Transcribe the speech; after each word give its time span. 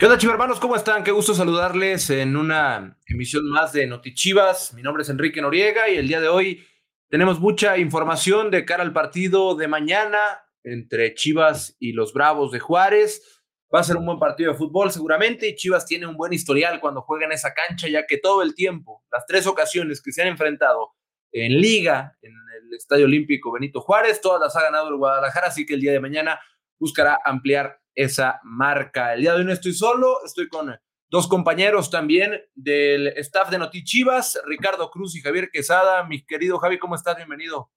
¿Qué 0.00 0.06
onda, 0.06 0.16
hermanos? 0.30 0.58
¿Cómo 0.60 0.76
están? 0.76 1.04
Qué 1.04 1.10
gusto 1.10 1.34
saludarles 1.34 2.08
en 2.08 2.34
una 2.34 2.96
emisión 3.04 3.50
más 3.50 3.74
de 3.74 3.86
Notichivas. 3.86 4.72
Mi 4.72 4.80
nombre 4.80 5.02
es 5.02 5.10
Enrique 5.10 5.42
Noriega 5.42 5.90
y 5.90 5.98
el 5.98 6.08
día 6.08 6.22
de 6.22 6.28
hoy 6.28 6.66
tenemos 7.10 7.38
mucha 7.38 7.76
información 7.76 8.50
de 8.50 8.64
cara 8.64 8.82
al 8.82 8.94
partido 8.94 9.54
de 9.56 9.68
mañana 9.68 10.18
entre 10.64 11.12
Chivas 11.12 11.76
y 11.78 11.92
los 11.92 12.14
Bravos 12.14 12.50
de 12.50 12.60
Juárez. 12.60 13.42
Va 13.74 13.80
a 13.80 13.84
ser 13.84 13.98
un 13.98 14.06
buen 14.06 14.18
partido 14.18 14.52
de 14.52 14.56
fútbol 14.56 14.90
seguramente 14.90 15.46
y 15.46 15.54
Chivas 15.54 15.84
tiene 15.84 16.06
un 16.06 16.16
buen 16.16 16.32
historial 16.32 16.80
cuando 16.80 17.02
juega 17.02 17.26
en 17.26 17.32
esa 17.32 17.52
cancha, 17.52 17.86
ya 17.86 18.06
que 18.06 18.16
todo 18.16 18.40
el 18.40 18.54
tiempo, 18.54 19.04
las 19.12 19.26
tres 19.26 19.46
ocasiones 19.46 20.00
que 20.00 20.12
se 20.12 20.22
han 20.22 20.28
enfrentado 20.28 20.94
en 21.30 21.60
liga, 21.60 22.16
en 22.22 22.32
el 22.32 22.74
Estadio 22.74 23.04
Olímpico 23.04 23.52
Benito 23.52 23.82
Juárez, 23.82 24.22
todas 24.22 24.40
las 24.40 24.56
ha 24.56 24.62
ganado 24.62 24.88
el 24.88 24.96
Guadalajara, 24.96 25.48
así 25.48 25.66
que 25.66 25.74
el 25.74 25.82
día 25.82 25.92
de 25.92 26.00
mañana 26.00 26.40
buscará 26.78 27.20
ampliar 27.22 27.79
esa 27.94 28.40
marca. 28.44 29.14
El 29.14 29.22
día 29.22 29.32
de 29.32 29.38
hoy 29.38 29.44
no 29.44 29.52
estoy 29.52 29.72
solo, 29.72 30.24
estoy 30.24 30.48
con 30.48 30.74
dos 31.10 31.26
compañeros 31.26 31.90
también 31.90 32.40
del 32.54 33.08
staff 33.18 33.50
de 33.50 33.58
Notichivas, 33.58 34.40
Ricardo 34.46 34.90
Cruz 34.90 35.16
y 35.16 35.20
Javier 35.20 35.50
Quesada. 35.50 36.04
Mi 36.04 36.24
querido 36.24 36.58
Javi, 36.58 36.78
¿cómo 36.78 36.94
estás? 36.94 37.16
Bienvenido. 37.16 37.70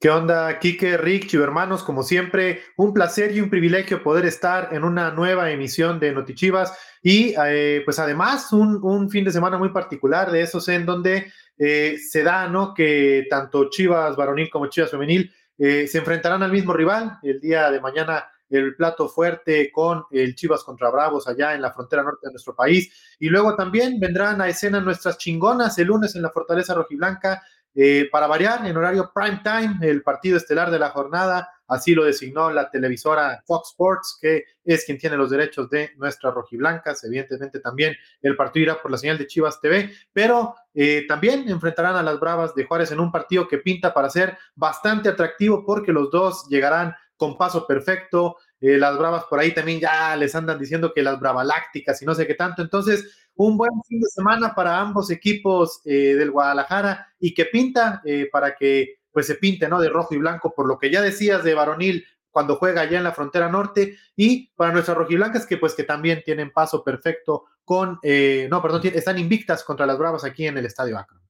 ¿Qué 0.00 0.08
onda, 0.08 0.58
Kike, 0.58 0.96
Rick, 0.96 1.34
hermanos? 1.34 1.82
Como 1.82 2.02
siempre, 2.02 2.62
un 2.78 2.94
placer 2.94 3.32
y 3.36 3.40
un 3.42 3.50
privilegio 3.50 4.02
poder 4.02 4.24
estar 4.24 4.72
en 4.72 4.82
una 4.82 5.10
nueva 5.10 5.50
emisión 5.50 6.00
de 6.00 6.12
Notichivas 6.12 6.72
y 7.02 7.34
eh, 7.46 7.82
pues 7.84 7.98
además 7.98 8.50
un, 8.54 9.10
fin 9.10 9.24
de 9.26 9.30
semana 9.30 9.58
muy 9.58 9.68
particular 9.68 10.30
de 10.30 10.40
esos 10.40 10.66
en 10.68 10.86
donde 10.86 11.30
eh, 11.58 11.98
se 11.98 12.22
da, 12.22 12.48
¿no? 12.48 12.72
Que 12.72 13.26
tanto 13.28 13.68
Chivas 13.68 14.16
varonil 14.16 14.48
como 14.48 14.68
Chivas 14.68 14.90
femenil 14.90 15.30
eh, 15.58 15.86
se 15.86 15.98
enfrentarán 15.98 16.42
al 16.42 16.52
mismo 16.52 16.72
rival 16.72 17.18
el 17.22 17.38
día 17.38 17.70
de 17.70 17.82
mañana 17.82 18.26
el 18.50 18.74
plato 18.74 19.08
fuerte 19.08 19.70
con 19.72 20.04
el 20.10 20.34
Chivas 20.34 20.64
contra 20.64 20.90
Bravos 20.90 21.26
allá 21.28 21.54
en 21.54 21.62
la 21.62 21.72
frontera 21.72 22.02
norte 22.02 22.26
de 22.26 22.32
nuestro 22.32 22.54
país. 22.54 22.92
Y 23.18 23.28
luego 23.28 23.54
también 23.56 23.98
vendrán 24.00 24.40
a 24.40 24.48
escena 24.48 24.80
nuestras 24.80 25.16
chingonas 25.18 25.78
el 25.78 25.86
lunes 25.86 26.14
en 26.16 26.22
la 26.22 26.30
Fortaleza 26.30 26.74
Rojiblanca. 26.74 27.42
Eh, 27.72 28.08
para 28.10 28.26
variar, 28.26 28.66
en 28.66 28.76
horario 28.76 29.12
prime 29.14 29.40
time, 29.44 29.76
el 29.88 30.02
partido 30.02 30.36
estelar 30.36 30.72
de 30.72 30.78
la 30.80 30.90
jornada, 30.90 31.48
así 31.68 31.94
lo 31.94 32.02
designó 32.02 32.50
la 32.50 32.68
televisora 32.68 33.40
Fox 33.46 33.70
Sports, 33.70 34.18
que 34.20 34.44
es 34.64 34.84
quien 34.84 34.98
tiene 34.98 35.16
los 35.16 35.30
derechos 35.30 35.70
de 35.70 35.92
nuestras 35.96 36.34
rojiblancas. 36.34 37.04
Evidentemente 37.04 37.60
también 37.60 37.94
el 38.22 38.34
partido 38.34 38.64
irá 38.64 38.82
por 38.82 38.90
la 38.90 38.98
señal 38.98 39.18
de 39.18 39.28
Chivas 39.28 39.60
TV, 39.60 39.92
pero 40.12 40.56
eh, 40.74 41.04
también 41.06 41.48
enfrentarán 41.48 41.94
a 41.94 42.02
las 42.02 42.18
Bravas 42.18 42.56
de 42.56 42.64
Juárez 42.64 42.90
en 42.90 42.98
un 42.98 43.12
partido 43.12 43.46
que 43.46 43.58
pinta 43.58 43.94
para 43.94 44.10
ser 44.10 44.36
bastante 44.56 45.08
atractivo 45.08 45.64
porque 45.64 45.92
los 45.92 46.10
dos 46.10 46.48
llegarán 46.48 46.96
con 47.20 47.36
paso 47.36 47.66
perfecto. 47.66 48.38
Eh, 48.62 48.78
las 48.78 48.96
Bravas 48.96 49.24
por 49.24 49.38
ahí 49.38 49.52
también 49.52 49.78
ya 49.78 50.16
les 50.16 50.34
andan 50.34 50.58
diciendo 50.58 50.90
que 50.94 51.02
las 51.02 51.20
Bravalácticas 51.20 52.00
y 52.00 52.06
no 52.06 52.14
sé 52.14 52.26
qué 52.26 52.34
tanto. 52.34 52.62
Entonces, 52.62 53.28
un 53.34 53.58
buen 53.58 53.70
fin 53.86 54.00
de 54.00 54.08
semana 54.08 54.54
para 54.54 54.80
ambos 54.80 55.10
equipos 55.10 55.82
eh, 55.84 56.14
del 56.14 56.30
Guadalajara 56.30 57.12
y 57.20 57.34
que 57.34 57.44
pinta 57.44 58.00
eh, 58.06 58.30
para 58.32 58.56
que 58.56 59.00
pues 59.12 59.26
se 59.26 59.34
pinte, 59.34 59.68
¿no? 59.68 59.78
De 59.80 59.90
rojo 59.90 60.14
y 60.14 60.18
blanco, 60.18 60.54
por 60.54 60.66
lo 60.66 60.78
que 60.78 60.90
ya 60.90 61.02
decías 61.02 61.44
de 61.44 61.52
varonil 61.52 62.06
cuando 62.30 62.56
juega 62.56 62.82
allá 62.82 62.96
en 62.96 63.04
la 63.04 63.12
frontera 63.12 63.50
norte 63.50 63.98
y 64.16 64.50
para 64.54 64.72
nuestras 64.72 64.96
rojiblancas 64.96 65.46
que 65.46 65.58
pues 65.58 65.74
que 65.74 65.84
también 65.84 66.22
tienen 66.24 66.52
paso 66.52 66.82
perfecto 66.82 67.44
con, 67.64 67.98
no, 68.50 68.62
perdón, 68.62 68.82
están 68.84 69.18
invictas 69.18 69.62
contra 69.64 69.84
las 69.84 69.98
Bravas 69.98 70.24
aquí 70.24 70.46
en 70.46 70.56
el 70.56 70.64
Estadio 70.64 70.96
Akron. 70.96 71.20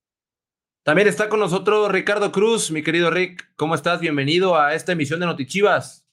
También 0.82 1.08
está 1.08 1.28
con 1.28 1.40
nosotros 1.40 1.92
Ricardo 1.92 2.32
Cruz, 2.32 2.70
mi 2.70 2.82
querido 2.82 3.10
Rick. 3.10 3.50
¿Cómo 3.56 3.74
estás? 3.74 4.00
Bienvenido 4.00 4.58
a 4.58 4.74
esta 4.74 4.92
emisión 4.92 5.20
de 5.20 5.26
Notichivas. 5.26 6.06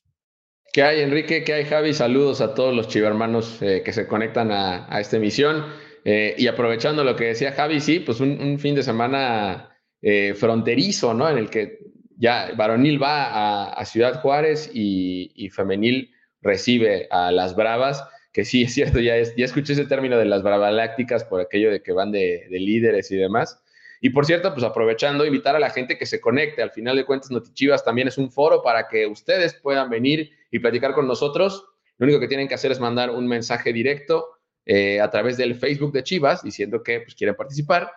¿Qué 0.74 0.84
hay, 0.84 1.00
Enrique? 1.00 1.46
¿Qué 1.46 1.54
hay, 1.54 1.64
Javi? 1.64 1.94
Saludos 1.94 2.42
a 2.42 2.54
todos 2.54 2.76
los 2.76 2.90
chivermanos 2.90 3.62
eh, 3.62 3.82
que 3.86 3.94
se 3.94 4.08
conectan 4.08 4.52
a, 4.52 5.00
esta 5.00 5.16
emisión. 5.16 5.66
Eh, 6.04 6.36
y 6.38 6.48
aprovechando 6.48 7.06
lo 7.06 7.16
que 7.16 7.28
decía 7.28 7.54
Javi, 7.54 7.80
sí, 7.80 8.02
pues 8.02 8.20
un, 8.20 8.60
fin 8.60 8.76
de 8.76 8.84
semana 8.84 9.70
eh, 10.02 10.34
fronterizo, 10.36 11.14
¿no? 11.14 11.30
En 11.30 11.38
el 11.38 11.50
que 11.50 11.80
ya 12.18 12.52
varonil 12.58 13.02
va 13.02 13.72
a, 13.72 13.86
Ciudad 13.86 14.20
Juárez 14.22 14.70
y, 14.74 15.50
femenil 15.50 16.12
recibe 16.42 17.08
a 17.10 17.32
las 17.32 17.56
Bravas, 17.56 18.04
que 18.34 18.44
sí, 18.44 18.64
es 18.64 18.74
cierto, 18.74 19.00
ya, 19.00 19.16
es, 19.16 19.34
ya 19.38 19.46
escuché 19.46 19.74
ese 19.74 19.86
término 19.86 20.18
de 20.18 20.26
las 20.26 20.44
Bravalácticas 20.44 21.24
por 21.24 21.40
aquello 21.40 21.72
de 21.72 21.82
que 21.82 21.94
van 21.94 22.12
de, 22.12 22.48
de 22.50 22.60
líderes 22.60 23.10
y 23.12 23.16
demás. 23.16 23.64
Y 24.02 24.12
por 24.12 24.26
cierto, 24.26 24.54
pues 24.54 24.64
aprovechando, 24.64 25.26
invitar 25.26 25.56
a 25.56 25.60
la 25.60 25.70
gente 25.70 25.98
que 25.98 26.06
se 26.06 26.22
conecte. 26.22 26.62
Al 26.62 26.72
final 26.72 26.96
de 26.96 27.06
cuentas, 27.06 27.32
Notichivas 27.32 27.84
también 27.84 28.08
es 28.08 28.18
un 28.18 28.32
foro 28.32 28.62
para 28.62 28.88
que 28.88 29.08
ustedes 29.08 29.56
puedan 29.56 29.90
venir 29.90 30.32
y 30.52 30.60
platicar 30.60 30.94
con 30.94 31.08
nosotros. 31.08 31.66
Lo 31.98 32.06
único 32.06 32.20
que 32.20 32.28
tienen 32.28 32.48
que 32.48 32.54
hacer 32.54 32.72
es 32.72 32.80
mandar 32.80 33.10
un 33.10 33.28
mensaje 33.28 33.74
directo 33.74 34.28
eh, 34.66 35.02
a 35.02 35.10
través 35.10 35.38
del 35.38 35.56
Facebook 35.56 35.94
de 35.94 36.04
Chivas 36.04 36.44
diciendo 36.44 36.84
que 36.84 37.02
pues, 37.02 37.16
quieren 37.16 37.36
participar. 37.36 37.92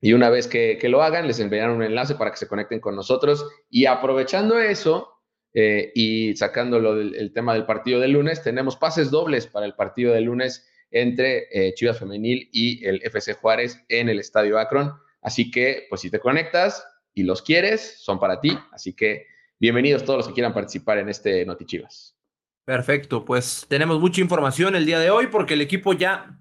Y 0.00 0.12
una 0.12 0.30
vez 0.30 0.46
que, 0.46 0.78
lo 0.88 1.02
hagan, 1.02 1.26
les 1.26 1.40
enviarán 1.40 1.70
un 1.70 1.82
enlace 1.82 2.14
para 2.14 2.30
que 2.30 2.36
se 2.36 2.48
conecten 2.48 2.80
con 2.80 2.94
nosotros. 2.94 3.46
Y 3.70 3.86
aprovechando 3.86 4.58
eso 4.58 5.22
eh, 5.52 5.92
y 5.94 6.36
sacándolo 6.36 6.94
del 6.94 7.14
el 7.14 7.32
tema 7.32 7.54
del 7.54 7.66
partido 7.66 8.00
del 8.00 8.12
lunes, 8.12 8.42
tenemos 8.42 8.76
pases 8.76 9.10
dobles 9.10 9.46
para 9.46 9.66
el 9.66 9.74
partido 9.74 10.12
del 10.12 10.24
lunes 10.24 10.68
entre 10.90 11.48
eh, 11.50 11.74
Chivas 11.74 11.98
Femenil 11.98 12.48
y 12.52 12.84
el 12.84 13.00
FC 13.02 13.34
Juárez 13.34 13.82
en 13.88 14.08
el 14.08 14.18
Estadio 14.18 14.58
Akron. 14.58 14.92
Así 15.22 15.50
que, 15.50 15.86
pues 15.88 16.02
si 16.02 16.10
te 16.10 16.20
conectas 16.20 16.86
y 17.14 17.22
los 17.22 17.42
quieres, 17.42 18.02
son 18.02 18.18
para 18.18 18.40
ti. 18.40 18.58
Así 18.72 18.94
que 18.94 19.26
bienvenidos 19.58 20.04
todos 20.04 20.18
los 20.18 20.28
que 20.28 20.34
quieran 20.34 20.52
participar 20.52 20.98
en 20.98 21.08
este 21.08 21.44
Noti 21.46 21.64
Chivas. 21.64 22.16
Perfecto, 22.64 23.24
pues 23.24 23.66
tenemos 23.68 24.00
mucha 24.00 24.20
información 24.20 24.74
el 24.74 24.86
día 24.86 24.98
de 24.98 25.10
hoy 25.10 25.26
porque 25.26 25.54
el 25.54 25.60
equipo 25.60 25.92
ya, 25.92 26.40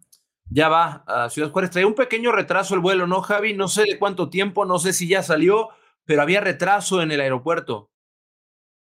ya 0.50 0.70
va 0.70 1.04
a 1.06 1.30
Ciudad 1.30 1.52
Juárez. 1.52 1.72
Trae 1.72 1.86
un 1.86 1.96
pequeño 1.96 2.32
retraso 2.32 2.76
el 2.76 2.80
vuelo, 2.82 3.08
¿no, 3.08 3.22
Javi? 3.22 3.54
No 3.54 3.68
sé 3.68 3.84
de 3.84 4.00
cuánto 4.00 4.30
tiempo, 4.30 4.66
no 4.66 4.80
sé 4.80 4.94
si 4.94 5.08
ya 5.08 5.22
salió, 5.22 5.70
pero 6.06 6.22
había 6.22 6.42
retraso 6.42 7.02
en 7.02 7.12
el 7.12 7.22
aeropuerto. 7.22 7.93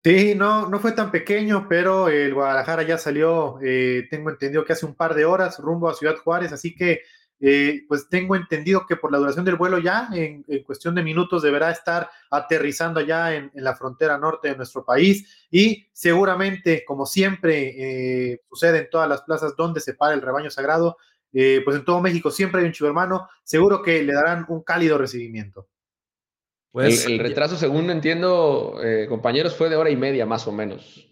Sí, 0.01 0.33
no, 0.33 0.69
no 0.69 0.79
fue 0.79 0.93
tan 0.93 1.11
pequeño, 1.11 1.67
pero 1.67 2.07
el 2.07 2.33
Guadalajara 2.33 2.83
ya 2.83 2.97
salió, 2.97 3.59
eh, 3.61 4.07
tengo 4.09 4.29
entendido 4.29 4.63
que 4.63 4.71
hace 4.71 4.85
un 4.85 4.95
par 4.95 5.13
de 5.13 5.25
horas 5.25 5.59
rumbo 5.59 5.89
a 5.89 5.93
Ciudad 5.93 6.15
Juárez, 6.15 6.53
así 6.53 6.73
que 6.73 7.01
eh, 7.41 7.81
pues 7.85 8.07
tengo 8.07 8.37
entendido 8.37 8.85
que 8.87 8.95
por 8.95 9.11
la 9.11 9.17
duración 9.17 9.43
del 9.43 9.57
vuelo 9.57 9.77
ya, 9.77 10.07
en, 10.13 10.43
cuestión 10.63 10.95
de 10.95 11.03
minutos, 11.03 11.43
deberá 11.43 11.69
estar 11.69 12.09
aterrizando 12.31 13.01
ya 13.01 13.35
en, 13.35 13.51
la 13.55 13.75
frontera 13.75 14.17
norte 14.17 14.47
de 14.47 14.55
nuestro 14.55 14.85
país 14.85 15.47
y 15.51 15.89
seguramente, 15.91 16.85
como 16.85 17.05
siempre 17.05 18.31
eh, 18.31 18.41
sucede 18.49 18.79
en 18.79 18.89
todas 18.89 19.09
las 19.09 19.23
plazas 19.23 19.53
donde 19.57 19.81
se 19.81 19.95
para 19.95 20.13
el 20.13 20.21
rebaño 20.21 20.49
sagrado, 20.49 20.95
pues 21.31 21.75
en 21.75 21.83
todo 21.85 21.99
México 21.99 22.31
siempre 22.31 22.61
hay 22.61 22.67
un 22.67 22.73
chivo 22.73 22.87
hermano, 22.87 23.27
seguro 23.43 23.81
que 23.83 24.01
le 24.01 24.13
darán 24.13 24.45
un 24.47 24.63
cálido 24.63 24.97
recibimiento. 24.97 25.67
Pues, 26.71 27.05
el, 27.05 27.19
retraso, 27.19 27.57
según 27.57 27.89
entiendo, 27.89 28.79
eh, 28.83 29.07
compañeros, 29.07 29.55
fue 29.55 29.69
de 29.69 29.75
hora 29.75 29.89
y 29.89 29.95
media 29.95 30.25
más 30.25 30.47
o 30.47 30.51
menos. 30.51 31.07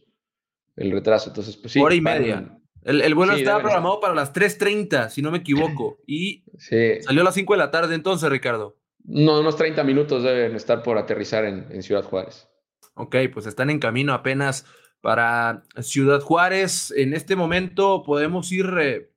El 0.75 0.91
retraso, 0.91 1.29
entonces, 1.29 1.57
pues 1.57 1.73
sí. 1.73 1.79
Hora 1.79 1.95
y 1.95 2.01
media. 2.01 2.57
El, 2.84 3.16
vuelo 3.16 3.34
estaba 3.34 3.59
programado 3.59 4.00
para 4.00 4.13
las 4.13 4.34
3.30, 4.34 5.09
si 5.09 5.22
no 5.22 5.31
me 5.31 5.40
equivoco. 5.40 5.97
Y 6.07 6.45
salió 6.57 7.22
a 7.22 7.25
las 7.25 7.34
5 7.34 7.53
de 7.53 7.57
la 7.57 7.72
tarde 7.72 7.95
entonces, 7.95 8.29
Ricardo. 8.29 8.78
No, 9.03 9.40
unos 9.40 9.57
30 9.57 9.84
minutos 9.84 10.23
deben 10.23 10.56
estar 10.56 10.84
por 10.84 10.97
aterrizar 10.97 11.44
en, 11.45 11.81
Ciudad 11.84 12.03
Juárez. 12.03 12.47
Ok, 12.94 13.16
pues 13.34 13.45
están 13.45 13.69
en 13.69 13.79
camino 13.79 14.13
apenas 14.13 14.66
para 15.01 15.63
Ciudad 15.81 16.22
Juárez. 16.22 16.94
En 16.95 17.13
este 17.13 17.35
momento 17.35 18.03
podemos 18.06 18.51
ir 18.51 18.68
eh, 18.79 19.12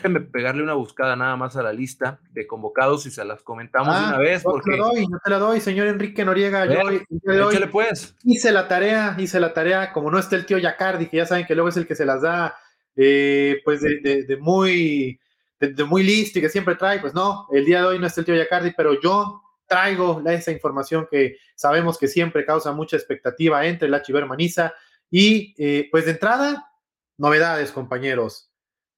Déjenme 0.00 0.22
pegarle 0.22 0.62
una 0.62 0.72
buscada 0.72 1.14
nada 1.14 1.36
más 1.36 1.56
a 1.56 1.62
la 1.62 1.74
lista 1.74 2.20
de 2.32 2.46
convocados 2.46 3.04
y 3.04 3.10
se 3.10 3.22
las 3.22 3.42
comentamos 3.42 3.94
una 3.94 4.16
vez. 4.16 4.42
Porque... 4.42 4.70
No 4.70 4.76
te 4.76 4.80
la 4.80 4.86
doy, 4.86 5.06
no 5.06 5.18
te 5.22 5.30
la 5.30 5.38
doy, 5.38 5.60
señor 5.60 5.88
Enrique 5.88 6.24
Noriega. 6.24 6.64
yo 6.64 7.70
pues. 7.70 8.16
Hice 8.24 8.50
la 8.50 8.66
tarea, 8.66 9.14
hice 9.18 9.38
la 9.38 9.52
tarea, 9.52 9.92
como 9.92 10.10
no 10.10 10.18
está 10.18 10.36
el 10.36 10.46
tío 10.46 10.56
Yacardi, 10.56 11.06
que 11.06 11.18
ya 11.18 11.26
saben 11.26 11.44
que 11.44 11.54
luego 11.54 11.68
es 11.68 11.76
el 11.76 11.86
que 11.86 11.94
se 11.94 12.06
las 12.06 12.22
da, 12.22 12.56
eh, 12.96 13.60
pues 13.62 13.82
de, 13.82 14.38
muy, 14.40 15.20
de, 15.58 15.84
muy 15.84 16.02
listo 16.02 16.38
y 16.38 16.42
que 16.42 16.48
siempre 16.48 16.76
trae, 16.76 16.98
pues 16.98 17.12
no, 17.12 17.46
el 17.52 17.66
día 17.66 17.80
de 17.80 17.88
hoy 17.88 17.98
no 17.98 18.06
está 18.06 18.22
el 18.22 18.24
tío 18.24 18.36
Yacardi, 18.36 18.72
pero 18.74 18.98
yo 19.02 19.42
traigo 19.66 20.22
esa 20.26 20.50
información 20.50 21.08
que 21.10 21.36
sabemos 21.54 21.98
que 21.98 22.08
siempre 22.08 22.46
causa 22.46 22.72
mucha 22.72 22.96
expectativa 22.96 23.66
entre 23.66 23.90
la 23.90 24.00
Chivermaniza 24.00 24.72
y 25.10 25.54
eh, 25.58 25.88
pues 25.90 26.06
de 26.06 26.12
entrada, 26.12 26.72
novedades, 27.18 27.70
compañeros. 27.70 28.50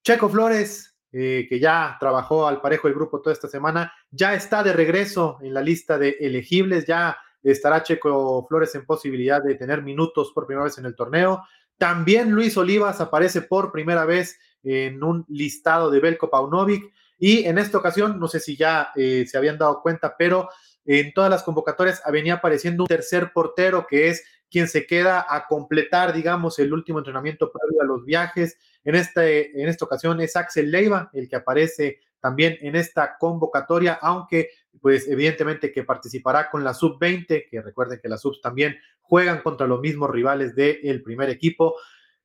Checo 0.04 0.28
Flores, 0.28 0.91
eh, 1.12 1.46
que 1.48 1.60
ya 1.60 1.96
trabajó 2.00 2.46
al 2.46 2.60
parejo 2.60 2.88
el 2.88 2.94
grupo 2.94 3.20
toda 3.20 3.34
esta 3.34 3.48
semana, 3.48 3.92
ya 4.10 4.34
está 4.34 4.62
de 4.62 4.72
regreso 4.72 5.38
en 5.42 5.54
la 5.54 5.60
lista 5.60 5.98
de 5.98 6.16
elegibles, 6.20 6.86
ya 6.86 7.18
estará 7.42 7.82
Checo 7.82 8.46
Flores 8.48 8.74
en 8.74 8.86
posibilidad 8.86 9.42
de 9.42 9.56
tener 9.56 9.82
minutos 9.82 10.32
por 10.34 10.46
primera 10.46 10.64
vez 10.64 10.78
en 10.78 10.86
el 10.86 10.94
torneo. 10.94 11.42
También 11.76 12.30
Luis 12.30 12.56
Olivas 12.56 13.00
aparece 13.00 13.42
por 13.42 13.72
primera 13.72 14.04
vez 14.04 14.38
en 14.62 15.02
un 15.02 15.24
listado 15.28 15.90
de 15.90 16.00
Belko 16.00 16.30
Paunovic 16.30 16.92
y 17.18 17.44
en 17.44 17.58
esta 17.58 17.78
ocasión, 17.78 18.18
no 18.18 18.28
sé 18.28 18.40
si 18.40 18.56
ya 18.56 18.90
eh, 18.96 19.24
se 19.26 19.36
habían 19.36 19.58
dado 19.58 19.80
cuenta, 19.82 20.16
pero 20.16 20.48
en 20.84 21.12
todas 21.12 21.30
las 21.30 21.42
convocatorias 21.42 22.02
venía 22.10 22.34
apareciendo 22.34 22.84
un 22.84 22.88
tercer 22.88 23.32
portero 23.32 23.86
que 23.86 24.08
es 24.08 24.24
quien 24.52 24.68
se 24.68 24.86
queda 24.86 25.26
a 25.28 25.46
completar, 25.46 26.12
digamos, 26.12 26.58
el 26.58 26.72
último 26.72 26.98
entrenamiento 26.98 27.50
previo 27.50 27.80
a 27.80 27.86
los 27.86 28.04
viajes 28.04 28.58
En, 28.84 28.94
este, 28.94 29.60
en 29.60 29.68
esta 29.68 29.86
ocasión 29.86 30.20
es 30.20 30.36
Axel 30.36 30.70
Leiva 30.70 31.10
el 31.14 31.28
que 31.28 31.36
aparece 31.36 32.00
también 32.20 32.58
en 32.60 32.76
esta 32.76 33.16
convocatoria, 33.18 33.98
aunque 34.00 34.50
pues 34.80 35.08
evidentemente 35.08 35.72
que 35.72 35.84
participará 35.84 36.50
con 36.50 36.62
la 36.62 36.74
sub-20, 36.74 37.48
que 37.50 37.62
recuerden 37.62 37.98
que 38.00 38.08
las 38.08 38.20
subs 38.20 38.40
también 38.40 38.76
juegan 39.00 39.42
contra 39.42 39.66
los 39.66 39.80
mismos 39.80 40.10
rivales 40.10 40.54
del 40.54 41.02
primer 41.02 41.30
equipo. 41.30 41.76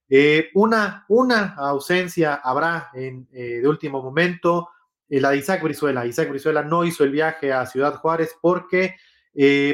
Eh, 0.10 0.50
una, 0.54 1.06
una 1.10 1.56
ausencia 1.56 2.36
habrá 2.36 2.90
en, 2.94 3.28
eh, 3.34 3.60
de 3.62 3.68
último 3.68 4.02
momento, 4.02 4.70
eh, 5.10 5.20
la 5.20 5.32
de 5.32 5.38
Isaac 5.38 5.64
Brizuela. 5.64 6.06
Isaac 6.06 6.30
Brizuela 6.30 6.64
no 6.64 6.84
hizo 6.84 7.04
el 7.04 7.12
viaje 7.12 7.52
a 7.52 7.66
Ciudad 7.66 7.96
Juárez 7.96 8.36
porque 8.42 8.96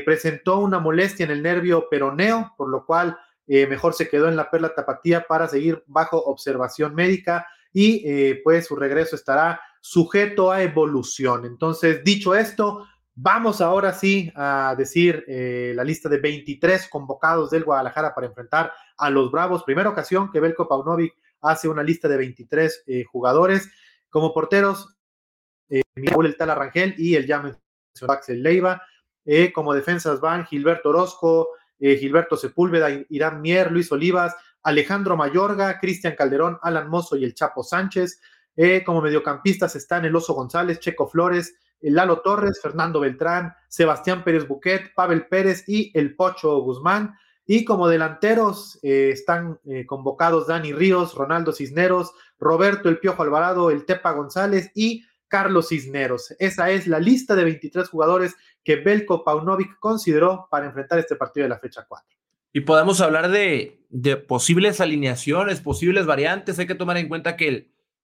presentó 0.06 0.60
una 0.60 0.80
molestia 0.80 1.24
en 1.24 1.32
el 1.32 1.42
nervio 1.42 1.88
peroneo, 1.90 2.54
por 2.58 2.70
lo 2.70 2.86
cual 2.86 3.18
mejor 3.48 3.94
se 3.94 4.10
quedó 4.10 4.28
en 4.28 4.36
la 4.36 4.52
perla 4.52 4.76
tapatía 4.76 5.26
para 5.28 5.48
seguir 5.48 5.84
bajo 5.88 6.18
observación 6.18 6.94
médica 6.96 7.48
y 7.72 8.34
pues 8.44 8.68
su 8.68 8.76
regreso 8.76 9.16
estará 9.16 9.62
sujeto 9.80 10.52
a 10.52 10.64
evolución. 10.64 11.46
Entonces, 11.46 12.04
dicho 12.04 12.36
esto, 12.36 12.86
vamos 13.16 13.62
ahora 13.62 13.94
sí 13.94 14.32
a 14.36 14.76
decir 14.78 15.24
la 15.28 15.84
lista 15.84 16.10
de 16.10 16.18
23 16.18 16.90
convocados 16.90 17.50
del 17.50 17.64
Guadalajara 17.64 18.14
para 18.14 18.28
enfrentar 18.28 18.74
a 18.98 19.10
los 19.10 19.32
Bravos. 19.32 19.64
Primera 19.64 19.90
ocasión 19.90 20.30
que 20.32 20.40
Belko 20.40 20.68
Paunovic 20.68 21.14
hace 21.42 21.68
una 21.68 21.84
lista 21.84 22.08
de 22.08 22.18
23 22.18 22.84
eh, 22.88 23.04
jugadores. 23.04 23.70
Como 24.10 24.34
porteros, 24.34 24.96
eh, 25.70 25.82
el 25.96 26.38
Tala 26.38 26.56
Rangel 26.56 26.96
y 26.98 27.16
el 27.16 27.28
ya 27.28 27.40
mencionado 27.40 28.18
Axel 28.18 28.42
Leiva. 28.42 28.82
Eh, 29.26 29.52
como 29.54 29.74
defensas 29.74 30.20
van 30.20 30.46
Gilberto 30.46 30.90
Orozco, 30.90 31.50
eh, 31.80 31.98
Gilberto 31.98 32.38
Sepúlveda, 32.38 32.90
Irán 33.10 33.42
Mier, 33.42 33.72
Luis 33.72 33.92
Olivas, 33.92 34.36
Alejandro 34.64 35.18
Mayorga, 35.18 35.80
Cristian 35.80 36.16
Calderón, 36.16 36.60
Alan 36.62 36.90
Mozo 36.90 37.16
y 37.16 37.24
el 37.24 37.34
Chapo 37.34 37.64
Sánchez. 37.64 38.22
como 38.86 39.02
mediocampistas 39.02 39.76
están 39.76 40.06
el 40.06 40.16
Oso 40.16 40.34
González, 40.36 40.80
Checo 40.80 41.08
Flores, 41.08 41.56
Lalo 41.82 42.22
Torres, 42.22 42.60
Fernando 42.62 43.00
Beltrán, 43.00 43.54
Sebastián 43.68 44.24
Pérez 44.24 44.48
Buquet, 44.48 44.94
Pavel 44.94 45.28
Pérez 45.28 45.64
y 45.68 45.92
el 45.98 46.16
Pocho 46.16 46.60
Guzmán. 46.62 47.16
Y 47.46 47.66
como 47.66 47.90
delanteros 47.90 48.80
eh, 48.84 49.10
están 49.12 49.60
eh, 49.66 49.86
convocados 49.86 50.48
Dani 50.48 50.72
Ríos, 50.72 51.14
Ronaldo 51.14 51.52
Cisneros, 51.52 52.14
Roberto 52.40 52.88
El 52.88 53.00
Piojo 53.00 53.22
Alvarado, 53.22 53.70
El 53.70 53.86
Tepa 53.86 54.14
González 54.14 54.72
y 54.76 55.04
Carlos 55.28 55.70
Cisneros. 55.70 56.34
Esa 56.40 56.70
es 56.70 56.88
la 56.88 57.00
lista 57.00 57.36
de 57.36 57.44
23 57.44 57.90
jugadores 57.90 58.36
que 58.64 58.78
Belko 58.78 59.24
Paunovic 59.24 59.78
consideró 59.80 60.48
para 60.50 60.66
enfrentar 60.66 61.00
este 61.00 61.16
partido 61.16 61.44
de 61.44 61.50
la 61.50 61.60
fecha 61.60 61.86
4. 61.88 62.18
Y 62.54 62.62
podemos 62.62 63.02
hablar 63.02 63.30
de, 63.30 63.80
posibles 64.28 64.80
alineaciones, 64.80 65.60
posibles 65.60 66.06
variantes. 66.06 66.60
Hay 66.60 66.68
que 66.68 66.76
tomar 66.76 66.98
en 66.98 67.10
cuenta 67.10 67.36
que 67.36 67.48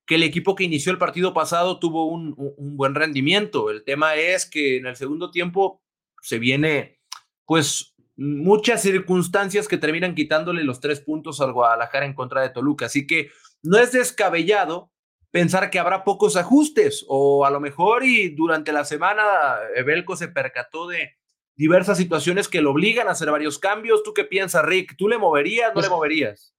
el, 0.08 0.24
equipo 0.24 0.56
que 0.56 0.64
inició 0.64 0.92
el 0.92 0.98
partido 0.98 1.34
pasado 1.34 1.80
tuvo 1.80 2.06
un, 2.06 2.34
un 2.38 2.76
buen 2.76 2.96
rendimiento. 2.96 3.70
El 3.70 3.84
tema 3.84 4.16
es 4.16 4.50
que 4.50 4.78
en 4.78 4.88
el 4.88 4.96
segundo 4.96 5.30
tiempo 5.30 5.82
se 6.22 6.40
viene 6.40 7.00
pues 7.46 7.96
muchas 8.18 8.82
circunstancias 8.82 9.68
que 9.68 9.78
terminan 9.78 10.14
quitándole 10.14 10.64
los 10.64 10.80
tres 10.80 11.00
puntos 11.00 11.40
al 11.42 11.54
Guadalajara 11.54 12.06
en 12.06 12.14
contra 12.14 12.42
de 12.42 12.50
Toluca. 12.50 12.88
Así 12.88 13.08
que 13.08 13.30
no 13.62 13.78
es 13.78 13.92
descabellado 13.92 14.92
pensar 15.32 15.70
que 15.70 15.80
habrá 15.80 16.04
pocos 16.04 16.36
ajustes 16.36 17.06
o 17.08 17.46
a 17.46 17.52
lo 17.52 17.60
mejor 17.60 18.04
y 18.04 18.30
durante 18.30 18.72
la 18.72 18.86
semana 18.86 19.58
Belco 19.86 20.16
se 20.16 20.28
percató 20.28 20.88
de 20.88 21.18
diversas 21.56 21.98
situaciones 21.98 22.48
que 22.48 22.62
lo 22.62 22.72
obligan 22.72 23.10
a 23.10 23.12
hacer 23.12 23.30
varios 23.30 23.60
cambios. 23.60 24.02
¿Tú 24.04 24.14
qué 24.14 24.24
piensas, 24.24 24.64
Rick? 24.64 24.96
¿Tú 24.98 25.10
le 25.10 25.18
moverías, 25.18 25.70
no 25.76 25.82
le 25.82 25.88
pues 25.88 25.90
moverías? 25.90 26.56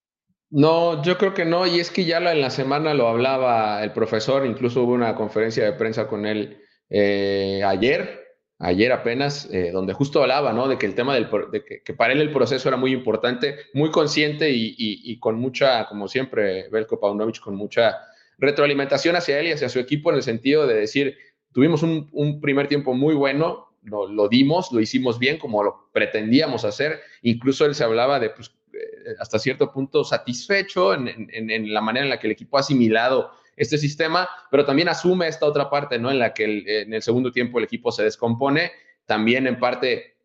No, 0.51 1.03
yo 1.03 1.17
creo 1.17 1.33
que 1.33 1.45
no, 1.45 1.67
y 1.67 1.79
es 1.79 1.91
que 1.91 2.05
ya 2.05 2.19
en 2.19 2.41
la 2.41 2.51
semana 2.51 2.93
lo 2.93 3.07
hablaba 3.07 3.83
el 3.85 3.93
profesor, 3.93 4.45
incluso 4.45 4.83
hubo 4.83 4.93
una 4.93 5.15
conferencia 5.15 5.65
de 5.65 5.73
prensa 5.73 6.09
con 6.09 6.27
él 6.27 6.61
eh, 6.91 7.63
ayer, 7.65 8.27
ayer 8.59 8.91
apenas, 8.91 9.49
eh, 9.53 9.71
donde 9.73 9.93
justo 9.95 10.21
hablaba, 10.21 10.53
¿no? 10.53 10.67
De 10.67 10.77
que 10.77 10.87
el 10.87 10.97
tema 10.97 11.15
del, 11.15 11.29
de 11.53 11.65
que, 11.65 11.95
para 11.95 12.13
él 12.13 12.21
el 12.21 12.33
proceso 12.33 12.69
era 12.69 12.77
muy 12.77 12.93
importante, 12.93 13.57
muy 13.75 13.93
consciente 13.93 14.51
y, 14.53 15.19
con 15.21 15.39
mucha, 15.39 15.87
como 15.87 16.09
siempre, 16.09 16.69
Belko 16.69 16.99
Paunovic, 16.99 17.39
con 17.39 17.55
mucha 17.55 17.97
retroalimentación 18.41 19.17
hacia 19.17 19.39
él 19.39 19.49
y 19.49 19.53
hacia 19.53 19.69
su 19.69 19.79
equipo 19.79 20.11
en 20.11 20.17
el 20.17 20.23
sentido 20.23 20.67
de 20.67 20.75
decir, 20.75 21.17
tuvimos 21.53 21.83
un, 21.83 22.41
primer 22.41 22.69
tiempo 22.69 22.95
muy 22.95 23.15
bueno, 23.15 23.69
lo, 23.83 24.09
lo, 24.09 24.29
dimos, 24.29 24.73
lo 24.73 24.81
hicimos 24.81 25.19
bien 25.19 25.39
como 25.39 25.63
lo 25.63 25.91
pretendíamos 25.93 26.65
hacer, 26.65 27.01
incluso 27.23 27.65
él 27.65 27.75
se 27.75 27.85
hablaba 27.85 28.19
de, 28.19 28.31
pues, 28.31 28.51
eh, 28.73 29.15
hasta 29.19 29.39
cierto 29.39 29.73
punto 29.73 30.05
satisfecho 30.05 30.95
en, 30.95 31.29
en 31.31 31.73
la 31.73 31.81
manera 31.81 32.05
en 32.05 32.11
la 32.11 32.19
que 32.19 32.27
el 32.27 32.33
equipo 32.33 32.57
ha 32.57 32.61
asimilado 32.61 33.31
este 33.61 33.77
sistema, 33.77 34.27
pero 34.51 34.65
también 34.65 34.89
asume 34.89 35.29
esta 35.29 35.45
otra 35.45 35.69
parte, 35.69 35.99
¿no? 35.99 36.11
En 36.11 36.19
la 36.19 36.33
que 36.33 36.81
en 36.83 36.95
el 36.95 37.03
segundo 37.03 37.31
tiempo 37.31 37.59
el 37.59 37.65
equipo 37.65 37.93
se 37.93 38.03
descompone, 38.03 38.73
también 39.05 39.47
en 39.47 39.61
parte, 39.61 40.17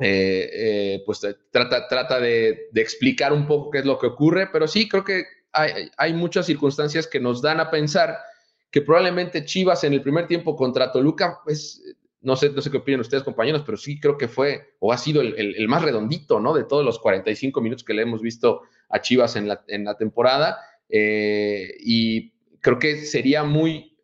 eh, 0.00 0.50
eh, 0.52 1.02
pues 1.06 1.20
trata, 1.52 1.86
trata 1.86 2.18
de, 2.18 2.68
explicar 2.74 3.32
un 3.32 3.46
poco 3.46 3.70
qué 3.70 3.78
es 3.78 3.84
lo 3.84 4.00
que 4.00 4.08
ocurre, 4.08 4.48
pero 4.52 4.66
sí 4.66 4.88
creo 4.88 5.04
que 5.04 5.26
hay, 5.56 5.90
hay 5.96 6.12
muchas 6.12 6.46
circunstancias 6.46 7.06
que 7.06 7.20
nos 7.20 7.42
dan 7.42 7.60
a 7.60 7.70
pensar 7.70 8.16
que 8.70 8.82
probablemente 8.82 9.44
Chivas 9.44 9.84
en 9.84 9.94
el 9.94 10.02
primer 10.02 10.26
tiempo 10.26 10.54
contra 10.54 10.92
Toluca, 10.92 11.40
pues 11.44 11.82
no 12.20 12.34
sé, 12.36 12.50
no 12.50 12.60
sé 12.60 12.70
qué 12.70 12.78
opinan 12.78 13.00
ustedes, 13.00 13.22
compañeros, 13.22 13.62
pero 13.64 13.78
sí 13.78 14.00
creo 14.00 14.18
que 14.18 14.28
fue 14.28 14.74
o 14.80 14.92
ha 14.92 14.98
sido 14.98 15.20
el, 15.20 15.54
el, 15.56 15.68
más 15.68 15.82
redondito, 15.82 16.40
¿no? 16.40 16.54
De 16.54 16.64
todos 16.64 16.84
los 16.84 16.98
45 16.98 17.60
minutos 17.60 17.84
que 17.84 17.94
le 17.94 18.02
hemos 18.02 18.20
visto 18.20 18.62
a 18.88 19.00
Chivas 19.00 19.36
en 19.36 19.48
la, 19.48 19.62
en 19.68 19.84
la 19.84 19.96
temporada. 19.96 20.58
Eh, 20.88 21.76
y 21.80 22.32
creo 22.60 22.78
que 22.78 22.96
sería 22.96 23.44
muy, 23.44 23.96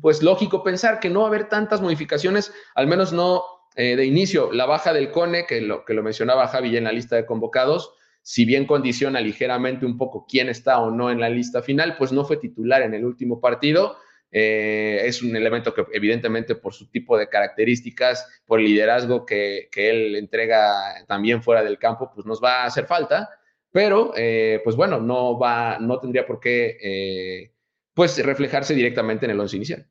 pues 0.00 0.22
lógico 0.22 0.62
pensar 0.62 1.00
que 1.00 1.10
no 1.10 1.20
va 1.20 1.26
a 1.26 1.28
haber 1.28 1.48
tantas 1.48 1.80
modificaciones, 1.80 2.52
al 2.74 2.86
menos 2.86 3.12
no 3.12 3.42
eh, 3.74 3.96
de 3.96 4.04
inicio. 4.04 4.52
La 4.52 4.66
baja 4.66 4.92
del 4.92 5.10
CONE, 5.10 5.44
que 5.46 5.60
lo, 5.60 5.84
que 5.84 5.94
lo 5.94 6.02
mencionaba 6.02 6.48
Javi 6.48 6.76
en 6.76 6.84
la 6.84 6.92
lista 6.92 7.16
de 7.16 7.26
convocados, 7.26 7.94
si 8.22 8.44
bien 8.44 8.66
condiciona 8.66 9.20
ligeramente 9.20 9.84
un 9.84 9.98
poco 9.98 10.26
quién 10.28 10.48
está 10.48 10.78
o 10.78 10.90
no 10.90 11.10
en 11.10 11.20
la 11.20 11.28
lista 11.28 11.60
final, 11.62 11.96
pues 11.98 12.12
no 12.12 12.24
fue 12.24 12.36
titular 12.36 12.82
en 12.82 12.94
el 12.94 13.04
último 13.04 13.40
partido. 13.40 13.96
Eh, 14.30 15.02
es 15.04 15.22
un 15.22 15.36
elemento 15.36 15.74
que 15.74 15.84
evidentemente 15.92 16.54
por 16.54 16.72
su 16.72 16.88
tipo 16.88 17.18
de 17.18 17.28
características, 17.28 18.42
por 18.46 18.60
el 18.60 18.66
liderazgo 18.66 19.26
que, 19.26 19.68
que, 19.70 19.90
él 19.90 20.16
entrega 20.16 21.04
también 21.06 21.42
fuera 21.42 21.62
del 21.62 21.78
campo, 21.78 22.10
pues 22.14 22.24
nos 22.24 22.42
va 22.42 22.62
a 22.62 22.66
hacer 22.66 22.86
falta. 22.86 23.28
Pero, 23.72 24.12
eh, 24.16 24.60
pues 24.64 24.76
bueno, 24.76 25.00
no, 25.00 25.38
va, 25.38 25.78
no 25.78 25.98
tendría 25.98 26.26
por 26.26 26.40
qué 26.40 27.50
pues 27.94 28.24
reflejarse 28.24 28.74
directamente 28.74 29.26
en 29.26 29.32
el 29.32 29.40
once 29.40 29.56
inicial. 29.56 29.86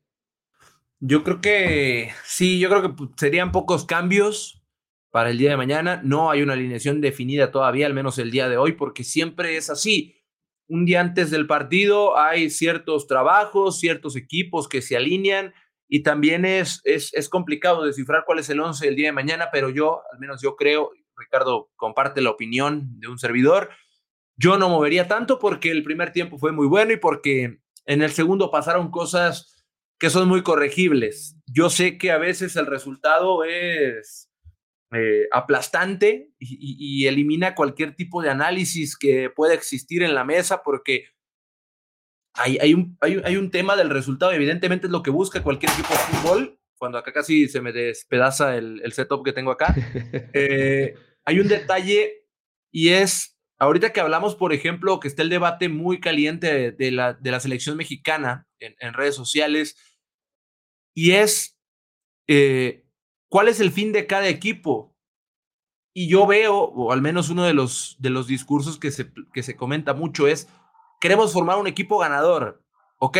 Yo 1.00 1.24
creo 1.24 1.40
que 1.40 2.10
sí, 2.24 2.58
yo 2.60 2.68
creo 2.68 2.82
que 2.82 3.04
serían 3.16 3.52
pocos 3.52 3.84
cambios 3.84 4.61
para 5.12 5.30
el 5.30 5.38
día 5.38 5.50
de 5.50 5.56
mañana. 5.56 6.00
No 6.02 6.30
hay 6.30 6.42
una 6.42 6.54
alineación 6.54 7.00
definida 7.00 7.52
todavía, 7.52 7.86
al 7.86 7.94
menos 7.94 8.18
el 8.18 8.32
día 8.32 8.48
de 8.48 8.56
hoy, 8.56 8.72
porque 8.72 9.04
siempre 9.04 9.56
es 9.56 9.70
así. 9.70 10.16
Un 10.66 10.86
día 10.86 11.00
antes 11.00 11.30
del 11.30 11.46
partido 11.46 12.18
hay 12.18 12.50
ciertos 12.50 13.06
trabajos, 13.06 13.78
ciertos 13.78 14.16
equipos 14.16 14.68
que 14.68 14.82
se 14.82 14.96
alinean 14.96 15.54
y 15.86 16.02
también 16.02 16.46
es, 16.46 16.80
es, 16.84 17.12
es 17.12 17.28
complicado 17.28 17.84
descifrar 17.84 18.24
cuál 18.26 18.38
es 18.38 18.48
el 18.48 18.60
once 18.60 18.86
del 18.86 18.96
día 18.96 19.08
de 19.08 19.12
mañana, 19.12 19.50
pero 19.52 19.68
yo, 19.68 20.00
al 20.10 20.18
menos 20.18 20.40
yo 20.40 20.56
creo, 20.56 20.90
Ricardo 21.14 21.70
comparte 21.76 22.22
la 22.22 22.30
opinión 22.30 22.98
de 22.98 23.08
un 23.08 23.18
servidor, 23.18 23.68
yo 24.36 24.56
no 24.56 24.70
movería 24.70 25.08
tanto 25.08 25.38
porque 25.38 25.70
el 25.70 25.82
primer 25.82 26.12
tiempo 26.12 26.38
fue 26.38 26.52
muy 26.52 26.66
bueno 26.66 26.92
y 26.92 26.96
porque 26.96 27.58
en 27.84 28.00
el 28.00 28.12
segundo 28.12 28.50
pasaron 28.50 28.90
cosas 28.90 29.66
que 29.98 30.08
son 30.08 30.26
muy 30.26 30.42
corregibles. 30.42 31.36
Yo 31.46 31.68
sé 31.68 31.98
que 31.98 32.10
a 32.10 32.18
veces 32.18 32.56
el 32.56 32.66
resultado 32.66 33.44
es 33.44 34.31
eh, 34.94 35.28
aplastante 35.30 36.30
y, 36.38 37.06
elimina 37.06 37.54
cualquier 37.54 37.94
tipo 37.94 38.22
de 38.22 38.30
análisis 38.30 38.96
que 38.96 39.30
pueda 39.30 39.54
existir 39.54 40.02
en 40.02 40.14
la 40.14 40.24
mesa 40.24 40.62
porque 40.62 41.06
hay, 42.34 42.58
hay, 42.60 42.74
un, 42.74 42.96
hay, 43.00 43.36
un, 43.36 43.50
tema 43.50 43.76
del 43.76 43.90
resultado, 43.90 44.32
evidentemente 44.32 44.86
es 44.86 44.92
lo 44.92 45.02
que 45.02 45.10
busca 45.10 45.42
cualquier 45.42 45.72
equipo 45.72 45.92
de 45.92 45.98
fútbol, 45.98 46.58
cuando 46.78 46.98
acá 46.98 47.12
casi 47.12 47.48
se 47.48 47.60
me 47.60 47.72
despedaza 47.72 48.56
el, 48.56 48.80
el 48.82 48.92
setup 48.92 49.24
que 49.24 49.32
tengo 49.32 49.50
acá. 49.50 49.74
Eh, 50.34 50.94
hay 51.24 51.40
un 51.40 51.48
detalle 51.48 52.26
y 52.70 52.88
es 52.88 53.32
Ahorita 53.62 53.92
que 53.92 54.00
hablamos, 54.00 54.34
por 54.34 54.52
ejemplo, 54.52 54.98
que 54.98 55.06
está 55.06 55.22
el 55.22 55.28
debate 55.28 55.68
muy 55.68 56.00
caliente 56.00 56.72
de 56.72 56.90
la, 56.90 57.12
de 57.12 57.30
la 57.30 57.38
selección 57.38 57.76
mexicana 57.76 58.48
en, 58.58 58.92
redes 58.92 59.14
sociales, 59.14 59.76
y 60.96 61.12
es 61.12 61.56
eh, 62.26 62.81
cuál 63.32 63.48
es 63.48 63.60
el 63.60 63.72
fin 63.72 63.92
de 63.92 64.06
cada 64.06 64.28
equipo. 64.28 64.94
Y 65.94 66.06
yo 66.06 66.26
veo, 66.26 66.54
o 66.54 66.92
al 66.92 67.00
menos 67.00 67.30
uno 67.30 67.44
de 67.44 67.54
los, 67.54 67.96
de 67.98 68.10
los 68.10 68.26
discursos 68.26 68.78
que 68.78 68.90
se, 68.90 69.10
que 69.32 69.42
se 69.42 69.56
comenta 69.56 69.94
mucho 69.94 70.28
es, 70.28 70.50
queremos 71.00 71.32
formar 71.32 71.56
un 71.56 71.66
equipo 71.66 71.96
ganador. 71.96 72.62
Ok, 72.98 73.16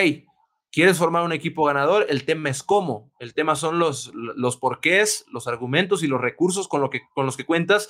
¿quieres 0.70 0.98
formar 0.98 1.24
un 1.24 1.32
equipo 1.32 1.64
ganador? 1.64 2.04
El 2.10 2.26
tema 2.26 2.50
es 2.50 2.62
cómo. 2.62 3.10
El 3.20 3.32
tema 3.32 3.56
son 3.56 3.78
los, 3.78 4.12
los 4.12 4.58
porqués, 4.58 5.24
los 5.32 5.46
argumentos 5.46 6.02
y 6.02 6.08
los 6.08 6.20
recursos 6.20 6.68
con, 6.68 6.82
lo 6.82 6.90
que, 6.90 7.00
con 7.14 7.24
los 7.24 7.38
que 7.38 7.46
cuentas 7.46 7.88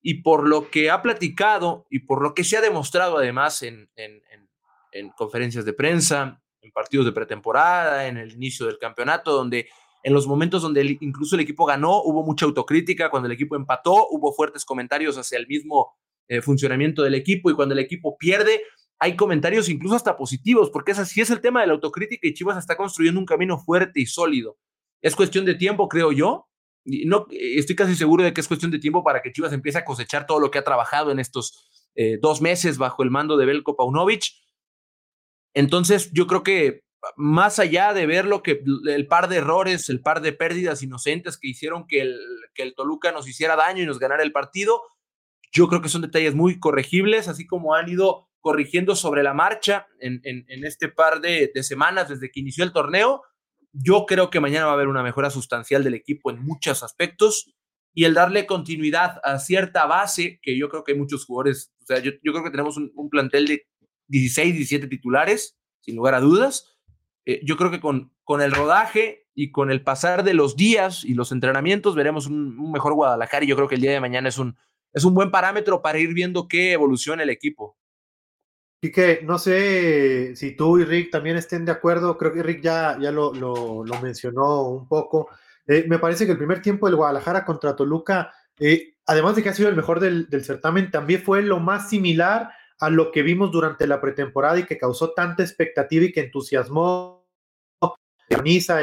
y 0.00 0.22
por 0.22 0.48
lo 0.48 0.70
que 0.70 0.90
ha 0.90 1.02
platicado 1.02 1.86
y 1.90 1.98
por 1.98 2.22
lo 2.22 2.32
que 2.32 2.44
se 2.44 2.56
ha 2.56 2.62
demostrado 2.62 3.18
además 3.18 3.60
en, 3.60 3.90
en 3.94 5.10
conferencias 5.10 5.66
de 5.66 5.74
prensa, 5.74 6.40
en 6.62 6.72
partidos 6.72 7.04
de 7.04 7.12
pretemporada, 7.12 8.06
en 8.06 8.16
el 8.16 8.32
inicio 8.32 8.64
del 8.64 8.78
campeonato, 8.78 9.32
donde 9.32 9.68
en 10.02 10.12
los 10.12 10.26
momentos 10.26 10.62
donde 10.62 10.98
incluso 11.00 11.36
el 11.36 11.40
equipo 11.40 11.66
ganó, 11.66 12.02
hubo 12.02 12.22
mucha 12.22 12.46
autocrítica, 12.46 13.10
cuando 13.10 13.26
el 13.26 13.32
equipo 13.32 13.56
empató, 13.56 14.08
hubo 14.10 14.32
fuertes 14.32 14.64
comentarios 14.64 15.18
hacia 15.18 15.38
el 15.38 15.46
mismo 15.46 15.96
eh, 16.28 16.40
funcionamiento 16.40 17.02
del 17.02 17.14
equipo 17.14 17.50
y 17.50 17.54
cuando 17.54 17.74
el 17.74 17.80
equipo 17.80 18.16
pierde, 18.16 18.62
hay 18.98 19.16
comentarios 19.16 19.68
incluso 19.68 19.94
hasta 19.94 20.16
positivos, 20.16 20.70
porque 20.70 20.92
es 20.92 20.98
así 20.98 21.20
es 21.20 21.30
el 21.30 21.40
tema 21.40 21.60
de 21.60 21.68
la 21.68 21.72
autocrítica 21.74 22.26
y 22.26 22.34
Chivas 22.34 22.58
está 22.58 22.76
construyendo 22.76 23.20
un 23.20 23.26
camino 23.26 23.58
fuerte 23.58 24.00
y 24.00 24.06
sólido. 24.06 24.58
Es 25.00 25.14
cuestión 25.14 25.44
de 25.44 25.54
tiempo, 25.54 25.88
creo 25.88 26.12
yo. 26.12 26.48
No, 26.84 27.26
estoy 27.30 27.76
casi 27.76 27.94
seguro 27.94 28.24
de 28.24 28.32
que 28.32 28.40
es 28.40 28.48
cuestión 28.48 28.70
de 28.70 28.78
tiempo 28.78 29.04
para 29.04 29.22
que 29.22 29.32
Chivas 29.32 29.52
empiece 29.52 29.78
a 29.78 29.84
cosechar 29.84 30.26
todo 30.26 30.40
lo 30.40 30.50
que 30.50 30.58
ha 30.58 30.64
trabajado 30.64 31.12
en 31.12 31.18
estos 31.18 31.90
eh, 31.94 32.18
dos 32.20 32.40
meses 32.40 32.78
bajo 32.78 33.02
el 33.02 33.10
mando 33.10 33.36
de 33.36 33.46
Belko 33.46 33.76
Paunovic. 33.76 34.24
Entonces, 35.54 36.10
yo 36.12 36.26
creo 36.26 36.42
que 36.42 36.82
más 37.16 37.58
allá 37.58 37.92
de 37.94 38.06
ver 38.06 38.24
lo 38.24 38.42
que 38.42 38.62
el 38.88 39.06
par 39.06 39.28
de 39.28 39.36
errores, 39.36 39.88
el 39.88 40.00
par 40.00 40.20
de 40.20 40.32
pérdidas 40.32 40.82
inocentes 40.82 41.38
que 41.38 41.48
hicieron 41.48 41.86
que 41.86 42.00
el, 42.00 42.18
que 42.54 42.62
el 42.62 42.74
Toluca 42.74 43.12
nos 43.12 43.28
hiciera 43.28 43.56
daño 43.56 43.82
y 43.82 43.86
nos 43.86 43.98
ganara 43.98 44.22
el 44.22 44.32
partido, 44.32 44.82
yo 45.52 45.68
creo 45.68 45.80
que 45.80 45.88
son 45.88 46.02
detalles 46.02 46.34
muy 46.34 46.58
corregibles, 46.58 47.28
así 47.28 47.46
como 47.46 47.74
han 47.74 47.88
ido 47.88 48.28
corrigiendo 48.40 48.94
sobre 48.96 49.22
la 49.22 49.34
marcha 49.34 49.86
en, 50.00 50.20
en, 50.24 50.64
este 50.64 50.88
par 50.88 51.20
de, 51.20 51.50
de, 51.54 51.62
semanas 51.62 52.08
desde 52.08 52.30
que 52.30 52.40
inició 52.40 52.64
el 52.64 52.72
torneo. 52.72 53.22
Yo 53.72 54.06
creo 54.06 54.30
que 54.30 54.40
mañana 54.40 54.66
va 54.66 54.72
a 54.72 54.74
haber 54.74 54.88
una 54.88 55.02
mejora 55.02 55.30
sustancial 55.30 55.82
del 55.84 55.94
equipo 55.94 56.30
en 56.30 56.38
muchos 56.38 56.82
aspectos 56.82 57.52
y 57.94 58.04
el 58.04 58.14
darle 58.14 58.46
continuidad 58.46 59.20
a 59.24 59.38
cierta 59.38 59.86
base, 59.86 60.38
que 60.42 60.56
yo 60.56 60.68
creo 60.68 60.84
que 60.84 60.92
hay 60.92 60.98
muchos 60.98 61.24
jugadores, 61.24 61.72
o 61.82 61.86
sea, 61.86 61.98
yo, 61.98 62.12
yo 62.22 62.32
creo 62.32 62.44
que 62.44 62.50
tenemos 62.50 62.76
un, 62.76 62.92
un 62.94 63.10
plantel 63.10 63.46
de 63.46 63.66
16, 64.08 64.54
17 64.54 64.86
titulares, 64.86 65.58
sin 65.80 65.96
lugar 65.96 66.14
a 66.14 66.20
dudas, 66.20 66.77
eh, 67.28 67.42
yo 67.44 67.58
creo 67.58 67.70
que 67.70 67.78
con, 67.78 68.10
con 68.24 68.40
el 68.40 68.52
rodaje 68.52 69.26
y 69.34 69.52
con 69.52 69.70
el 69.70 69.82
pasar 69.82 70.24
de 70.24 70.32
los 70.32 70.56
días 70.56 71.04
y 71.04 71.12
los 71.12 71.30
entrenamientos 71.30 71.94
veremos 71.94 72.26
un, 72.26 72.72
mejor 72.72 72.94
Guadalajara 72.94 73.44
y 73.44 73.48
yo 73.48 73.54
creo 73.54 73.68
que 73.68 73.74
el 73.74 73.82
día 73.82 73.92
de 73.92 74.00
mañana 74.00 74.30
es 74.30 74.38
un, 74.38 74.56
es 74.94 75.04
un 75.04 75.12
buen 75.12 75.30
parámetro 75.30 75.82
para 75.82 75.98
ir 75.98 76.14
viendo 76.14 76.48
qué 76.48 76.72
evoluciona 76.72 77.24
el 77.24 77.28
equipo. 77.28 77.76
Y 78.80 78.90
que 78.90 79.20
no 79.24 79.36
sé 79.38 80.36
si 80.36 80.56
tú 80.56 80.78
y 80.78 80.86
Rick 80.86 81.10
también 81.10 81.36
estén 81.36 81.66
de 81.66 81.72
acuerdo, 81.72 82.16
creo 82.16 82.32
que 82.32 82.42
Rick 82.42 82.62
ya, 82.62 82.96
ya 82.98 83.12
lo, 83.12 83.34
lo, 83.34 83.84
mencionó 84.00 84.62
un 84.62 84.88
poco. 84.88 85.28
Eh, 85.66 85.84
me 85.86 85.98
parece 85.98 86.24
que 86.24 86.32
el 86.32 86.38
primer 86.38 86.62
tiempo 86.62 86.86
del 86.86 86.96
Guadalajara 86.96 87.44
contra 87.44 87.76
Toluca, 87.76 88.32
eh, 88.58 88.94
además 89.04 89.36
de 89.36 89.42
que 89.42 89.50
ha 89.50 89.54
sido 89.54 89.68
el 89.68 89.76
mejor 89.76 90.00
del, 90.00 90.30
del 90.30 90.46
certamen, 90.46 90.90
también 90.90 91.20
fue 91.20 91.42
lo 91.42 91.60
más 91.60 91.90
similar 91.90 92.52
a 92.80 92.88
lo 92.88 93.10
que 93.10 93.22
vimos 93.22 93.50
durante 93.50 93.86
la 93.86 94.00
pretemporada 94.00 94.58
y 94.58 94.64
que 94.64 94.78
causó 94.78 95.10
tanta 95.10 95.42
expectativa 95.42 96.06
y 96.06 96.12
que 96.12 96.20
entusiasmó 96.20 97.17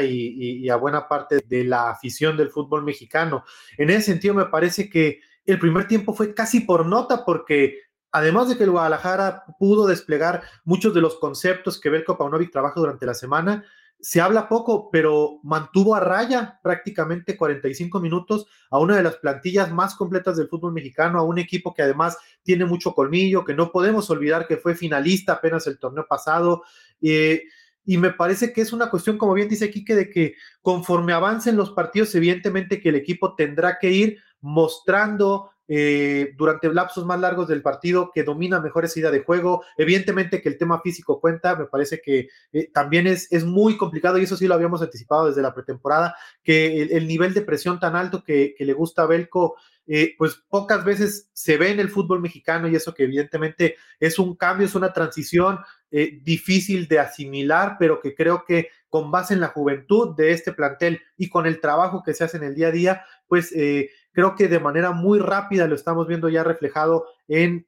y, 0.02 0.68
a 0.68 0.76
buena 0.76 1.08
parte 1.08 1.40
de 1.46 1.64
la 1.64 1.90
afición 1.90 2.36
del 2.36 2.50
fútbol 2.50 2.84
mexicano. 2.84 3.44
En 3.76 3.90
ese 3.90 4.12
sentido, 4.12 4.34
me 4.34 4.46
parece 4.46 4.88
que 4.90 5.20
el 5.44 5.58
primer 5.58 5.86
tiempo 5.86 6.14
fue 6.14 6.34
casi 6.34 6.60
por 6.60 6.86
nota, 6.86 7.24
porque 7.24 7.80
además 8.12 8.48
de 8.48 8.56
que 8.56 8.64
el 8.64 8.70
Guadalajara 8.70 9.44
pudo 9.58 9.86
desplegar 9.86 10.42
muchos 10.64 10.94
de 10.94 11.00
los 11.00 11.16
conceptos 11.16 11.80
que 11.80 11.90
Belko 11.90 12.18
Paunovic 12.18 12.50
trabaja 12.50 12.80
durante 12.80 13.06
la 13.06 13.14
semana, 13.14 13.64
se 14.00 14.20
habla 14.20 14.48
poco, 14.48 14.90
pero 14.90 15.40
mantuvo 15.42 15.94
a 15.94 16.00
raya 16.00 16.60
prácticamente 16.62 17.36
45 17.36 17.98
minutos 17.98 18.46
a 18.70 18.78
una 18.78 18.96
de 18.96 19.02
las 19.02 19.16
plantillas 19.16 19.72
más 19.72 19.94
completas 19.94 20.36
del 20.36 20.48
fútbol 20.48 20.72
mexicano, 20.72 21.18
a 21.18 21.22
un 21.22 21.38
equipo 21.38 21.74
que 21.74 21.82
además 21.82 22.18
tiene 22.42 22.66
mucho 22.66 22.92
colmillo, 22.94 23.44
que 23.44 23.54
no 23.54 23.72
podemos 23.72 24.08
olvidar 24.10 24.46
que 24.46 24.58
fue 24.58 24.74
finalista 24.74 25.34
apenas 25.34 25.66
el 25.66 25.78
torneo 25.78 26.06
pasado. 26.06 26.62
Eh, 27.00 27.44
y 27.86 27.98
me 27.98 28.10
parece 28.10 28.52
que 28.52 28.60
es 28.60 28.72
una 28.72 28.90
cuestión, 28.90 29.16
como 29.16 29.32
bien 29.32 29.48
dice 29.48 29.70
Quique, 29.70 29.94
de 29.94 30.10
que 30.10 30.34
conforme 30.60 31.12
avancen 31.12 31.56
los 31.56 31.70
partidos, 31.70 32.14
evidentemente 32.16 32.80
que 32.80 32.88
el 32.88 32.96
equipo 32.96 33.34
tendrá 33.36 33.78
que 33.78 33.90
ir 33.90 34.18
mostrando 34.40 35.50
eh, 35.68 36.32
durante 36.36 36.72
lapsos 36.72 37.04
más 37.04 37.18
largos 37.18 37.48
del 37.48 37.60
partido 37.60 38.12
que 38.14 38.22
domina 38.22 38.60
mejor 38.60 38.84
esa 38.84 38.98
idea 38.98 39.10
de 39.10 39.22
juego. 39.22 39.64
Evidentemente 39.76 40.42
que 40.42 40.48
el 40.48 40.58
tema 40.58 40.80
físico 40.80 41.20
cuenta, 41.20 41.54
me 41.56 41.66
parece 41.66 42.00
que 42.00 42.28
eh, 42.52 42.70
también 42.72 43.06
es, 43.06 43.30
es 43.32 43.44
muy 43.44 43.76
complicado 43.76 44.18
y 44.18 44.24
eso 44.24 44.36
sí 44.36 44.46
lo 44.48 44.54
habíamos 44.54 44.82
anticipado 44.82 45.28
desde 45.28 45.42
la 45.42 45.54
pretemporada, 45.54 46.16
que 46.42 46.82
el, 46.82 47.06
nivel 47.06 47.34
de 47.34 47.42
presión 47.42 47.78
tan 47.78 47.94
alto 47.94 48.22
que, 48.24 48.54
que 48.58 48.64
le 48.64 48.72
gusta 48.72 49.02
a 49.02 49.06
Belco 49.06 49.56
eh, 49.88 50.16
pues 50.18 50.42
pocas 50.48 50.84
veces 50.84 51.30
se 51.32 51.56
ve 51.56 51.70
en 51.70 51.78
el 51.78 51.88
fútbol 51.88 52.20
mexicano 52.20 52.66
y 52.66 52.74
eso 52.74 52.92
que 52.92 53.04
evidentemente 53.04 53.76
es 54.00 54.18
un 54.18 54.34
cambio, 54.34 54.66
es 54.66 54.74
una 54.74 54.92
transición 54.92 55.60
eh, 55.90 56.18
difícil 56.22 56.88
de 56.88 56.98
asimilar, 56.98 57.76
pero 57.78 58.00
que 58.00 58.14
creo 58.14 58.44
que 58.44 58.68
con 58.88 59.10
base 59.10 59.34
en 59.34 59.40
la 59.40 59.48
juventud 59.48 60.16
de 60.16 60.32
este 60.32 60.52
plantel 60.52 61.00
y 61.16 61.28
con 61.28 61.46
el 61.46 61.60
trabajo 61.60 62.02
que 62.04 62.14
se 62.14 62.24
hace 62.24 62.36
en 62.36 62.44
el 62.44 62.54
día 62.54 62.68
a 62.68 62.72
día, 62.72 63.04
pues 63.26 63.52
eh, 63.52 63.90
creo 64.12 64.34
que 64.34 64.48
de 64.48 64.60
manera 64.60 64.92
muy 64.92 65.18
rápida 65.18 65.66
lo 65.66 65.74
estamos 65.74 66.06
viendo 66.06 66.28
ya 66.28 66.44
reflejado 66.44 67.06
en 67.28 67.66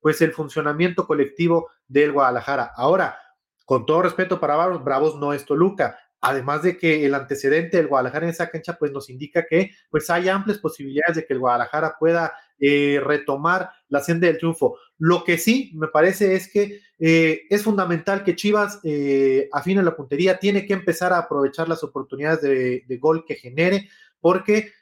pues 0.00 0.22
el 0.22 0.32
funcionamiento 0.32 1.06
colectivo 1.06 1.68
del 1.88 2.12
Guadalajara. 2.12 2.72
Ahora, 2.76 3.18
con 3.64 3.84
todo 3.84 4.02
respeto 4.02 4.38
para 4.38 4.56
Bravos, 4.56 4.84
Bravos 4.84 5.16
no 5.16 5.32
es 5.32 5.44
Toluca, 5.44 5.98
Además 6.20 6.62
de 6.62 6.76
que 6.76 7.04
el 7.04 7.14
antecedente 7.14 7.76
del 7.76 7.88
Guadalajara 7.88 8.26
en 8.26 8.30
esa 8.30 8.50
cancha 8.50 8.76
pues 8.78 8.90
nos 8.90 9.10
indica 9.10 9.46
que 9.46 9.70
pues 9.90 10.08
hay 10.10 10.28
amplias 10.28 10.58
posibilidades 10.58 11.16
de 11.16 11.26
que 11.26 11.34
el 11.34 11.40
Guadalajara 11.40 11.96
pueda 11.98 12.32
eh, 12.58 13.00
retomar 13.04 13.70
la 13.88 14.00
senda 14.00 14.26
del 14.26 14.38
triunfo. 14.38 14.78
Lo 14.98 15.24
que 15.24 15.36
sí 15.36 15.72
me 15.74 15.88
parece 15.88 16.34
es 16.34 16.50
que 16.50 16.80
eh, 16.98 17.42
es 17.50 17.62
fundamental 17.62 18.24
que 18.24 18.34
Chivas 18.34 18.80
eh, 18.82 19.48
afine 19.52 19.82
la 19.82 19.94
puntería, 19.94 20.38
tiene 20.38 20.64
que 20.64 20.72
empezar 20.72 21.12
a 21.12 21.18
aprovechar 21.18 21.68
las 21.68 21.84
oportunidades 21.84 22.40
de, 22.40 22.98
gol 22.98 23.24
que 23.26 23.34
genere, 23.34 23.88
porque 24.20 24.72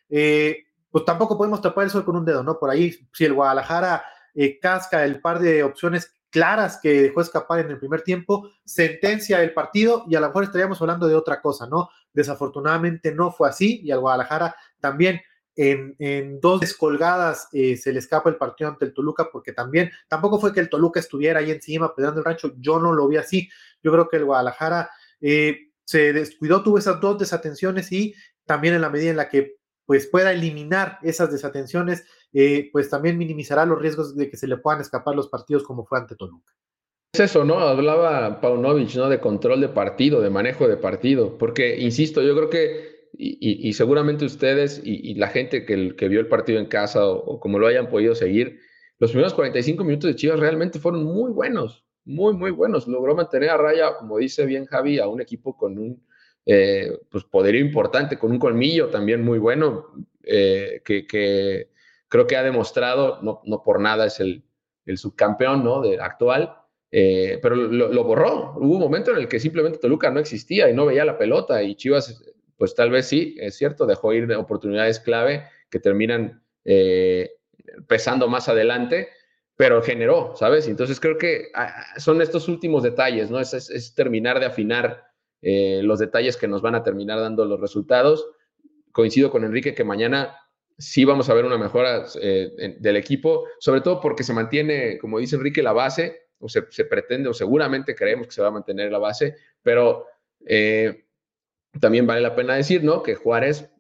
pues 0.91 1.05
tampoco 1.05 1.37
podemos 1.37 1.61
tapar 1.61 1.85
el 1.85 1.91
sol 1.91 2.05
con 2.05 2.17
un 2.17 2.25
dedo, 2.25 2.45
¿no? 2.45 2.59
Por 2.59 2.71
ahí, 2.71 2.97
si 3.13 3.25
el 3.25 3.33
Guadalajara 3.33 4.05
casca 4.61 5.05
el 5.05 5.21
par 5.21 5.41
de 5.41 5.65
opciones 5.65 6.15
claras 6.35 6.81
que 6.83 7.03
dejó 7.03 7.21
escapar 7.21 7.61
en 7.61 7.71
el 7.71 7.79
primer 7.79 8.03
tiempo, 8.03 8.51
sentencia 8.65 9.41
el 9.41 9.55
partido 9.55 10.05
y 10.09 10.17
a 10.17 10.21
lo 10.21 10.27
mejor 10.27 10.43
estaríamos 10.43 10.81
hablando 10.81 11.07
de 11.07 11.15
otra 11.15 11.41
cosa, 11.41 11.69
¿no? 11.69 11.91
Desafortunadamente 12.13 13.15
no 13.15 13.31
fue 13.31 13.49
así 13.49 13.81
y 13.85 13.93
al 13.93 14.01
Guadalajara 14.01 14.57
también 14.81 15.21
en, 15.57 16.41
dos 16.41 16.61
descolgadas 16.61 17.49
eh, 17.53 17.77
se 17.77 17.93
le 17.93 18.01
escapa 18.01 18.29
el 18.29 18.37
partido 18.37 18.71
ante 18.71 18.85
el 18.85 18.93
Toluca 18.93 19.29
porque 19.31 19.53
también 19.53 19.91
tampoco 20.09 20.41
fue 20.41 20.53
que 20.53 20.61
el 20.61 20.69
Toluca 20.69 21.01
estuviera 21.01 21.41
ahí 21.41 21.51
encima 21.51 21.95
pedrando 21.95 22.21
el 22.21 22.25
rancho, 22.25 22.53
yo 22.59 22.81
no 22.81 22.93
lo 22.93 23.07
vi 23.09 23.17
así, 23.17 23.49
yo 23.83 23.93
creo 23.93 24.09
que 24.09 24.17
el 24.17 24.25
Guadalajara 24.25 24.91
eh, 25.21 25.71
se 25.85 26.13
descuidó, 26.13 26.63
tuvo 26.63 26.79
esas 26.79 27.01
dos 27.01 27.19
desatenciones 27.19 27.93
y 27.93 28.15
también 28.45 28.75
en 28.75 28.81
la 28.81 28.91
medida 28.91 29.11
en 29.11 29.17
la 29.17 29.29
que 29.29 29.57
pues 29.87 30.07
pueda 30.07 30.33
eliminar 30.33 30.99
esas 31.03 31.31
desatenciones, 31.31 32.05
eh, 32.33 32.71
pues 32.73 32.89
también 32.89 33.19
minimizará 33.19 33.67
los 33.67 33.79
riesgos 33.79 34.17
de 34.17 34.31
que 34.31 34.37
se 34.37 34.47
le 34.47 34.57
puedan 34.57 34.81
escapar 34.81 35.15
los 35.15 35.29
partidos 35.29 35.63
como 35.63 35.85
fue 35.85 35.99
ante 35.99 36.17
Toluca. 36.17 36.53
Es 37.13 37.21
eso, 37.21 37.45
¿no? 37.45 37.61
Hablaba 37.61 38.41
Paunovic, 38.41 38.97
¿no? 38.97 39.09
De 39.09 39.21
control 39.21 39.61
de 39.61 39.69
partido, 39.69 40.21
de 40.21 40.31
manejo 40.31 40.67
de 40.67 40.77
partido, 40.77 41.39
porque, 41.39 41.79
insisto, 41.79 42.23
yo 42.23 42.35
creo 42.35 42.51
que, 42.51 42.94
y, 43.17 43.73
seguramente 43.75 44.25
ustedes 44.25 44.81
y, 44.85 45.15
la 45.15 45.29
gente 45.29 45.65
que, 45.65 45.95
que, 45.97 46.09
vio 46.09 46.21
el 46.21 46.29
partido 46.29 46.59
en 46.59 46.67
casa 46.67 47.07
o, 47.07 47.39
como 47.41 47.59
lo 47.59 47.67
hayan 47.67 47.89
podido 47.89 48.15
seguir, 48.15 48.59
los 48.99 49.11
primeros 49.11 49.35
45 49.35 49.85
minutos 49.85 50.09
de 50.09 50.17
Chivas 50.17 50.41
realmente 50.41 50.79
fueron 50.79 51.05
muy 51.05 51.31
buenos, 51.31 51.85
muy, 52.05 52.35
muy 52.35 52.51
buenos. 52.51 52.87
Logró 52.87 53.15
mantener 53.15 53.51
a 53.51 53.57
raya, 53.57 53.97
como 53.99 54.19
dice 54.19 54.47
bien 54.47 54.67
Javi, 54.67 54.99
a 54.99 55.09
un 55.09 55.21
equipo 55.21 55.57
con 55.57 55.79
un 55.79 56.03
eh, 56.47 56.91
pues 57.11 57.25
poderío 57.25 57.61
importante, 57.61 58.19
con 58.19 58.31
un 58.31 58.39
colmillo 58.39 58.89
también 58.89 59.23
muy 59.23 59.39
bueno, 59.39 59.87
eh, 60.23 60.83
que, 60.85 61.07
creo 62.09 62.27
que 62.27 62.37
ha 62.37 62.43
demostrado, 62.43 63.21
no, 63.23 63.41
no 63.45 63.63
por 63.63 63.81
nada 63.81 64.07
es 64.07 64.21
el, 64.21 64.45
el 64.87 64.99
subcampeón 64.99 65.65
¿no? 65.65 65.81
de, 65.81 65.99
actual, 66.01 66.55
eh, 66.91 67.39
pero 67.43 67.57
lo, 67.57 68.05
borró. 68.05 68.55
Hubo 68.57 68.75
un 68.75 68.81
momento 68.81 69.11
en 69.11 69.19
el 69.19 69.29
que 69.29 69.41
simplemente 69.41 69.79
Toluca 69.79 70.11
no 70.11 70.21
existía 70.21 70.71
y 70.71 70.75
no 70.75 70.87
veía 70.87 71.05
la 71.05 71.19
pelota 71.19 71.63
y 71.63 71.75
Chivas, 71.75 72.23
pues 72.57 72.75
tal 72.75 72.91
vez 72.91 73.07
sí, 73.07 73.37
es 73.39 73.57
cierto, 73.57 73.87
dejó 73.87 74.13
ir 74.13 74.27
de 74.27 74.37
oportunidades 74.37 75.01
clave 75.01 75.45
que 75.71 75.81
terminan 75.81 76.43
pesando 77.87 78.29
más 78.29 78.49
adelante, 78.49 79.09
pero 79.57 79.83
generó, 79.83 80.35
¿sabes? 80.37 80.67
Entonces 80.67 80.99
creo 80.99 81.19
que 81.19 81.49
ah, 81.55 81.85
son 81.99 82.23
estos 82.23 82.49
últimos 82.49 82.83
detalles, 82.83 83.31
¿no? 83.31 83.39
Es, 83.39 83.53
es 83.53 83.95
terminar 83.95 84.41
de 84.41 84.47
afinar 84.47 85.05
eh, 85.47 85.83
los 85.83 85.99
detalles 85.99 86.39
que 86.39 86.49
nos 86.49 86.63
van 86.63 86.75
a 86.75 86.83
terminar 86.83 87.21
dando 87.21 87.45
los 87.45 87.61
resultados. 87.61 88.27
Coincido 88.93 89.31
con 89.31 89.45
Enrique 89.45 89.75
que 89.75 89.85
mañana 89.85 90.39
sí 90.79 91.05
vamos 91.05 91.29
a 91.29 91.35
ver 91.35 91.45
una 91.45 91.59
mejora 91.59 92.07
eh, 92.19 92.77
del 92.81 92.97
equipo, 92.97 93.45
sobre 93.59 93.83
todo 93.83 94.01
porque 94.01 94.25
se 94.25 94.33
mantiene, 94.33 94.97
como 94.99 95.19
dice 95.19 95.37
Enrique, 95.37 95.63
la 95.63 95.75
base, 95.75 96.29
o 96.39 96.49
se, 96.49 96.63
pretende, 96.63 97.29
o 97.29 97.35
seguramente 97.35 97.95
creemos 97.95 98.27
que 98.27 98.33
se 98.33 98.41
va 98.41 98.49
a 98.49 98.53
mantener 98.53 98.91
la 98.91 98.99
base, 98.99 99.37
pero 99.63 100.07
eh, 100.47 101.04
también 101.81 102.07
vale 102.07 102.21
la 102.21 102.35
pena 102.35 102.55
decir, 102.55 102.85
¿no? 102.85 103.03
Que 103.03 103.15
Juárez, 103.15 103.71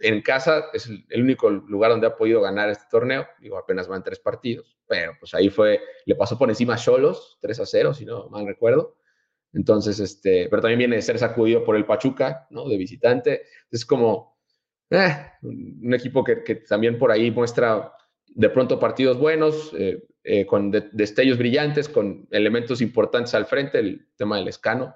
en 0.00 0.22
casa 0.22 0.66
es 0.72 0.86
el, 0.86 1.22
único 1.22 1.48
lugar 1.50 1.90
donde 1.90 2.06
ha 2.06 2.16
podido 2.16 2.40
ganar 2.40 2.68
este 2.68 2.84
torneo. 2.90 3.26
Digo, 3.40 3.56
apenas 3.58 3.88
van 3.88 4.02
tres 4.02 4.18
partidos, 4.18 4.78
pero 4.86 5.12
pues 5.18 5.34
ahí 5.34 5.48
fue, 5.48 5.80
le 6.04 6.14
pasó 6.14 6.38
por 6.38 6.48
encima 6.48 6.74
a 6.74 6.78
Cholos, 6.78 7.38
3 7.40 7.60
a 7.60 7.66
0, 7.66 7.94
si 7.94 8.04
no 8.04 8.28
mal 8.28 8.46
recuerdo. 8.46 8.96
Entonces, 9.52 10.00
este, 10.00 10.48
pero 10.50 10.60
también 10.60 10.78
viene 10.78 10.96
de 10.96 11.02
ser 11.02 11.18
sacudido 11.18 11.64
por 11.64 11.76
el 11.76 11.86
Pachuca, 11.86 12.46
¿no? 12.50 12.68
De 12.68 12.76
visitante. 12.76 13.42
Es 13.70 13.86
como 13.86 14.36
eh, 14.90 15.16
un 15.42 15.94
equipo 15.94 16.22
que, 16.22 16.36
también 16.68 16.98
por 16.98 17.10
ahí 17.10 17.30
muestra 17.30 17.92
de 18.26 18.50
pronto 18.50 18.78
partidos 18.78 19.18
buenos, 19.18 19.72
eh, 19.78 20.02
eh, 20.24 20.44
con 20.44 20.70
destellos 20.70 21.38
brillantes, 21.38 21.88
con 21.88 22.28
elementos 22.30 22.82
importantes 22.82 23.34
al 23.34 23.46
frente, 23.46 23.78
el 23.78 24.08
tema 24.16 24.36
del 24.36 24.48
escano. 24.48 24.94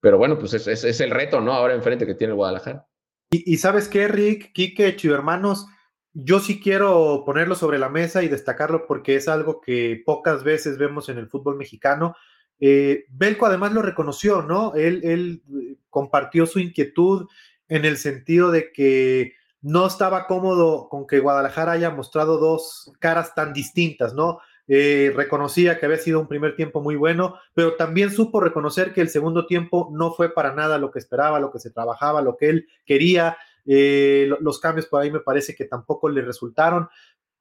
Pero 0.00 0.18
bueno, 0.18 0.38
pues 0.38 0.54
es, 0.54 0.66
es, 0.66 1.00
el 1.00 1.10
reto, 1.10 1.40
¿no? 1.40 1.52
Ahora 1.52 1.74
enfrente 1.74 2.06
que 2.06 2.14
tiene 2.14 2.32
el 2.32 2.36
Guadalajara. 2.36 2.86
Y, 3.30 3.58
sabes 3.58 3.88
qué, 3.88 4.08
Rick, 4.08 4.52
Quique, 4.52 4.96
Chivo 4.96 5.14
Hermanos, 5.14 5.66
yo 6.12 6.40
sí 6.40 6.58
quiero 6.60 7.22
ponerlo 7.24 7.54
sobre 7.54 7.78
la 7.78 7.88
mesa 7.88 8.24
y 8.24 8.28
destacarlo 8.28 8.86
porque 8.88 9.14
es 9.14 9.28
algo 9.28 9.60
que 9.60 10.02
pocas 10.04 10.42
veces 10.42 10.78
vemos 10.78 11.08
en 11.08 11.18
el 11.18 11.28
fútbol 11.28 11.56
mexicano. 11.56 12.16
Eh, 12.58 13.04
Belco 13.08 13.46
además 13.46 13.72
lo 13.72 13.82
reconoció, 13.82 14.42
¿no? 14.42 14.74
Él, 14.74 15.00
él 15.04 15.42
eh, 15.48 15.76
compartió 15.90 16.44
su 16.46 16.58
inquietud 16.58 17.28
en 17.68 17.84
el 17.84 17.98
sentido 17.98 18.50
de 18.50 18.72
que 18.72 19.34
no 19.62 19.86
estaba 19.86 20.26
cómodo 20.26 20.88
con 20.88 21.06
que 21.06 21.20
Guadalajara 21.20 21.72
haya 21.72 21.90
mostrado 21.90 22.38
dos 22.38 22.92
caras 22.98 23.34
tan 23.34 23.52
distintas, 23.52 24.12
¿no? 24.12 24.40
Eh, 24.68 25.12
reconocía 25.14 25.78
que 25.78 25.86
había 25.86 25.98
sido 25.98 26.20
un 26.20 26.28
primer 26.28 26.54
tiempo 26.54 26.80
muy 26.80 26.96
bueno, 26.96 27.36
pero 27.54 27.74
también 27.74 28.10
supo 28.10 28.40
reconocer 28.40 28.92
que 28.92 29.00
el 29.00 29.08
segundo 29.08 29.46
tiempo 29.46 29.88
no 29.92 30.12
fue 30.12 30.32
para 30.32 30.54
nada 30.54 30.78
lo 30.78 30.90
que 30.90 30.98
esperaba, 30.98 31.40
lo 31.40 31.50
que 31.50 31.58
se 31.58 31.70
trabajaba, 31.70 32.22
lo 32.22 32.36
que 32.36 32.48
él 32.50 32.68
quería. 32.86 33.36
los 33.64 34.60
cambios 34.60 34.86
por 34.86 35.02
ahí 35.02 35.10
me 35.10 35.20
parece 35.20 35.54
que 35.54 35.64
tampoco 35.64 36.08
le 36.08 36.22
resultaron 36.22 36.88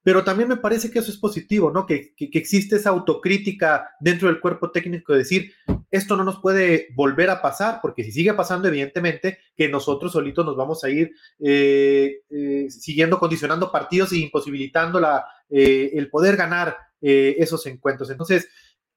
pero 0.01 0.23
también 0.23 0.49
me 0.49 0.57
parece 0.57 0.89
que 0.89 0.99
eso 0.99 1.11
es 1.11 1.17
positivo, 1.17 1.71
¿no? 1.71 1.85
Que, 1.85 2.13
existe 2.17 2.77
esa 2.77 2.89
autocrítica 2.89 3.91
dentro 3.99 4.27
del 4.27 4.39
cuerpo 4.39 4.71
técnico 4.71 5.13
de 5.13 5.19
decir, 5.19 5.51
esto 5.91 6.15
no 6.15 6.23
nos 6.23 6.39
puede 6.39 6.87
volver 6.95 7.29
a 7.29 7.41
pasar, 7.41 7.79
porque 7.81 8.03
si 8.03 8.11
sigue 8.11 8.33
pasando, 8.33 8.67
evidentemente, 8.67 9.39
que 9.55 9.67
nosotros 9.67 10.11
solitos 10.13 10.45
nos 10.45 10.55
vamos 10.55 10.83
a 10.83 10.89
ir 10.89 11.11
eh, 11.39 12.21
eh, 12.29 12.67
siguiendo, 12.69 13.19
condicionando 13.19 13.71
partidos 13.71 14.11
e 14.13 14.17
imposibilitando 14.17 14.99
la, 14.99 15.25
eh, 15.49 15.91
el 15.93 16.09
poder 16.09 16.37
ganar 16.37 16.77
esos 17.01 17.65
encuentros. 17.65 18.09
Entonces, 18.09 18.49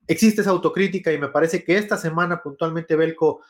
existe 0.06 0.40
esa 0.40 0.50
autocrítica 0.50 1.12
y 1.12 1.18
me 1.18 1.28
parece 1.28 1.62
que 1.64 1.76
esta 1.76 1.96
semana 1.96 2.42
puntualmente 2.42 2.96
Belco 2.96 3.42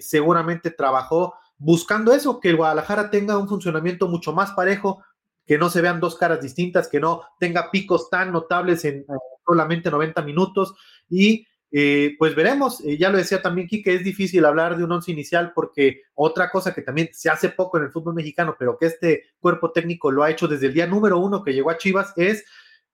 seguramente 0.00 0.70
trabajó 0.70 1.34
buscando 1.58 2.12
eso, 2.12 2.40
que 2.40 2.48
el 2.48 2.56
Guadalajara 2.56 3.10
tenga 3.10 3.38
un 3.38 3.48
funcionamiento 3.48 4.08
mucho 4.08 4.32
más 4.32 4.52
parejo, 4.52 5.04
que 5.46 5.58
no 5.58 5.68
se 5.68 5.80
vean 5.80 6.00
dos 6.00 6.16
caras 6.16 6.40
distintas, 6.40 6.88
que 6.88 7.00
no 7.00 7.22
tenga 7.38 7.70
picos 7.70 8.08
tan 8.08 8.32
notables 8.32 8.84
en 8.84 9.04
solamente 9.44 9.90
90 9.90 10.22
minutos 10.22 10.74
y 11.08 11.46
eh, 11.72 12.16
pues 12.18 12.34
veremos, 12.34 12.80
eh, 12.84 12.96
ya 12.96 13.10
lo 13.10 13.18
decía 13.18 13.42
también 13.42 13.68
que 13.68 13.82
es 13.84 14.02
difícil 14.02 14.44
hablar 14.44 14.76
de 14.76 14.84
un 14.84 14.90
once 14.90 15.12
inicial 15.12 15.52
porque 15.54 16.02
otra 16.14 16.50
cosa 16.50 16.74
que 16.74 16.82
también 16.82 17.10
se 17.12 17.30
hace 17.30 17.50
poco 17.50 17.78
en 17.78 17.84
el 17.84 17.92
fútbol 17.92 18.14
mexicano, 18.14 18.56
pero 18.58 18.76
que 18.76 18.86
este 18.86 19.24
cuerpo 19.38 19.70
técnico 19.70 20.10
lo 20.10 20.22
ha 20.22 20.30
hecho 20.30 20.48
desde 20.48 20.66
el 20.66 20.74
día 20.74 20.86
número 20.86 21.18
uno 21.18 21.44
que 21.44 21.52
llegó 21.52 21.70
a 21.70 21.78
Chivas, 21.78 22.12
es 22.16 22.44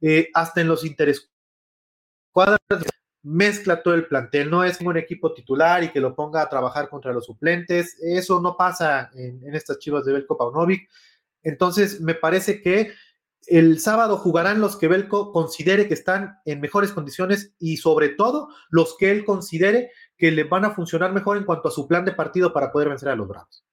eh, 0.01 0.29
hasta 0.35 0.61
en 0.61 0.69
los 0.69 0.85
intereses 0.85 1.31
cuadras 2.33 2.59
mezcla 3.23 3.83
todo 3.83 3.95
el 3.95 4.07
plantel, 4.07 4.51
no 4.51 4.63
es 4.63 4.81
un 4.81 4.97
equipo 4.97 5.33
titular 5.33 5.83
y 5.83 5.89
que 5.91 6.01
lo 6.01 6.15
ponga 6.15 6.43
a 6.43 6.49
trabajar 6.49 6.89
contra 6.89 7.13
los 7.13 7.27
suplentes, 7.27 7.99
eso 8.01 8.41
no 8.41 8.57
pasa 8.57 9.11
en, 9.15 9.55
estas 9.55 9.79
Chivas 9.79 10.05
de 10.05 10.13
Belko 10.13 10.37
Paunovic, 10.37 10.89
entonces, 11.47 12.01
me 12.01 12.15
parece 12.15 12.61
que 12.61 12.93
el 13.47 13.79
sábado 13.79 14.17
jugarán 14.17 14.61
los 14.61 14.77
que 14.77 14.89
Belco 14.89 15.31
considere 15.31 15.87
que 15.87 15.95
están 15.95 16.41
en 16.45 16.61
mejores 16.61 16.91
condiciones 16.91 17.55
y 17.61 17.77
sobre 17.77 18.09
todo 18.09 18.49
los 18.69 18.97
que 18.99 19.13
él 19.13 19.25
considere 19.25 19.93
que 20.19 20.33
le 20.33 20.43
van 20.43 20.65
a 20.65 20.73
funcionar 20.73 21.13
mejor 21.13 21.37
en 21.37 21.45
cuanto 21.45 21.69
a 21.69 21.71
su 21.71 21.87
plan 21.87 22.05
de 22.05 22.11
partido 22.11 22.53
para 22.53 22.73
poder 22.73 22.89
vencer 22.89 23.11
a 23.11 23.15
los 23.15 23.29
Bravos. 23.29 23.65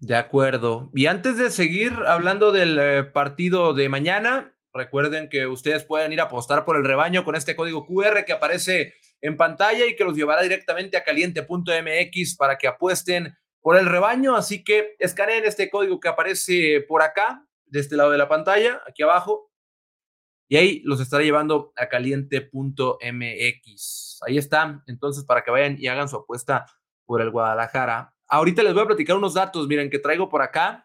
De 0.00 0.16
acuerdo. 0.16 0.90
Y 0.92 1.06
antes 1.06 1.38
de 1.38 1.52
seguir 1.52 1.92
hablando 2.04 2.50
del 2.50 2.78
eh, 2.80 3.04
partido 3.04 3.74
de 3.74 3.88
mañana, 3.88 4.53
recuerden 4.74 5.28
que 5.28 5.46
ustedes 5.46 5.84
pueden 5.84 6.12
ir 6.12 6.20
a 6.20 6.24
apostar 6.24 6.64
por 6.64 6.76
el 6.76 6.84
rebaño 6.84 7.24
con 7.24 7.36
este 7.36 7.54
código 7.54 7.86
QR 7.86 8.24
que 8.24 8.32
aparece 8.32 8.94
en 9.20 9.36
pantalla 9.36 9.86
y 9.86 9.96
que 9.96 10.04
los 10.04 10.16
llevará 10.16 10.42
directamente 10.42 10.96
a 10.96 11.04
caliente.mx 11.04 12.36
para 12.36 12.58
que 12.58 12.66
apuesten 12.66 13.34
por 13.60 13.78
el 13.78 13.86
rebaño, 13.86 14.36
así 14.36 14.62
que 14.62 14.94
escaneen 14.98 15.46
este 15.46 15.70
código 15.70 15.98
que 15.98 16.08
aparece 16.08 16.84
por 16.86 17.00
acá, 17.00 17.46
de 17.64 17.80
este 17.80 17.96
lado 17.96 18.10
de 18.10 18.18
la 18.18 18.28
pantalla, 18.28 18.82
aquí 18.86 19.02
abajo, 19.02 19.50
y 20.48 20.56
ahí 20.56 20.82
los 20.84 21.00
estará 21.00 21.24
llevando 21.24 21.72
a 21.76 21.88
caliente.mx. 21.88 22.50
Ahí 24.26 24.36
están, 24.36 24.82
entonces, 24.86 25.24
para 25.24 25.42
que 25.42 25.50
vayan 25.50 25.76
y 25.78 25.86
hagan 25.86 26.10
su 26.10 26.16
apuesta 26.16 26.66
por 27.06 27.22
el 27.22 27.30
Guadalajara. 27.30 28.14
Ahorita 28.26 28.62
les 28.62 28.74
voy 28.74 28.82
a 28.82 28.86
platicar 28.86 29.16
unos 29.16 29.32
datos, 29.32 29.66
miren, 29.66 29.88
que 29.88 29.98
traigo 29.98 30.28
por 30.28 30.42
acá, 30.42 30.83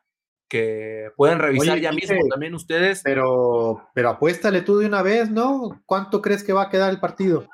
que 0.49 1.11
pueden 1.15 1.39
revisar 1.39 1.79
ya 1.79 1.91
mismo 1.91 2.17
también 2.29 2.55
ustedes. 2.55 3.01
Pero, 3.03 3.89
pero 3.93 4.09
apuéstale 4.09 4.61
tú 4.61 4.79
de 4.79 4.87
una 4.87 5.01
vez, 5.01 5.29
¿no? 5.29 5.81
¿Cuánto 5.85 6.21
crees 6.21 6.43
que 6.43 6.51
va 6.51 6.63
a 6.63 6.69
quedar 6.69 6.89
el 6.89 6.99
partido? 6.99 7.47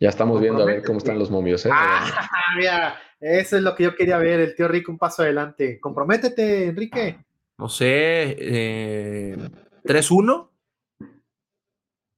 Ya 0.00 0.08
estamos 0.08 0.40
viendo 0.40 0.62
a 0.62 0.66
ver 0.66 0.82
cómo 0.82 0.98
están 0.98 1.18
los 1.18 1.30
momios. 1.30 1.64
¿eh? 1.64 1.70
Ah, 1.72 2.28
mira, 2.58 2.96
eso 3.20 3.56
es 3.56 3.62
lo 3.62 3.74
que 3.74 3.84
yo 3.84 3.94
quería 3.94 4.18
ver, 4.18 4.40
el 4.40 4.54
tío 4.54 4.68
Rico 4.68 4.92
un 4.92 4.98
paso 4.98 5.22
adelante. 5.22 5.80
Comprométete, 5.80 6.66
Enrique. 6.66 7.24
No 7.56 7.68
sé, 7.68 8.36
eh, 8.38 9.36
3-1. 9.84 10.50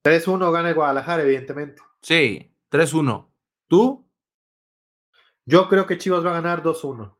3-1 0.02 0.52
gana 0.52 0.68
el 0.70 0.74
Guadalajara, 0.74 1.22
evidentemente. 1.22 1.82
Sí, 2.00 2.50
3-1. 2.70 3.28
¿Tú? 3.68 4.08
Yo 5.44 5.68
creo 5.68 5.86
que 5.86 5.98
Chivas 5.98 6.24
va 6.24 6.30
a 6.30 6.40
ganar 6.40 6.62
2-1. 6.62 7.14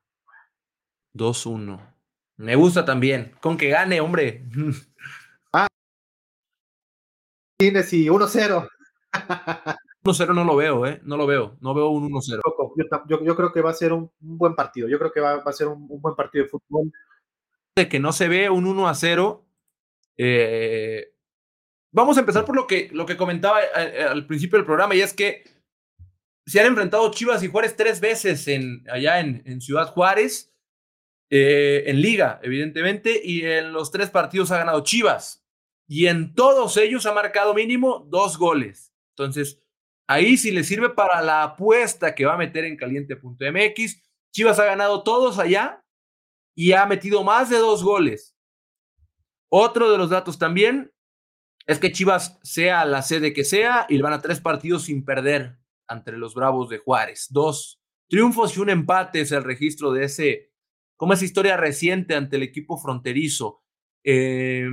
2-1. 1.14 1.95
Me 2.38 2.54
gusta 2.54 2.84
también. 2.84 3.32
Con 3.40 3.56
que 3.56 3.68
gane, 3.68 4.00
hombre. 4.00 4.44
ah. 5.52 5.66
Tienes 7.58 7.92
y 7.92 8.06
1-0. 8.06 8.68
1-0 10.04 10.34
no 10.34 10.44
lo 10.44 10.56
veo, 10.56 10.86
¿eh? 10.86 11.00
No 11.04 11.16
lo 11.16 11.26
veo. 11.26 11.56
No 11.60 11.74
veo 11.74 11.88
un 11.88 12.10
1-0. 12.10 12.40
Yo, 13.08 13.36
creo 13.36 13.52
que 13.52 13.62
va 13.62 13.70
a 13.70 13.74
ser 13.74 13.92
un, 13.92 14.10
buen 14.20 14.54
partido. 14.54 14.88
Yo 14.88 14.98
creo 14.98 15.12
que 15.12 15.20
va, 15.20 15.42
a 15.44 15.52
ser 15.52 15.68
un, 15.68 15.88
buen 15.88 16.14
partido 16.14 16.44
de 16.44 16.50
fútbol. 16.50 16.92
De 17.74 17.88
que 17.88 17.98
no 17.98 18.12
se 18.12 18.28
ve 18.28 18.50
un 18.50 18.66
1-0. 18.66 19.42
Eh, 20.18 21.12
vamos 21.92 22.16
a 22.16 22.20
empezar 22.20 22.44
por 22.44 22.56
lo 22.56 22.66
que, 22.66 22.88
lo 22.92 23.06
que 23.06 23.16
comentaba 23.16 23.62
eh, 23.62 23.68
eh, 23.76 24.02
al 24.02 24.26
principio 24.26 24.58
del 24.58 24.66
programa, 24.66 24.94
y 24.94 25.00
es 25.00 25.12
que 25.12 25.44
se 26.46 26.60
han 26.60 26.66
enfrentado 26.66 27.10
Chivas 27.10 27.42
y 27.42 27.48
Juárez 27.48 27.76
tres 27.76 28.00
veces 28.00 28.48
en, 28.48 28.84
allá 28.90 29.20
en, 29.20 29.42
en 29.44 29.60
Ciudad 29.60 29.88
Juárez, 29.88 30.55
en 31.30 32.00
Liga, 32.00 32.40
evidentemente, 32.42 33.20
y 33.22 33.44
en 33.44 33.72
los 33.72 33.90
tres 33.90 34.10
partidos 34.10 34.50
ha 34.50 34.58
ganado 34.58 34.82
Chivas. 34.84 35.44
Y 35.88 36.06
en 36.06 36.34
todos 36.34 36.76
ellos 36.76 37.06
ha 37.06 37.12
marcado 37.12 37.54
mínimo 37.54 38.06
dos 38.08 38.38
goles. 38.38 38.92
Entonces, 39.16 39.60
Ahí 40.08 40.36
si 40.36 40.52
le 40.52 40.62
sirve 40.62 40.90
para 40.90 41.20
la 41.20 41.42
apuesta 41.42 42.14
que 42.14 42.24
va 42.24 42.34
a 42.34 42.38
meter 42.38 42.64
en 42.64 42.76
caliente.mx. 42.76 44.02
Chivas 44.32 44.58
ha 44.58 44.64
ganado 44.64 45.02
todos 45.02 45.38
allá 45.38 45.84
y 46.54 46.72
ha 46.72 46.86
metido 46.86 47.24
más 47.24 47.50
de 47.50 47.58
dos 47.58 47.82
goles. 47.82 48.36
Otro 49.48 49.90
de 49.90 49.98
los 49.98 50.10
datos 50.10 50.38
también 50.38 50.92
es 51.66 51.78
que 51.80 51.90
Chivas 51.90 52.38
sea 52.42 52.84
la 52.84 53.02
sede 53.02 53.32
que 53.32 53.44
sea 53.44 53.86
y 53.88 54.00
van 54.00 54.12
a 54.12 54.22
tres 54.22 54.40
partidos 54.40 54.84
sin 54.84 55.04
perder 55.04 55.58
entre 55.88 56.18
los 56.18 56.34
Bravos 56.34 56.68
de 56.68 56.78
Juárez. 56.78 57.26
Dos 57.30 57.80
triunfos 58.08 58.56
y 58.56 58.60
un 58.60 58.70
empate 58.70 59.22
es 59.22 59.32
el 59.32 59.42
registro 59.42 59.92
de 59.92 60.04
ese, 60.04 60.52
como 60.96 61.12
esa 61.12 61.24
historia 61.24 61.56
reciente 61.56 62.14
ante 62.14 62.36
el 62.36 62.42
equipo 62.42 62.78
fronterizo. 62.78 63.62
Eh, 64.04 64.66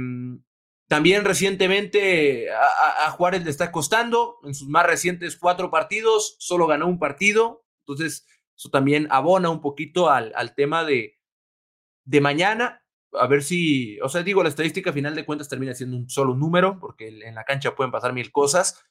también 0.88 1.26
recientemente 1.26 2.52
a, 2.52 3.10
Juárez 3.12 3.44
le 3.44 3.50
está 3.50 3.72
costando, 3.72 4.38
en 4.44 4.54
sus 4.54 4.68
más 4.70 4.86
recientes 4.86 5.38
cuatro 5.38 5.72
partidos, 5.72 6.36
solo 6.40 6.68
ganó 6.68 6.88
un 6.88 7.00
partido, 7.00 7.66
entonces 7.80 8.28
eso 8.56 8.70
también 8.70 9.08
abona 9.10 9.50
un 9.50 9.62
poquito 9.62 10.10
al, 10.10 10.32
al 10.36 10.54
tema 10.54 10.84
de, 10.84 11.20
de 12.06 12.22
mañana, 12.22 12.84
a 13.14 13.28
ver 13.28 13.44
si, 13.44 14.00
o 14.02 14.10
sea, 14.10 14.24
digo, 14.24 14.44
la 14.44 14.50
estadística 14.50 14.94
final 14.94 15.16
de 15.16 15.26
cuentas 15.26 15.50
termina 15.50 15.74
siendo 15.74 15.98
un 15.98 16.10
solo 16.10 16.36
número, 16.36 16.80
porque 16.80 17.08
en 17.08 17.36
la 17.36 17.44
cancha 17.44 17.76
pueden 17.76 17.92
pasar 17.92 18.14
mil 18.14 18.32
cosas. 18.32 18.84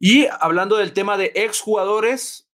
Y 0.00 0.26
hablando 0.40 0.76
del 0.76 0.92
tema 0.92 1.16
de 1.16 1.32
exjugadores, 1.34 2.50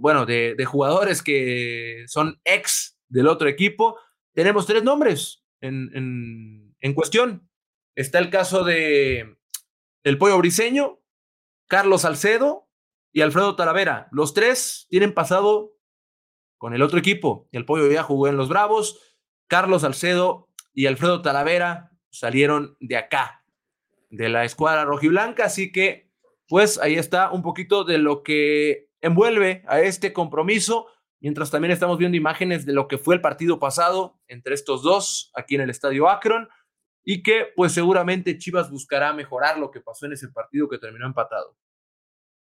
bueno, 0.00 0.26
de, 0.26 0.54
de 0.54 0.64
jugadores 0.64 1.22
que 1.22 2.04
son 2.08 2.40
ex 2.44 2.95
del 3.08 3.28
otro 3.28 3.48
equipo, 3.48 3.98
tenemos 4.32 4.66
tres 4.66 4.82
nombres 4.82 5.44
en, 5.60 6.74
en, 6.80 6.94
cuestión. 6.94 7.48
Está 7.94 8.18
el 8.18 8.30
caso 8.30 8.64
de 8.64 9.38
el 10.04 10.18
Pollo 10.18 10.38
Briseño, 10.38 11.00
Carlos 11.66 12.02
Salcedo 12.02 12.68
y 13.12 13.22
Alfredo 13.22 13.56
Talavera. 13.56 14.08
Los 14.12 14.34
tres 14.34 14.86
tienen 14.90 15.14
pasado 15.14 15.76
con 16.58 16.74
el 16.74 16.82
otro 16.82 16.98
equipo. 16.98 17.48
El 17.52 17.64
Pollo 17.64 17.90
ya 17.90 18.02
jugó 18.02 18.28
en 18.28 18.36
los 18.36 18.48
Bravos, 18.48 19.00
Carlos 19.48 19.82
Salcedo 19.82 20.48
y 20.72 20.86
Alfredo 20.86 21.22
Talavera 21.22 21.92
salieron 22.10 22.76
de 22.80 22.96
acá, 22.96 23.44
de 24.10 24.28
la 24.28 24.44
escuadra 24.44 24.84
rojiblanca, 24.84 25.44
así 25.44 25.72
que 25.72 26.10
pues 26.48 26.78
ahí 26.78 26.94
está 26.94 27.30
un 27.30 27.42
poquito 27.42 27.84
de 27.84 27.98
lo 27.98 28.22
que 28.22 28.88
envuelve 29.00 29.64
a 29.66 29.80
este 29.80 30.12
compromiso, 30.12 30.86
mientras 31.20 31.50
también 31.50 31.72
estamos 31.72 31.98
viendo 31.98 32.16
imágenes 32.16 32.66
de 32.66 32.72
lo 32.72 32.88
que 32.88 32.98
fue 32.98 33.14
el 33.14 33.20
partido 33.20 33.58
pasado 33.58 34.18
entre 34.28 34.54
estos 34.54 34.82
dos 34.82 35.30
aquí 35.34 35.54
en 35.54 35.62
el 35.62 35.70
Estadio 35.70 36.08
Akron 36.08 36.48
y 37.04 37.22
que 37.22 37.46
pues 37.54 37.72
seguramente 37.72 38.36
Chivas 38.38 38.70
buscará 38.70 39.12
mejorar 39.12 39.58
lo 39.58 39.70
que 39.70 39.80
pasó 39.80 40.06
en 40.06 40.12
ese 40.12 40.28
partido 40.28 40.68
que 40.68 40.78
terminó 40.78 41.06
empatado. 41.06 41.56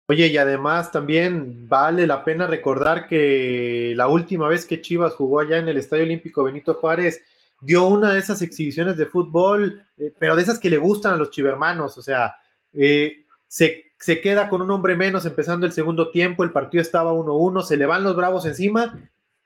Oye, 0.07 0.27
y 0.27 0.37
además 0.37 0.91
también 0.91 1.69
vale 1.69 2.07
la 2.07 2.23
pena 2.23 2.47
recordar 2.47 3.07
que 3.07 3.93
la 3.95 4.07
última 4.07 4.47
vez 4.47 4.65
que 4.65 4.81
Chivas 4.81 5.13
jugó 5.13 5.39
allá 5.39 5.59
en 5.59 5.69
el 5.69 5.77
Estadio 5.77 6.03
Olímpico 6.03 6.43
Benito 6.43 6.73
Juárez, 6.73 7.21
dio 7.61 7.85
una 7.85 8.13
de 8.13 8.19
esas 8.19 8.41
exhibiciones 8.41 8.97
de 8.97 9.05
fútbol, 9.05 9.85
eh, 9.97 10.11
pero 10.17 10.35
de 10.35 10.41
esas 10.41 10.59
que 10.59 10.69
le 10.69 10.77
gustan 10.77 11.13
a 11.13 11.17
los 11.17 11.29
chivermanos, 11.29 11.97
o 11.97 12.01
sea, 12.01 12.35
eh, 12.73 13.25
se, 13.47 13.88
se, 13.99 14.21
queda 14.21 14.49
con 14.49 14.61
un 14.61 14.71
hombre 14.71 14.95
menos 14.95 15.25
empezando 15.25 15.65
el 15.65 15.71
segundo 15.71 16.09
tiempo, 16.09 16.43
el 16.43 16.51
partido 16.51 16.81
estaba 16.81 17.13
1-1, 17.13 17.63
se 17.63 17.77
le 17.77 17.85
van 17.85 18.03
los 18.03 18.15
bravos 18.15 18.45
encima, 18.45 18.99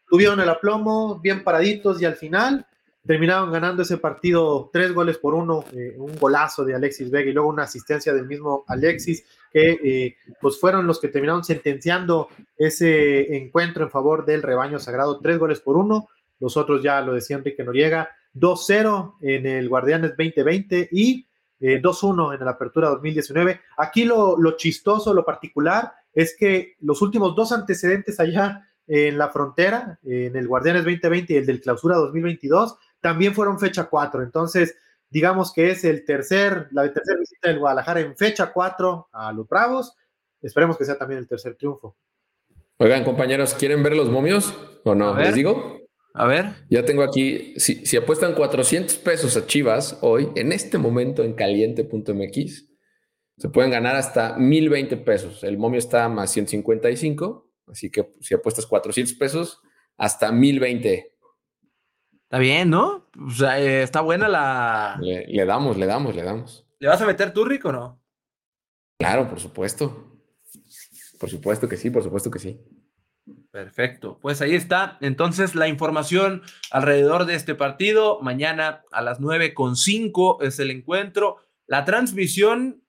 tuvieron 0.08 0.40
el 0.40 0.50
aplomo, 0.50 1.20
bien 1.20 1.44
paraditos 1.44 2.02
y 2.02 2.06
al 2.06 2.16
final 2.16 2.66
terminaron 3.06 3.52
ganando 3.52 3.82
ese 3.82 3.98
partido 3.98 4.70
tres 4.72 4.94
goles 4.94 5.18
por 5.18 5.34
uno, 5.34 5.66
eh, 5.74 5.96
un 5.98 6.16
golazo 6.18 6.64
de 6.64 6.74
Alexis 6.74 7.12
Vega 7.12 7.30
y 7.30 7.34
luego 7.34 7.50
una 7.50 7.64
asistencia 7.64 8.14
del 8.14 8.28
mismo 8.28 8.64
Alexis, 8.68 9.26
que 9.52 9.72
eh, 9.84 10.16
pues 10.40 10.60
fueron 10.60 10.88
los 10.88 11.02
que 11.02 11.10
terminaron 11.10 11.44
sentenciando 11.44 12.30
ese 12.58 13.36
encuentro 13.36 13.84
en 13.84 13.90
favor 13.90 14.26
del 14.26 14.42
rebaño 14.42 14.80
sagrado, 14.80 15.20
tres 15.20 15.38
goles 15.38 15.60
por 15.60 15.76
uno, 15.76 16.08
los 16.40 16.56
otros 16.56 16.82
ya 16.82 17.02
lo 17.02 17.14
decía 17.14 17.38
Enrique 17.38 17.64
Noriega, 17.64 18.10
2-0 18.36 19.16
en 19.22 19.46
el 19.46 19.70
Guardianes 19.70 20.12
2020 20.12 20.90
y 20.92 21.28
2-1 21.82 22.34
eh, 22.34 22.38
en 22.40 22.46
la 22.46 22.52
Apertura 22.52 22.90
2019. 22.90 23.62
Aquí 23.78 24.06
lo, 24.06 24.38
lo 24.38 24.58
chistoso, 24.58 25.14
lo 25.14 25.26
particular, 25.26 25.94
es 26.14 26.36
que 26.38 26.76
los 26.82 27.02
últimos 27.02 27.36
dos 27.36 27.52
antecedentes 27.52 28.20
allá 28.20 28.70
en 28.88 29.18
la 29.18 29.30
frontera, 29.30 30.00
en 30.04 30.36
el 30.36 30.48
Guardianes 30.48 30.84
2020 30.84 31.34
y 31.34 31.38
el 31.38 31.46
del 31.46 31.62
Clausura 31.62 31.96
2022, 31.96 32.78
también 33.00 33.34
fueron 33.34 33.60
fecha 33.60 33.86
4. 33.86 34.24
Entonces, 34.24 34.76
digamos 35.10 35.54
que 35.54 35.72
es 35.72 35.84
el 35.84 36.06
tercer, 36.06 36.68
la 36.72 36.92
tercera 36.92 37.20
visita 37.20 37.50
del 37.50 37.60
Guadalajara 37.60 38.02
en 38.02 38.16
fecha 38.16 38.52
4 38.52 39.10
a 39.12 39.32
los 39.32 39.48
Bravos. 39.48 39.96
Esperemos 40.42 40.78
que 40.78 40.86
sea 40.86 40.98
también 40.98 41.20
el 41.20 41.28
tercer 41.28 41.56
triunfo. 41.56 41.96
Oigan, 42.78 43.04
compañeros, 43.04 43.54
¿quieren 43.54 43.84
ver 43.84 43.96
los 43.96 44.10
momios 44.10 44.54
o 44.84 44.96
no? 44.96 45.16
¿Les 45.16 45.36
digo? 45.36 45.83
A 46.14 46.28
ver. 46.28 46.54
Ya 46.70 46.86
tengo 46.86 47.02
aquí, 47.02 47.56
si, 47.58 47.86
si, 47.86 47.98
apuestan 47.98 48.36
400 48.36 48.98
pesos 48.98 49.36
a 49.36 49.48
Chivas 49.48 49.98
hoy, 50.02 50.30
en 50.36 50.52
este 50.52 50.78
momento 50.78 51.24
en 51.24 51.34
caliente.mx, 51.34 52.70
se 53.38 53.50
pueden 53.50 53.72
ganar 53.72 53.96
hasta 53.96 54.38
1020 54.38 54.98
pesos. 54.98 55.44
El 55.44 55.58
momio 55.58 55.80
está 55.80 56.08
más 56.10 56.32
155, 56.32 57.50
así 57.68 57.90
que 57.90 58.12
si 58.22 58.36
apuestas 58.36 58.68
400 58.68 59.16
pesos, 59.16 59.60
hasta 59.98 60.32
1020. 60.32 61.14
Está 62.24 62.38
bien, 62.38 62.70
¿no? 62.70 63.10
O 63.20 63.32
sea, 63.32 63.60
eh, 63.60 63.82
está 63.82 64.02
buena 64.02 64.28
la. 64.28 65.00
Le, 65.02 65.46
damos, 65.46 65.78
le 65.78 65.88
damos, 65.88 66.16
le 66.16 66.24
damos. 66.24 66.68
¿Le 66.80 66.88
vas 66.88 67.02
a 67.02 67.08
meter 67.08 67.34
tú, 67.34 67.44
Rico, 67.44 67.70
o 67.70 67.72
no? 67.72 68.02
Claro, 69.00 69.28
por 69.28 69.40
supuesto. 69.40 70.20
Por 71.20 71.30
supuesto 71.30 71.68
que 71.68 71.78
sí, 71.78 71.90
por 71.90 72.04
supuesto 72.04 72.30
que 72.30 72.40
sí. 72.40 72.60
Perfecto. 73.54 74.18
Pues 74.20 74.42
ahí 74.42 74.56
está. 74.56 74.98
Entonces, 75.00 75.54
la 75.54 75.68
información 75.68 76.42
alrededor 76.72 77.26
de 77.26 77.36
este 77.36 77.54
partido. 77.54 78.20
Mañana 78.20 78.84
a 78.92 79.04
las 79.04 79.20
9.5 79.20 80.42
es 80.42 80.58
el 80.58 80.72
encuentro. 80.72 81.38
La 81.68 81.86
transmisión 81.86 82.84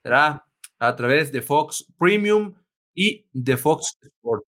será 0.00 0.46
a 0.78 0.94
través 0.94 1.32
de 1.32 1.42
Fox 1.42 1.92
Premium 1.98 2.54
y 2.94 3.26
de 3.32 3.56
Fox 3.56 3.98
Sports. 4.00 4.46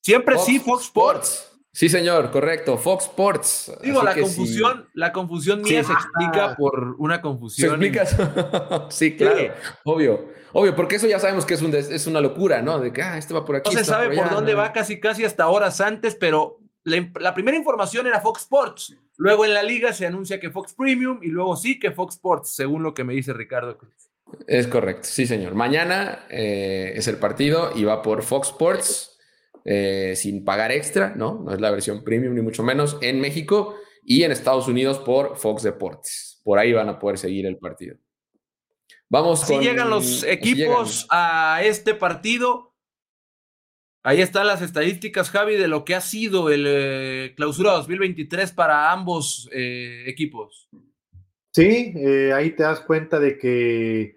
Siempre 0.00 0.36
sí, 0.38 0.58
Fox 0.58 0.86
Sports. 0.86 1.51
Sí, 1.74 1.88
señor, 1.88 2.30
correcto. 2.30 2.76
Fox 2.76 3.04
Sports. 3.04 3.72
Digo, 3.82 4.02
la 4.02 4.14
confusión, 4.14 4.88
la 4.92 5.10
confusión 5.10 5.62
mía 5.62 5.82
se 5.82 5.92
explica 5.92 6.54
por 6.54 6.96
una 6.98 7.22
confusión. 7.22 7.80
¿Se 7.80 7.86
explica? 7.86 8.86
sí, 8.90 9.16
claro. 9.16 9.54
Obvio. 9.84 10.32
Obvio, 10.52 10.76
porque 10.76 10.96
eso 10.96 11.06
ya 11.06 11.18
sabemos 11.18 11.46
que 11.46 11.54
es, 11.54 11.62
un 11.62 11.74
es 11.74 12.06
una 12.06 12.20
locura, 12.20 12.60
¿no? 12.60 12.78
De 12.78 12.92
que, 12.92 13.00
ah, 13.00 13.16
este 13.16 13.32
va 13.32 13.46
por 13.46 13.56
aquí. 13.56 13.70
No 13.70 13.78
se 13.78 13.86
sabe 13.86 14.14
por, 14.14 14.28
dónde 14.28 14.54
va 14.54 14.72
casi, 14.72 15.00
casi 15.00 15.24
hasta 15.24 15.48
horas 15.48 15.80
antes, 15.80 16.14
pero 16.14 16.60
la, 16.84 17.32
primera 17.34 17.56
información 17.56 18.06
era 18.06 18.20
Fox 18.20 18.42
Sports. 18.42 18.94
Luego 19.16 19.46
en 19.46 19.54
la 19.54 19.62
liga 19.62 19.94
se 19.94 20.06
anuncia 20.06 20.38
que 20.38 20.50
Fox 20.50 20.74
Premium 20.74 21.20
y 21.22 21.28
luego 21.28 21.56
sí 21.56 21.78
que 21.78 21.90
Fox 21.92 22.16
Sports, 22.16 22.50
según 22.54 22.82
lo 22.82 22.92
que 22.92 23.04
me 23.04 23.14
dice 23.14 23.32
Ricardo 23.32 23.78
Cruz. 23.78 24.10
Es 24.46 24.66
correcto, 24.66 25.04
sí, 25.04 25.26
señor. 25.26 25.54
Mañana 25.54 26.26
eh, 26.28 26.92
es 26.96 27.08
el 27.08 27.16
partido 27.16 27.72
y 27.74 27.84
va 27.84 28.02
por 28.02 28.22
Fox 28.22 28.48
Sports 28.48 29.11
eh, 29.64 30.14
sin 30.16 30.44
pagar 30.44 30.72
extra, 30.72 31.14
¿no? 31.14 31.42
No 31.44 31.52
es 31.52 31.60
la 31.60 31.70
versión 31.70 32.02
premium 32.02 32.34
ni 32.34 32.42
mucho 32.42 32.62
menos 32.62 32.98
en 33.00 33.20
México 33.20 33.76
y 34.04 34.24
en 34.24 34.32
Estados 34.32 34.68
Unidos 34.68 34.98
por 34.98 35.36
Fox 35.36 35.62
Deportes. 35.62 36.40
Por 36.44 36.58
ahí 36.58 36.72
van 36.72 36.88
a 36.88 36.98
poder 36.98 37.18
seguir 37.18 37.46
el 37.46 37.58
partido. 37.58 37.96
Vamos 39.08 39.40
si 39.40 39.58
llegan 39.58 39.90
los 39.90 40.24
equipos 40.24 41.06
a 41.10 41.60
este 41.62 41.94
partido. 41.94 42.74
Ahí 44.02 44.20
están 44.20 44.48
las 44.48 44.62
estadísticas, 44.62 45.30
Javi, 45.30 45.56
de 45.56 45.68
lo 45.68 45.84
que 45.84 45.94
ha 45.94 46.00
sido 46.00 46.50
el 46.50 46.64
eh, 46.66 47.34
clausura 47.36 47.72
2023 47.72 48.50
para 48.52 48.90
ambos 48.90 49.48
eh, 49.52 50.04
equipos. 50.06 50.68
Sí, 51.52 51.94
ahí 52.34 52.50
te 52.52 52.62
das 52.62 52.80
cuenta 52.80 53.20
de 53.20 53.38
que 53.38 54.16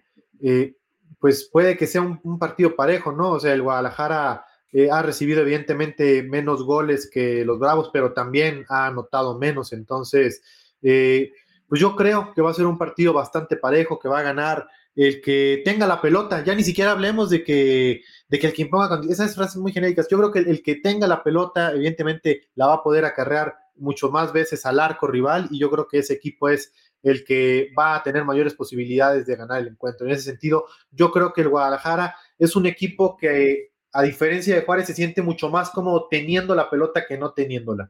pues 1.25 1.49
puede 1.51 1.75
que 1.75 1.87
sea 1.87 2.01
un, 2.01 2.37
partido 2.37 2.75
parejo, 2.75 3.11
¿no? 3.11 3.31
O 3.31 3.39
sea, 3.39 3.51
el 3.51 3.63
Guadalajara 3.63 4.44
eh, 4.77 4.89
ha 4.91 5.01
recibido 5.01 5.39
evidentemente 5.39 6.21
menos 6.21 6.61
goles 6.61 7.09
que 7.09 7.45
los 7.45 7.57
Bravos, 7.57 7.89
pero 7.93 8.11
también 8.11 8.65
ha 8.67 8.87
anotado 8.87 9.39
menos. 9.39 9.71
Entonces, 9.71 10.41
eh, 10.81 11.31
pues 11.69 11.79
yo 11.79 11.95
creo 11.95 12.33
que 12.33 12.41
va 12.41 12.51
a 12.51 12.53
ser 12.53 12.65
un 12.65 12.77
partido 12.77 13.13
bastante 13.13 13.55
parejo, 13.55 13.97
que 13.97 14.09
va 14.09 14.19
a 14.19 14.23
ganar 14.23 14.67
el 14.93 15.21
que 15.21 15.61
tenga 15.63 15.87
la 15.87 16.01
pelota. 16.01 16.43
Ya 16.43 16.53
ni 16.55 16.63
siquiera 16.65 16.91
hablemos 16.91 17.29
de 17.29 17.41
que, 17.41 18.01
de 18.27 18.37
que 18.37 18.47
el 18.47 18.53
que 18.53 18.65
ponga 18.65 18.99
esas 19.09 19.33
frases 19.33 19.55
muy 19.55 19.71
genéricas. 19.71 20.09
Yo 20.09 20.17
creo 20.17 20.31
que 20.33 20.39
el, 20.39 20.61
que 20.61 20.75
tenga 20.75 21.07
la 21.07 21.23
pelota, 21.23 21.71
evidentemente, 21.71 22.49
la 22.55 22.67
va 22.67 22.73
a 22.73 22.83
poder 22.83 23.05
acarrear 23.05 23.55
mucho 23.75 24.11
más 24.11 24.33
veces 24.33 24.65
al 24.65 24.81
arco 24.81 25.07
rival, 25.07 25.47
y 25.51 25.59
yo 25.59 25.71
creo 25.71 25.87
que 25.87 25.99
ese 25.99 26.15
equipo 26.15 26.49
es 26.49 26.73
el 27.01 27.23
que 27.23 27.71
va 27.79 27.95
a 27.95 28.03
tener 28.03 28.25
mayores 28.25 28.55
posibilidades 28.55 29.25
de 29.25 29.37
ganar 29.37 29.61
el 29.61 29.69
encuentro. 29.69 30.05
En 30.05 30.11
ese 30.11 30.23
sentido, 30.23 30.65
yo 30.91 31.11
creo 31.11 31.31
que 31.31 31.41
el 31.41 31.49
Guadalajara 31.49 32.13
es 32.37 32.57
un 32.57 32.65
equipo 32.65 33.15
que 33.15 33.74
a 33.95 34.03
diferencia 34.03 34.53
de 34.53 34.61
Juárez, 34.61 34.87
se 34.87 34.93
siente 34.93 35.21
mucho 35.21 35.49
más 35.49 35.69
como 35.69 36.09
teniendo 36.09 36.53
la 36.53 36.69
pelota 36.69 37.05
que 37.07 37.17
no 37.17 37.31
teniéndola. 37.31 37.89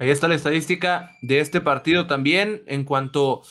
Ahí 0.00 0.10
está 0.10 0.26
la 0.26 0.34
estadística 0.34 1.12
de 1.22 1.38
este 1.38 1.60
partido 1.60 2.08
también 2.08 2.64
en 2.66 2.82
cuanto 2.82 3.42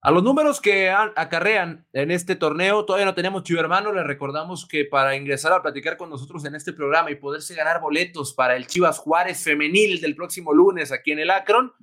a 0.00 0.10
los 0.10 0.22
números 0.22 0.58
que 0.58 0.88
acarrean 0.88 1.86
en 1.92 2.10
este 2.10 2.34
torneo. 2.34 2.86
Todavía 2.86 3.04
no 3.04 3.14
tenemos 3.14 3.42
chivo 3.42 3.60
hermano. 3.60 3.92
Les 3.92 4.06
recordamos 4.06 4.66
que 4.66 4.86
para 4.86 5.14
ingresar 5.14 5.52
a 5.52 5.60
platicar 5.60 5.98
con 5.98 6.08
nosotros 6.08 6.42
en 6.46 6.54
este 6.54 6.72
programa 6.72 7.10
y 7.10 7.16
poderse 7.16 7.54
ganar 7.54 7.82
boletos 7.82 8.32
para 8.32 8.56
el 8.56 8.66
Chivas 8.66 8.98
Juárez 8.98 9.44
femenil 9.44 10.00
del 10.00 10.16
próximo 10.16 10.54
lunes 10.54 10.92
aquí 10.92 11.12
en 11.12 11.18
el 11.18 11.30
Akron, 11.30 11.74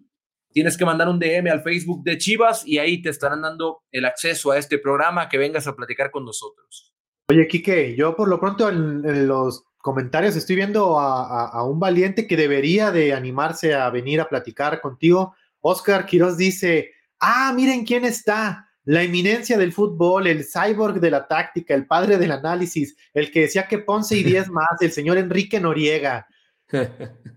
tienes 0.52 0.76
que 0.76 0.86
mandar 0.86 1.08
un 1.08 1.20
DM 1.20 1.52
al 1.52 1.62
Facebook 1.62 2.04
de 2.04 2.18
Chivas 2.18 2.66
y 2.66 2.80
ahí 2.80 3.00
te 3.00 3.10
estarán 3.10 3.44
dando 3.44 3.84
el 3.92 4.06
acceso 4.06 4.50
a 4.50 4.58
este 4.58 4.80
programa 4.80 5.30
que 5.30 5.38
vengas 5.38 5.68
a 5.68 5.76
platicar 5.76 6.10
con 6.10 6.26
nosotros. 6.26 6.92
Oye, 7.32 7.48
Kike, 7.48 7.96
yo 7.96 8.13
por 8.13 8.28
lo 8.28 8.41
pronto 8.41 8.67
en, 8.67 9.26
los 9.26 9.63
comentarios 9.78 10.36
estoy 10.36 10.58
viendo 10.58 11.00
a, 11.00 11.63
un 11.65 11.80
valiente 11.80 12.28
que 12.28 12.36
debería 12.36 12.91
de 12.91 13.13
animarse 13.13 13.74
a 13.74 13.89
venir 13.89 14.20
a 14.20 14.28
platicar 14.28 14.82
contigo. 14.82 15.34
Oscar 15.62 16.06
Quiroz 16.06 16.36
dice, 16.36 16.91
ah, 17.22 17.54
miren 17.56 17.86
quién 17.86 18.04
está, 18.04 18.67
la 18.84 19.04
eminencia 19.04 19.58
del 19.58 19.72
fútbol, 19.72 20.28
el 20.28 20.44
cyborg 20.44 21.00
de 21.00 21.10
la 21.10 21.26
táctica, 21.26 21.74
el 21.74 21.88
padre 21.88 22.17
del 22.17 22.34
análisis, 22.34 22.98
el 23.13 23.32
que 23.32 23.44
decía 23.44 23.65
que 23.65 23.78
Ponce 23.78 24.17
y 24.17 24.24
10 24.24 24.50
más, 24.52 24.82
el 24.82 24.91
señor 24.91 25.17
Enrique 25.17 25.58
Noriega. 25.62 26.28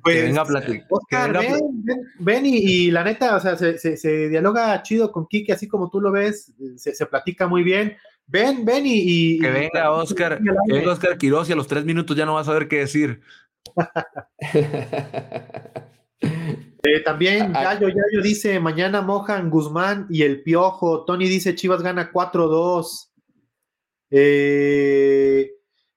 Pues, 0.02 0.22
venga 0.22 0.42
a 0.42 0.44
platicar. 0.44 0.87
Oscar, 0.90 1.33
ven, 1.33 1.61
ven, 2.18 2.42
y, 2.44 2.90
la 2.90 3.04
neta, 3.04 3.37
o 3.37 3.40
sea, 3.40 3.57
se, 3.57 4.28
dialoga 4.28 4.83
chido 4.83 5.11
con 5.11 5.26
Kike, 5.26 5.52
así 5.52 5.66
como 5.66 5.88
tú 5.88 5.98
lo 5.98 6.12
ves, 6.12 6.52
se, 6.76 6.94
se 6.94 7.07
platica 7.07 7.46
muy 7.46 7.62
bien. 7.62 7.96
Ven, 8.26 8.64
ven 8.64 8.84
y. 8.87 9.38
que 9.38 9.50
venga 9.50 9.90
Oscar, 9.90 10.40
que 10.42 10.72
venga 10.72 10.92
Oscar 10.92 11.18
Quiroz 11.18 11.48
y 11.48 11.52
a 11.52 11.56
los 11.56 11.66
tres 11.66 11.84
minutos 11.84 12.16
ya 12.16 12.26
no 12.26 12.34
vas 12.34 12.48
a 12.48 12.52
saber 12.52 12.68
qué 12.68 12.78
decir. 12.78 13.20
Eh, 16.87 17.00
también 17.00 17.54
Yayo, 17.54 17.88
Yayo 17.88 18.20
dice: 18.22 18.60
mañana 18.60 19.00
mojan 19.00 19.48
Guzmán 19.48 20.06
y 20.10 20.22
el 20.22 20.42
Piojo. 20.42 21.06
Tony 21.06 21.28
dice: 21.28 21.54
Chivas 21.54 21.82
gana 21.82 22.12
4-2. 22.12 23.10
Eh, 24.10 25.50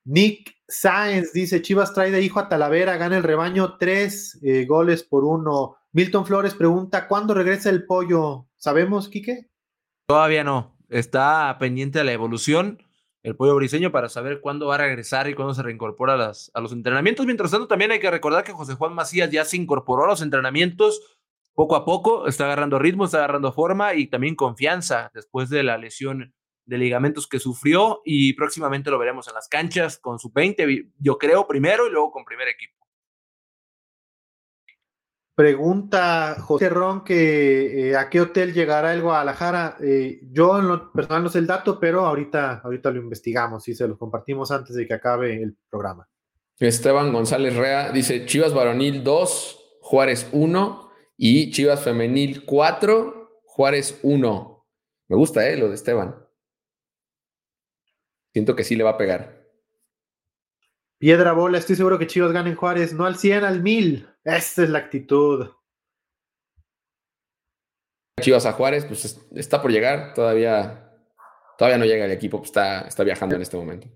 Nick 0.05 0.55
Sáenz 0.65 1.33
dice: 1.33 1.61
Chivas 1.61 1.93
trae 1.93 2.09
de 2.09 2.21
hijo 2.21 2.39
a 2.39 2.47
Talavera, 2.47 2.95
gana 2.95 3.17
el 3.17 3.23
rebaño 3.23 3.75
tres 3.77 4.39
eh, 4.41 4.65
goles 4.65 5.03
por 5.03 5.25
uno. 5.25 5.75
Milton 5.91 6.25
Flores 6.25 6.53
pregunta: 6.53 7.09
¿Cuándo 7.09 7.33
regresa 7.33 7.69
el 7.69 7.85
pollo? 7.85 8.47
¿Sabemos, 8.55 9.09
Quique? 9.09 9.49
Todavía 10.07 10.45
no. 10.45 10.76
Está 10.89 11.55
pendiente 11.59 11.99
de 11.99 12.05
la 12.05 12.13
evolución 12.13 12.83
el 13.23 13.35
pollo 13.35 13.55
briseño 13.55 13.91
para 13.91 14.07
saber 14.07 14.39
cuándo 14.39 14.67
va 14.67 14.75
a 14.75 14.77
regresar 14.77 15.27
y 15.27 15.33
cuándo 15.33 15.53
se 15.53 15.61
reincorpora 15.61 16.13
a, 16.13 16.31
a 16.53 16.61
los 16.61 16.71
entrenamientos. 16.71 17.25
Mientras 17.25 17.51
tanto, 17.51 17.67
también 17.67 17.91
hay 17.91 17.99
que 17.99 18.09
recordar 18.09 18.45
que 18.45 18.53
José 18.53 18.75
Juan 18.75 18.93
Macías 18.93 19.29
ya 19.29 19.43
se 19.43 19.57
incorporó 19.57 20.05
a 20.05 20.07
los 20.07 20.21
entrenamientos 20.21 21.17
poco 21.53 21.75
a 21.75 21.83
poco, 21.83 22.27
está 22.27 22.45
agarrando 22.45 22.77
ritmo, 22.77 23.05
está 23.05 23.17
agarrando 23.17 23.51
forma 23.51 23.95
y 23.95 24.07
también 24.07 24.35
confianza 24.35 25.11
después 25.13 25.49
de 25.49 25.63
la 25.63 25.79
lesión 25.79 26.33
de 26.65 26.77
ligamentos 26.77 27.27
que 27.27 27.39
sufrió 27.39 28.01
y 28.05 28.33
próximamente 28.33 28.91
lo 28.91 28.99
veremos 28.99 29.27
en 29.27 29.33
las 29.33 29.47
canchas 29.47 29.97
con 29.97 30.19
su 30.19 30.31
20, 30.31 30.91
yo 30.99 31.17
creo 31.17 31.47
primero 31.47 31.87
y 31.87 31.91
luego 31.91 32.11
con 32.11 32.25
primer 32.25 32.47
equipo. 32.47 32.76
Pregunta 35.37 36.35
José 36.39 36.67
Ron 36.67 37.03
que 37.03 37.89
eh, 37.89 37.95
a 37.95 38.09
qué 38.09 38.21
hotel 38.21 38.55
llegará 38.55 38.91
el 38.95 39.03
Guadalajara. 39.03 39.77
Eh, 39.79 40.21
yo 40.31 40.57
en 40.57 40.67
lo 40.67 40.91
personal 40.91 41.21
no 41.21 41.29
sé 41.29 41.37
el 41.37 41.45
dato, 41.45 41.79
pero 41.79 42.07
ahorita, 42.07 42.61
ahorita 42.63 42.89
lo 42.89 43.01
investigamos 43.01 43.67
y 43.67 43.75
se 43.75 43.87
lo 43.87 43.99
compartimos 43.99 44.49
antes 44.49 44.75
de 44.75 44.87
que 44.87 44.95
acabe 44.95 45.39
el 45.43 45.55
programa. 45.69 46.09
Esteban 46.57 47.13
González 47.13 47.55
Rea 47.55 47.91
dice 47.91 48.25
Chivas 48.25 48.51
Varonil 48.51 49.03
2, 49.03 49.77
Juárez 49.81 50.27
1 50.31 50.91
y 51.17 51.51
Chivas 51.51 51.83
Femenil 51.83 52.43
4, 52.43 53.41
Juárez 53.45 53.99
1. 54.01 54.65
Me 55.07 55.15
gusta, 55.15 55.47
¿eh? 55.47 55.55
Lo 55.55 55.69
de 55.69 55.75
Esteban. 55.75 56.15
Siento 58.33 58.55
que 58.55 58.63
sí 58.63 58.75
le 58.75 58.83
va 58.83 58.89
a 58.89 58.97
pegar. 58.97 59.37
Piedra 60.97 61.33
bola, 61.33 61.59
estoy 61.59 61.75
seguro 61.75 61.99
que 61.99 62.07
Chivas 62.07 62.31
ganen 62.31 62.55
Juárez, 62.55 62.91
no 62.93 63.05
al 63.05 63.17
100, 63.17 63.43
al 63.43 63.61
1000. 63.61 64.07
Esta 64.27 64.63
es 64.63 64.69
la 64.69 64.79
actitud. 64.79 65.47
Chivas 68.19 68.45
a 68.45 68.51
Juárez, 68.51 68.83
pues 68.83 69.17
está 69.33 69.61
por 69.61 69.71
llegar, 69.71 70.13
todavía, 70.13 70.91
todavía 71.57 71.77
no 71.77 71.85
llega 71.85 72.03
el 72.03 72.11
equipo, 72.11 72.39
pues 72.39 72.49
está, 72.49 72.81
está 72.81 73.05
viajando 73.05 73.37
en 73.37 73.41
este 73.41 73.55
momento. 73.55 73.87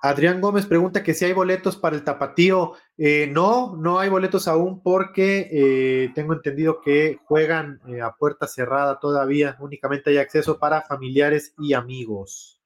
Adrián 0.00 0.40
Gómez 0.40 0.64
pregunta 0.64 1.02
que 1.02 1.12
si 1.12 1.26
hay 1.26 1.34
boletos 1.34 1.76
para 1.76 1.94
el 1.94 2.04
tapatío. 2.04 2.72
Eh, 2.96 3.28
no, 3.30 3.76
no 3.76 3.98
hay 3.98 4.08
boletos 4.08 4.48
aún 4.48 4.82
porque 4.82 5.50
eh, 5.52 6.10
tengo 6.14 6.32
entendido 6.32 6.80
que 6.80 7.18
juegan 7.26 7.82
eh, 7.86 8.00
a 8.00 8.12
puerta 8.12 8.46
cerrada 8.46 8.98
todavía. 8.98 9.58
Únicamente 9.60 10.08
hay 10.08 10.16
acceso 10.16 10.58
para 10.58 10.80
familiares 10.86 11.52
y 11.58 11.74
amigos. 11.74 12.59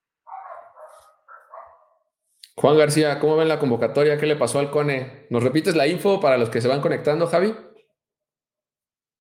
Juan 2.57 2.79
García, 2.79 3.19
¿cómo 3.19 3.37
ven 3.37 3.49
la 3.49 3.59
convocatoria? 3.59 4.17
¿Qué 4.17 4.27
le 4.27 4.37
pasó 4.37 4.59
al 4.59 4.71
Cone? 4.71 5.27
¿Nos 5.31 5.43
repites 5.43 5.75
la 5.75 5.88
info 5.88 6.21
para 6.21 6.38
los 6.38 6.51
que 6.51 6.61
se 6.61 6.69
van 6.69 6.81
conectando, 6.81 7.27
Javi? 7.27 7.55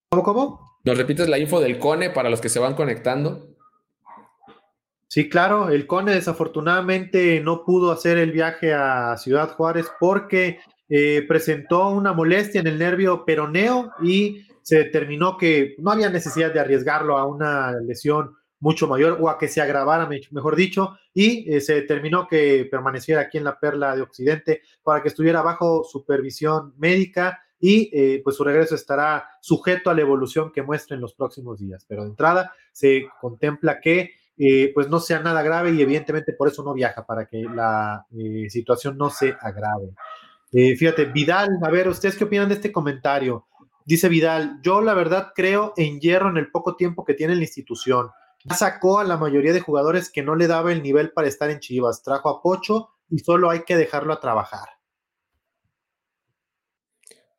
¿Cómo, 0.09 0.23
cómo? 0.23 0.79
¿Nos 0.83 0.97
repites 0.97 1.27
la 1.27 1.39
info 1.39 1.59
del 1.59 1.79
Cone 1.79 2.11
para 2.11 2.29
los 2.29 2.41
que 2.41 2.49
se 2.49 2.59
van 2.59 2.75
conectando? 2.75 3.55
Sí, 5.07 5.29
claro, 5.29 5.69
el 5.69 5.87
Cone 5.87 6.13
desafortunadamente 6.13 7.39
no 7.39 7.65
pudo 7.65 7.91
hacer 7.91 8.17
el 8.17 8.31
viaje 8.31 8.73
a 8.73 9.17
Ciudad 9.17 9.55
Juárez 9.55 9.87
porque 9.99 10.59
eh, 10.89 11.23
presentó 11.27 11.89
una 11.89 12.13
molestia 12.13 12.61
en 12.61 12.67
el 12.67 12.77
nervio 12.77 13.25
peroneo 13.25 13.91
y 14.03 14.47
se 14.61 14.77
determinó 14.77 15.37
que 15.37 15.75
no 15.79 15.91
había 15.91 16.09
necesidad 16.09 16.53
de 16.53 16.59
arriesgarlo 16.59 17.17
a 17.17 17.25
una 17.25 17.73
lesión 17.81 18.35
mucho 18.63 18.87
mayor 18.87 19.17
o 19.19 19.29
a 19.29 19.37
que 19.37 19.49
se 19.49 19.61
agravara, 19.61 20.07
mejor 20.31 20.55
dicho, 20.55 20.97
y 21.13 21.53
eh, 21.53 21.59
se 21.59 21.73
determinó 21.73 22.27
que 22.29 22.65
permaneciera 22.71 23.19
aquí 23.19 23.37
en 23.37 23.43
la 23.43 23.59
Perla 23.59 23.93
de 23.93 24.01
Occidente 24.01 24.61
para 24.81 25.01
que 25.01 25.09
estuviera 25.09 25.41
bajo 25.41 25.83
supervisión 25.83 26.73
médica 26.77 27.41
y 27.59 27.89
eh, 27.93 28.21
pues 28.23 28.37
su 28.37 28.43
regreso 28.45 28.75
estará 28.75 29.27
sujeto 29.41 29.89
a 29.89 29.93
la 29.93 30.01
evolución 30.01 30.49
que 30.49 30.63
muestre 30.63 30.95
en 30.95 31.01
los 31.01 31.13
próximos 31.13 31.59
días. 31.59 31.85
Pero 31.87 32.03
de 32.03 32.11
entrada 32.11 32.53
se 32.71 33.05
contempla 33.19 33.81
que 33.81 34.11
eh, 34.37 34.71
pues 34.73 34.87
no 34.87 35.01
sea 35.01 35.19
nada 35.19 35.43
grave 35.43 35.71
y 35.71 35.81
evidentemente 35.81 36.31
por 36.31 36.47
eso 36.47 36.63
no 36.63 36.73
viaja, 36.73 37.05
para 37.05 37.25
que 37.25 37.43
la 37.43 38.05
situación 38.47 38.97
no 38.97 39.09
se 39.09 39.35
agrave. 39.41 39.89
fíjate, 40.51 41.05
Vidal, 41.05 41.49
a 41.61 41.69
ver, 41.69 41.89
¿ustedes 41.89 42.15
qué 42.15 42.23
opinan 42.23 42.47
de 42.47 42.55
este 42.55 42.71
comentario? 42.71 43.45
Dice 43.85 44.07
Vidal, 44.07 44.59
yo 44.63 44.79
la 44.79 44.93
verdad 44.93 45.33
creo 45.35 45.73
en 45.75 45.99
hierro 45.99 46.29
en 46.29 46.37
el 46.37 46.49
poco 46.49 46.77
tiempo 46.77 47.03
que 47.03 47.13
tiene 47.13 47.35
la 47.35 47.41
institución 47.41 48.09
sacó 48.51 48.99
a 48.99 49.03
la 49.03 49.17
mayoría 49.17 49.53
de 49.53 49.59
jugadores 49.59 50.11
que 50.11 50.23
no 50.23 50.35
le 50.35 50.47
daba 50.47 50.71
el 50.71 50.83
nivel 50.83 51.11
para 51.11 51.27
estar 51.27 51.49
en 51.49 51.59
Chivas. 51.59 52.03
Trajo 52.03 52.29
a 52.29 52.41
Pocho 52.41 52.89
y 53.09 53.19
solo 53.19 53.49
hay 53.49 53.63
que 53.63 53.77
dejarlo 53.77 54.13
a 54.13 54.19
trabajar. 54.19 54.69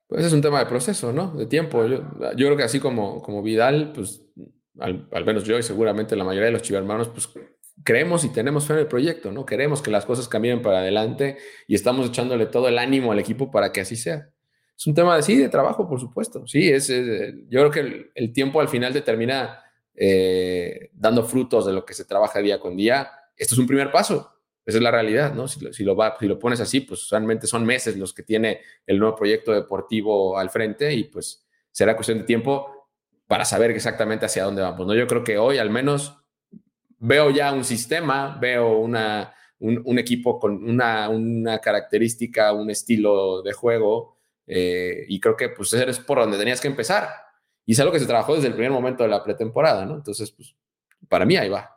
Pues 0.07 0.27
es 0.27 0.33
un 0.33 0.43
tema 0.43 0.61
de 0.61 0.67
proceso, 0.67 1.13
¿no? 1.13 1.33
De 1.33 1.47
tiempo. 1.47 1.85
Yo, 1.87 2.03
creo 2.37 2.57
que 2.57 2.63
así 2.63 2.79
como, 2.79 3.23
como 3.23 3.43
Vidal, 3.43 3.93
pues 3.93 4.23
al, 4.79 5.25
menos 5.25 5.45
yo 5.45 5.59
y 5.59 5.63
seguramente 5.63 6.17
la 6.17 6.25
mayoría 6.25 6.47
de 6.47 6.53
los 6.53 6.63
chivermanos, 6.63 7.09
pues 7.09 7.29
creemos 7.83 8.25
y 8.25 8.33
tenemos 8.33 8.67
fe 8.67 8.75
en 8.75 8.79
el 8.81 8.87
proyecto, 8.87 9.33
¿no? 9.33 9.45
Queremos 9.45 9.83
que 9.83 9.91
las 9.91 10.05
cosas 10.05 10.29
cambien 10.29 10.63
para 10.63 10.79
adelante 10.79 11.39
y 11.67 11.75
estamos 11.75 12.09
echándole 12.09 12.47
todo 12.47 12.69
el 12.69 12.79
ánimo 12.79 13.13
al 13.13 13.19
equipo 13.19 13.51
para 13.51 13.73
que 13.73 13.81
así 13.81 13.97
sea. 13.97 14.31
Es 14.77 14.87
un 14.87 14.95
tema 14.95 15.17
de 15.17 15.23
sí, 15.23 15.37
de 15.37 15.49
trabajo, 15.49 15.89
por 15.89 16.01
supuesto. 16.01 16.47
Sí, 16.47 16.69
es, 16.69 16.89
yo 16.89 17.61
creo 17.61 17.71
que 17.71 18.11
el 18.15 18.33
tiempo 18.33 18.61
al 18.61 18.69
final 18.69 18.93
determina 18.93 19.64
eh, 19.95 20.91
dando 20.93 21.25
frutos 21.25 21.67
de 21.67 21.73
lo 21.73 21.85
que 21.85 21.95
se 21.95 22.05
trabaja 22.05 22.41
día 22.41 22.59
con 22.59 22.77
día, 22.77 23.11
esto 23.37 23.55
es 23.55 23.59
un 23.59 23.67
primer 23.67 23.91
paso. 23.91 24.31
Esa 24.67 24.79
es 24.79 24.83
la 24.83 24.91
realidad, 24.91 25.35
¿no? 25.35 25.47
Si 25.47 25.61
lo, 25.61 25.73
si 25.73 25.85
lo, 26.27 26.39
pones 26.39 26.61
así, 26.61 26.81
pues 26.81 27.09
realmente 27.11 27.47
son 27.47 27.67
meses 27.67 27.97
los 27.97 28.15
que 28.15 28.23
tiene 28.23 28.63
el 28.87 28.99
nuevo 28.99 29.15
proyecto 29.15 29.53
deportivo 29.53 30.39
al 30.39 30.49
frente 30.49 30.95
y 30.95 31.05
pues 31.05 31.47
será 31.71 31.95
cuestión 31.97 32.19
de 32.19 32.25
tiempo 32.25 32.89
para 33.27 33.45
saber 33.45 33.71
exactamente 33.73 34.25
hacia 34.25 34.45
dónde 34.45 34.63
vamos, 34.63 34.87
¿no? 34.87 34.95
Yo 34.95 35.07
creo 35.07 35.23
que 35.23 35.37
hoy 35.37 35.59
al 35.59 35.69
menos 35.69 36.17
veo 36.99 37.31
ya 37.31 37.53
un 37.53 37.65
sistema, 37.65 38.39
veo 38.41 38.79
una, 38.79 39.35
un, 39.59 39.99
equipo 39.99 40.39
con 40.39 40.65
una, 40.65 41.09
una, 41.09 41.59
característica, 41.59 42.53
un 42.53 42.71
estilo 42.71 43.43
de 43.43 43.53
juego 43.53 44.17
eh, 44.47 45.05
y 45.09 45.21
creo 45.21 45.37
que 45.37 45.51
pues 45.51 45.73
ese 45.73 45.89
es 45.91 46.01
por 46.01 46.19
donde 46.19 46.39
tenías 46.39 46.61
que 46.61 46.69
empezar. 46.69 47.09
Y 47.67 47.73
es 47.73 47.81
algo 47.81 47.93
que 47.93 48.01
se 48.01 48.07
trabajó 48.07 48.35
desde 48.35 48.49
el 48.49 48.55
primer 48.55 48.71
momento 48.71 49.03
de 49.03 49.09
la 49.09 49.23
pretemporada, 49.23 49.87
¿no? 49.87 49.95
Entonces, 49.95 50.31
pues, 50.31 50.55
para 51.09 51.25
mí 51.25 51.37
ahí 51.37 51.49
va. 51.49 51.71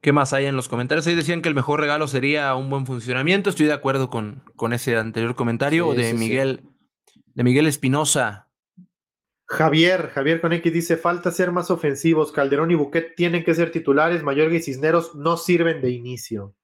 ¿Qué 0.00 0.12
más 0.12 0.34
hay 0.34 0.44
en 0.44 0.56
los 0.56 0.68
comentarios? 0.68 1.06
Ahí 1.06 1.14
decían 1.14 1.40
que 1.40 1.48
el 1.48 1.54
mejor 1.54 1.80
regalo 1.80 2.06
sería 2.08 2.54
un 2.56 2.68
buen 2.68 2.84
funcionamiento. 2.84 3.48
Estoy 3.48 3.66
de 3.66 3.72
acuerdo 3.72 4.10
con, 4.10 4.42
con 4.54 4.74
ese 4.74 4.96
anterior 4.96 5.34
comentario 5.34 5.94
de, 5.94 6.12
Miguel, 6.12 6.60
de 7.32 7.42
Miguel 7.42 7.66
Espinosa. 7.66 8.50
Javier, 9.46 10.10
Javier 10.10 10.42
con 10.42 10.52
X 10.52 10.72
dice, 10.72 10.96
falta 10.98 11.30
ser 11.30 11.52
más 11.52 11.70
ofensivos. 11.70 12.32
Calderón 12.32 12.70
y 12.70 12.74
Buquet 12.74 13.14
tienen 13.14 13.44
que 13.44 13.54
ser 13.54 13.70
titulares. 13.70 14.22
Mayorga 14.22 14.56
y 14.56 14.62
Cisneros 14.62 15.14
no 15.14 15.38
sirven 15.38 15.80
de 15.80 15.92
inicio. 15.92 16.54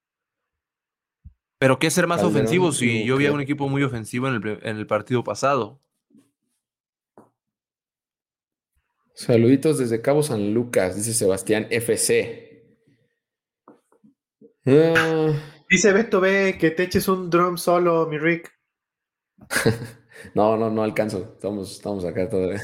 Pero 1.61 1.79
¿qué 1.79 1.91
ser 1.91 2.07
más 2.07 2.23
ofensivo 2.23 2.73
si 2.73 3.05
yo 3.05 3.19
vi 3.19 3.27
a 3.27 3.33
un 3.33 3.43
equipo 3.43 3.69
muy 3.69 3.83
ofensivo 3.83 4.29
en 4.29 4.43
el, 4.63 4.87
partido 4.87 5.23
pasado? 5.23 5.79
Saluditos 9.13 9.77
desde 9.77 10.01
Cabo 10.01 10.23
San 10.23 10.55
Lucas, 10.55 10.97
dice 10.97 11.13
Sebastián 11.13 11.67
FC. 11.69 12.79
Ah. 14.65 15.35
Dice 15.69 15.93
Beto 15.93 16.19
B 16.23 16.57
que 16.59 16.71
te 16.71 16.85
eches 16.85 17.09
un 17.09 17.29
drum 17.29 17.59
solo, 17.59 18.07
mi 18.07 18.17
Rick. 18.17 18.51
no, 20.35 20.57
no, 20.57 20.71
no 20.71 20.83
alcanzo. 20.83 21.33
Estamos, 21.35 21.73
estamos 21.73 22.07
acá 22.07 22.27
todavía. 22.27 22.63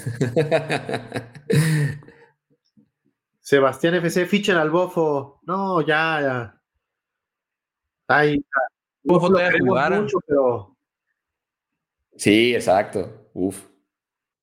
Sebastián 3.40 3.96
FC, 3.96 4.24
fichen 4.24 4.56
al 4.56 4.70
bofo. 4.70 5.42
No, 5.42 5.82
ya, 5.82 6.22
ya. 6.22 6.62
Ahí 8.08 8.42
Sí, 12.16 12.54
exacto. 12.54 13.30
Uf. 13.34 13.66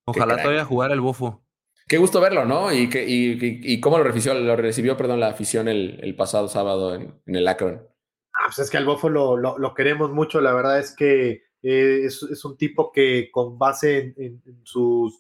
Ojalá 0.05 0.37
todavía 0.37 0.65
jugara 0.65 0.93
el 0.93 1.01
bofo. 1.01 1.43
Qué 1.87 1.97
gusto 1.97 2.21
verlo, 2.21 2.45
¿no? 2.45 2.71
Y, 2.71 2.89
que, 2.89 3.05
y, 3.07 3.79
cómo 3.81 3.97
lo 3.97 4.03
recibió, 4.05 4.33
lo 4.33 4.55
recibió 4.55 4.95
perdón, 4.95 5.19
la 5.19 5.27
afición 5.27 5.67
el, 5.67 6.15
pasado 6.15 6.47
sábado 6.47 6.95
en, 6.95 7.21
el 7.25 7.47
Akron. 7.47 7.85
Ah, 8.33 8.45
pues 8.45 8.59
es 8.59 8.69
que 8.69 8.77
al 8.77 8.85
bofo 8.85 9.09
lo, 9.09 9.73
queremos 9.75 10.11
mucho. 10.11 10.39
La 10.39 10.53
verdad 10.53 10.79
es 10.79 10.95
que 10.95 11.43
eh, 11.61 12.01
es, 12.05 12.45
un 12.45 12.57
tipo 12.57 12.91
que 12.91 13.29
con 13.31 13.57
base 13.57 14.13
en, 14.17 14.41
sus 14.63 15.19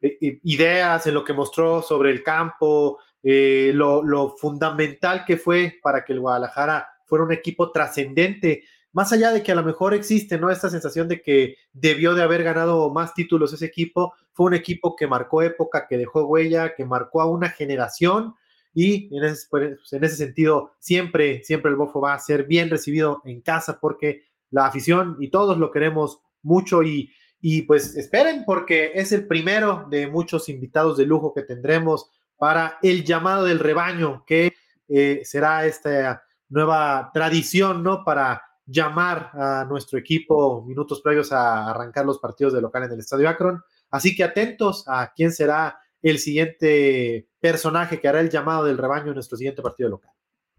eh, 0.00 0.18
eh, 0.20 0.40
ideas, 0.44 1.06
en 1.06 1.14
lo 1.14 1.24
que 1.24 1.34
mostró 1.34 1.82
sobre 1.82 2.10
el 2.10 2.22
campo, 2.22 2.98
lo, 3.22 4.02
lo 4.02 4.30
fundamental 4.36 5.24
que 5.26 5.36
fue 5.36 5.78
para 5.82 6.04
que 6.04 6.14
el 6.14 6.20
Guadalajara 6.20 6.88
fuera 7.04 7.24
un 7.24 7.32
equipo 7.32 7.70
trascendente 7.70 8.64
más 8.92 9.12
allá 9.12 9.32
de 9.32 9.42
que 9.42 9.52
a 9.52 9.54
lo 9.54 9.62
mejor 9.62 9.94
existe, 9.94 10.38
¿no? 10.38 10.50
Esta 10.50 10.70
sensación 10.70 11.08
de 11.08 11.20
que 11.22 11.56
debió 11.72 12.14
de 12.14 12.22
haber 12.22 12.42
ganado 12.42 12.90
más 12.90 13.14
títulos 13.14 13.52
ese 13.52 13.66
equipo, 13.66 14.14
fue 14.32 14.46
un 14.46 14.54
equipo 14.54 14.96
que 14.96 15.06
marcó 15.06 15.42
época, 15.42 15.86
que 15.88 15.98
dejó 15.98 16.24
huella, 16.24 16.74
que 16.74 16.84
marcó 16.84 17.20
a 17.20 17.30
una 17.30 17.50
generación 17.50 18.34
y 18.74 19.14
en 19.16 19.24
ese, 19.24 19.46
pues, 19.50 19.92
en 19.92 20.04
ese 20.04 20.16
sentido 20.16 20.72
siempre, 20.78 21.42
siempre 21.42 21.70
el 21.70 21.76
Bofo 21.76 22.00
va 22.00 22.14
a 22.14 22.18
ser 22.18 22.44
bien 22.44 22.70
recibido 22.70 23.22
en 23.24 23.40
casa 23.40 23.78
porque 23.80 24.24
la 24.50 24.66
afición 24.66 25.16
y 25.20 25.30
todos 25.30 25.58
lo 25.58 25.70
queremos 25.70 26.20
mucho 26.42 26.82
y, 26.82 27.12
y 27.40 27.62
pues 27.62 27.96
esperen 27.96 28.44
porque 28.46 28.92
es 28.94 29.12
el 29.12 29.26
primero 29.26 29.86
de 29.90 30.06
muchos 30.06 30.48
invitados 30.48 30.96
de 30.96 31.06
lujo 31.06 31.34
que 31.34 31.42
tendremos 31.42 32.10
para 32.36 32.78
el 32.82 33.04
llamado 33.04 33.44
del 33.44 33.58
rebaño, 33.58 34.24
que 34.26 34.54
eh, 34.88 35.22
será 35.24 35.66
esta 35.66 36.22
nueva 36.48 37.10
tradición, 37.12 37.82
¿no? 37.82 38.04
Para 38.04 38.42
llamar 38.68 39.30
a 39.32 39.66
nuestro 39.68 39.98
equipo 39.98 40.62
minutos 40.62 41.00
previos 41.00 41.32
a 41.32 41.70
arrancar 41.70 42.04
los 42.04 42.18
partidos 42.18 42.52
de 42.52 42.60
local 42.60 42.84
en 42.84 42.92
el 42.92 43.00
Estadio 43.00 43.28
Akron. 43.28 43.62
Así 43.90 44.14
que 44.14 44.24
atentos 44.24 44.84
a 44.86 45.12
quién 45.16 45.32
será 45.32 45.78
el 46.02 46.18
siguiente 46.18 47.28
personaje 47.40 47.98
que 47.98 48.08
hará 48.08 48.20
el 48.20 48.30
llamado 48.30 48.64
del 48.64 48.78
rebaño 48.78 49.08
en 49.08 49.14
nuestro 49.14 49.36
siguiente 49.38 49.62
partido 49.62 49.88
local. 49.88 50.12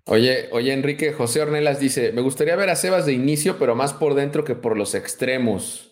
Oye, 0.05 0.49
oye, 0.51 0.73
Enrique, 0.73 1.13
José 1.13 1.41
Ornelas 1.41 1.79
dice: 1.79 2.11
Me 2.11 2.21
gustaría 2.21 2.55
ver 2.55 2.69
a 2.69 2.75
Sebas 2.75 3.05
de 3.05 3.13
inicio, 3.13 3.59
pero 3.59 3.75
más 3.75 3.93
por 3.93 4.15
dentro 4.15 4.43
que 4.43 4.55
por 4.55 4.75
los 4.75 4.95
extremos. 4.95 5.85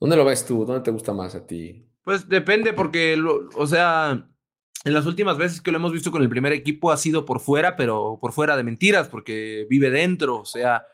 ¿Dónde 0.00 0.16
lo 0.16 0.24
ves 0.24 0.44
tú? 0.44 0.64
¿Dónde 0.64 0.82
te 0.82 0.90
gusta 0.90 1.12
más 1.12 1.34
a 1.34 1.46
ti? 1.46 1.86
Pues 2.02 2.28
depende, 2.28 2.72
porque, 2.72 3.16
o 3.54 3.66
sea, 3.66 4.29
en 4.84 4.94
las 4.94 5.04
últimas 5.04 5.36
veces 5.36 5.60
que 5.60 5.70
lo 5.70 5.76
hemos 5.76 5.92
visto 5.92 6.10
con 6.10 6.22
el 6.22 6.30
primer 6.30 6.52
equipo 6.52 6.90
ha 6.90 6.96
sido 6.96 7.26
por 7.26 7.40
fuera, 7.40 7.76
pero 7.76 8.18
por 8.20 8.32
fuera 8.32 8.56
de 8.56 8.62
mentiras, 8.62 9.08
porque 9.08 9.66
vive 9.68 9.90
dentro, 9.90 10.38
o 10.38 10.44
sea, 10.46 10.86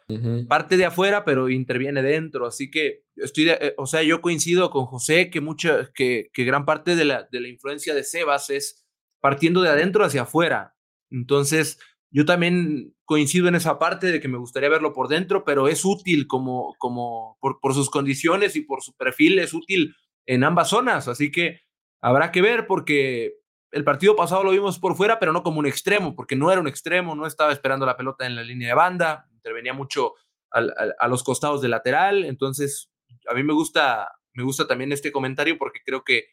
parte 0.49 0.77
de 0.77 0.87
afuera, 0.87 1.25
pero 1.25 1.49
interviene 1.49 2.03
dentro. 2.03 2.47
Así 2.47 2.69
que 2.69 3.05
estoy, 3.15 3.51
eh, 3.51 3.75
o 3.77 3.87
sea, 3.87 4.03
yo 4.03 4.21
coincido 4.21 4.71
con 4.71 4.87
José 4.87 5.31
que 5.31 5.41
mucha, 5.41 5.93
que, 5.95 6.31
que 6.33 6.45
gran 6.45 6.65
parte 6.65 6.97
de 6.97 7.05
la, 7.05 7.29
de 7.31 7.41
la 7.41 7.49
influencia 7.49 7.95
de 7.95 8.03
Sebas 8.03 8.51
es 8.51 8.85
partiendo 9.21 9.63
de 9.63 9.69
adentro 9.69 10.05
hacia 10.05 10.23
afuera. 10.23 10.75
Entonces, 11.09 11.79
yo 12.11 12.25
también 12.25 12.93
coincido 13.05 13.47
en 13.47 13.55
esa 13.55 13.79
parte 13.79 14.11
de 14.11 14.21
que 14.21 14.29
me 14.29 14.39
gustaría 14.39 14.69
verlo 14.69 14.93
por 14.93 15.07
dentro, 15.07 15.45
pero 15.45 15.69
es 15.69 15.85
útil 15.85 16.27
como, 16.27 16.75
como 16.79 17.39
por, 17.41 17.61
por 17.61 17.73
sus 17.73 17.89
condiciones 17.89 18.57
y 18.57 18.63
por 18.63 18.83
su 18.83 18.95
perfil, 18.95 19.39
es 19.39 19.55
útil 19.55 19.95
en 20.27 20.43
ambas 20.43 20.71
zonas. 20.71 21.07
Así 21.07 21.31
que 21.31 21.61
habrá 22.01 22.33
que 22.33 22.43
ver 22.43 22.67
porque 22.67 23.35
el 23.73 23.85
partido 23.85 24.17
pasado 24.17 24.45
lo 24.45 24.53
vimos 24.53 24.79
por 24.79 24.97
fuera, 24.97 25.19
pero 25.19 25.33
no 25.33 25.43
como 25.43 25.59
un 25.59 25.67
extremo, 25.67 26.15
porque 26.15 26.37
no 26.37 26.51
era 26.51 26.61
un 26.61 26.69
extremo, 26.69 27.15
no 27.15 27.27
estaba 27.27 27.53
esperando 27.53 27.87
la 27.87 27.97
pelota 27.97 28.27
en 28.27 28.37
la 28.37 28.43
línea 28.43 28.69
de 28.69 28.75
banda, 28.75 29.27
intervenía 29.33 29.75
mucho 29.75 30.15
a 30.51 31.09
los 31.09 31.23
costados 31.23 31.61
del 31.61 31.73
lateral. 31.73 32.25
Entonces, 32.25 32.91
a 33.29 33.35
mí 33.35 33.43
me 33.43 33.53
gusta, 33.53 34.09
me 34.33 34.45
gusta 34.45 34.67
también 34.67 34.93
este 34.93 35.13
comentario 35.13 35.59
porque 35.59 35.81
creo 35.85 36.05
que, 36.05 36.29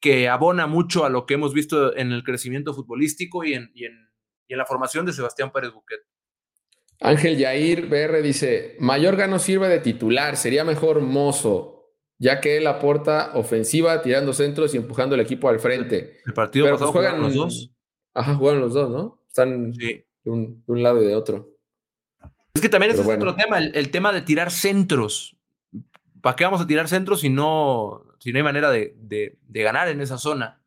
que 0.00 0.28
abona 0.28 0.66
mucho 0.66 1.04
a 1.04 1.08
lo 1.08 1.24
que 1.24 1.34
hemos 1.34 1.54
visto 1.54 1.96
en 1.96 2.12
el 2.12 2.24
crecimiento 2.24 2.74
futbolístico 2.74 3.44
y 3.44 3.54
en, 3.54 3.70
y 3.74 3.86
en, 3.86 4.10
y 4.46 4.54
en 4.54 4.58
la 4.58 4.66
formación 4.66 5.06
de 5.06 5.12
Sebastián 5.12 5.52
Pérez 5.52 5.72
Buquet. 5.72 6.00
Ángel 7.00 7.38
Yair 7.38 7.86
BR 7.86 8.22
dice: 8.22 8.76
Mayorga 8.80 9.26
no 9.28 9.38
sirve 9.38 9.68
de 9.68 9.78
titular, 9.78 10.36
sería 10.36 10.64
mejor 10.64 11.00
mozo 11.00 11.77
ya 12.18 12.40
que 12.40 12.56
él 12.56 12.66
aporta 12.66 13.30
ofensiva 13.34 14.02
tirando 14.02 14.32
centros 14.32 14.74
y 14.74 14.76
empujando 14.76 15.14
el 15.14 15.20
equipo 15.20 15.48
al 15.48 15.60
frente. 15.60 16.18
El 16.26 16.34
partido 16.34 16.66
Pero 16.66 16.78
pues 16.78 16.90
juegan 16.90 17.20
los 17.20 17.34
dos. 17.34 17.70
Ajá, 18.12 18.34
juegan 18.34 18.60
los 18.60 18.74
dos, 18.74 18.90
¿no? 18.90 19.22
Están 19.28 19.72
de, 19.72 20.06
un, 20.24 20.62
lado 20.66 21.02
y 21.02 21.06
de 21.06 21.14
otro. 21.14 21.48
Es 22.54 22.60
que 22.60 22.68
también 22.68 22.92
es 22.92 22.98
otro 22.98 23.36
tema, 23.36 23.58
el, 23.58 23.90
tema 23.90 24.12
de 24.12 24.22
tirar 24.22 24.50
centros. 24.50 25.36
¿Para 26.20 26.34
qué 26.34 26.42
vamos 26.42 26.60
a 26.60 26.66
tirar 26.66 26.88
centros 26.88 27.20
si 27.20 27.28
no, 27.28 28.04
si 28.18 28.32
no 28.32 28.38
hay 28.38 28.42
manera 28.42 28.70
de, 28.70 28.96
de, 28.98 29.62
ganar 29.62 29.88
en 29.88 30.00
esa 30.00 30.18
zona? 30.18 30.60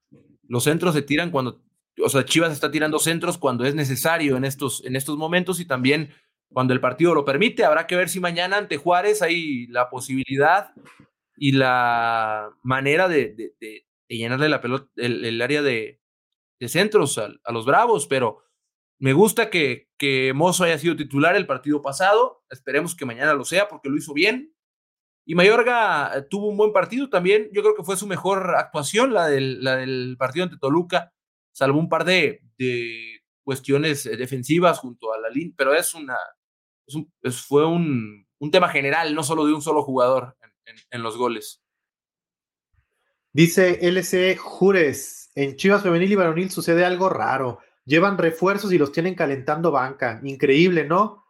Los 0.47 0.63
centros 0.63 0.93
se 0.95 1.01
tiran 1.01 1.31
cuando, 1.31 1.61
o 2.01 2.07
sea, 2.07 2.23
Chivas 2.23 2.53
está 2.53 2.71
tirando 2.71 2.97
centros 2.99 3.37
cuando 3.37 3.65
es 3.65 3.75
necesario 3.75 4.37
en 4.37 4.45
estos, 4.45 4.85
en 4.85 4.95
estos 4.95 5.17
momentos 5.17 5.59
y 5.59 5.65
también 5.65 6.11
cuando 6.53 6.73
el 6.73 6.79
partido 6.79 7.13
lo 7.13 7.25
permite. 7.25 7.65
Habrá 7.65 7.87
que 7.87 7.97
ver 7.97 8.07
si 8.07 8.21
mañana 8.21 8.57
ante 8.57 8.77
Juárez 8.77 9.21
hay 9.21 9.67
la 9.67 9.89
posibilidad 9.89 10.73
y 11.41 11.53
la 11.53 12.55
manera 12.61 13.07
de, 13.07 13.55
llenarle 14.07 14.47
la 14.47 14.61
pelota, 14.61 14.91
el, 14.95 15.41
área 15.41 15.63
de, 15.63 15.99
centros 16.67 17.17
a, 17.17 17.51
los 17.51 17.65
Bravos, 17.65 18.05
pero 18.05 18.43
me 18.99 19.13
gusta 19.13 19.49
que, 19.49 19.89
que 19.97 20.33
Mozo 20.35 20.65
haya 20.65 20.77
sido 20.77 20.95
titular 20.95 21.35
el 21.35 21.47
partido 21.47 21.81
pasado, 21.81 22.43
esperemos 22.51 22.93
que 22.93 23.07
mañana 23.07 23.33
lo 23.33 23.43
sea 23.43 23.67
porque 23.67 23.89
lo 23.89 23.97
hizo 23.97 24.13
bien. 24.13 24.53
Y 25.25 25.33
Mayorga 25.33 26.15
eh, 26.15 26.21
tuvo 26.29 26.47
un 26.47 26.57
buen 26.57 26.73
partido 26.73 27.09
también, 27.09 27.49
yo 27.51 27.63
creo 27.63 27.73
que 27.73 27.83
fue 27.83 27.97
su 27.97 28.05
mejor 28.05 28.53
actuación, 28.55 29.11
la 29.11 29.27
del, 29.27 30.15
partido 30.19 30.43
ante 30.43 30.59
Toluca, 30.59 31.11
salvo 31.55 31.79
un 31.79 31.89
par 31.89 32.05
de, 32.05 32.43
cuestiones 33.43 34.05
eh, 34.05 34.15
defensivas 34.15 34.77
junto 34.77 35.11
a 35.11 35.17
la 35.17 35.29
línea, 35.29 35.55
pero 35.57 35.73
es 35.73 35.95
una, 35.95 36.19
fue 37.31 37.65
un 37.65 38.27
tema 38.51 38.69
general, 38.69 39.15
no 39.15 39.23
solo 39.23 39.47
de 39.47 39.53
un 39.53 39.63
solo 39.63 39.81
jugador 39.81 40.37
en, 40.65 41.03
los 41.03 41.17
goles. 41.17 41.61
Dice 43.33 43.79
LC 43.87 44.37
Jures, 44.37 45.31
en 45.35 45.55
Chivas 45.55 45.83
Femenil 45.83 46.11
y 46.11 46.15
Varonil 46.15 46.51
sucede 46.51 46.85
algo 46.85 47.09
raro. 47.09 47.59
Llevan 47.85 48.17
refuerzos 48.17 48.71
y 48.73 48.77
los 48.77 48.91
tienen 48.91 49.15
calentando 49.15 49.71
banca. 49.71 50.19
Increíble, 50.23 50.85
¿no? 50.85 51.21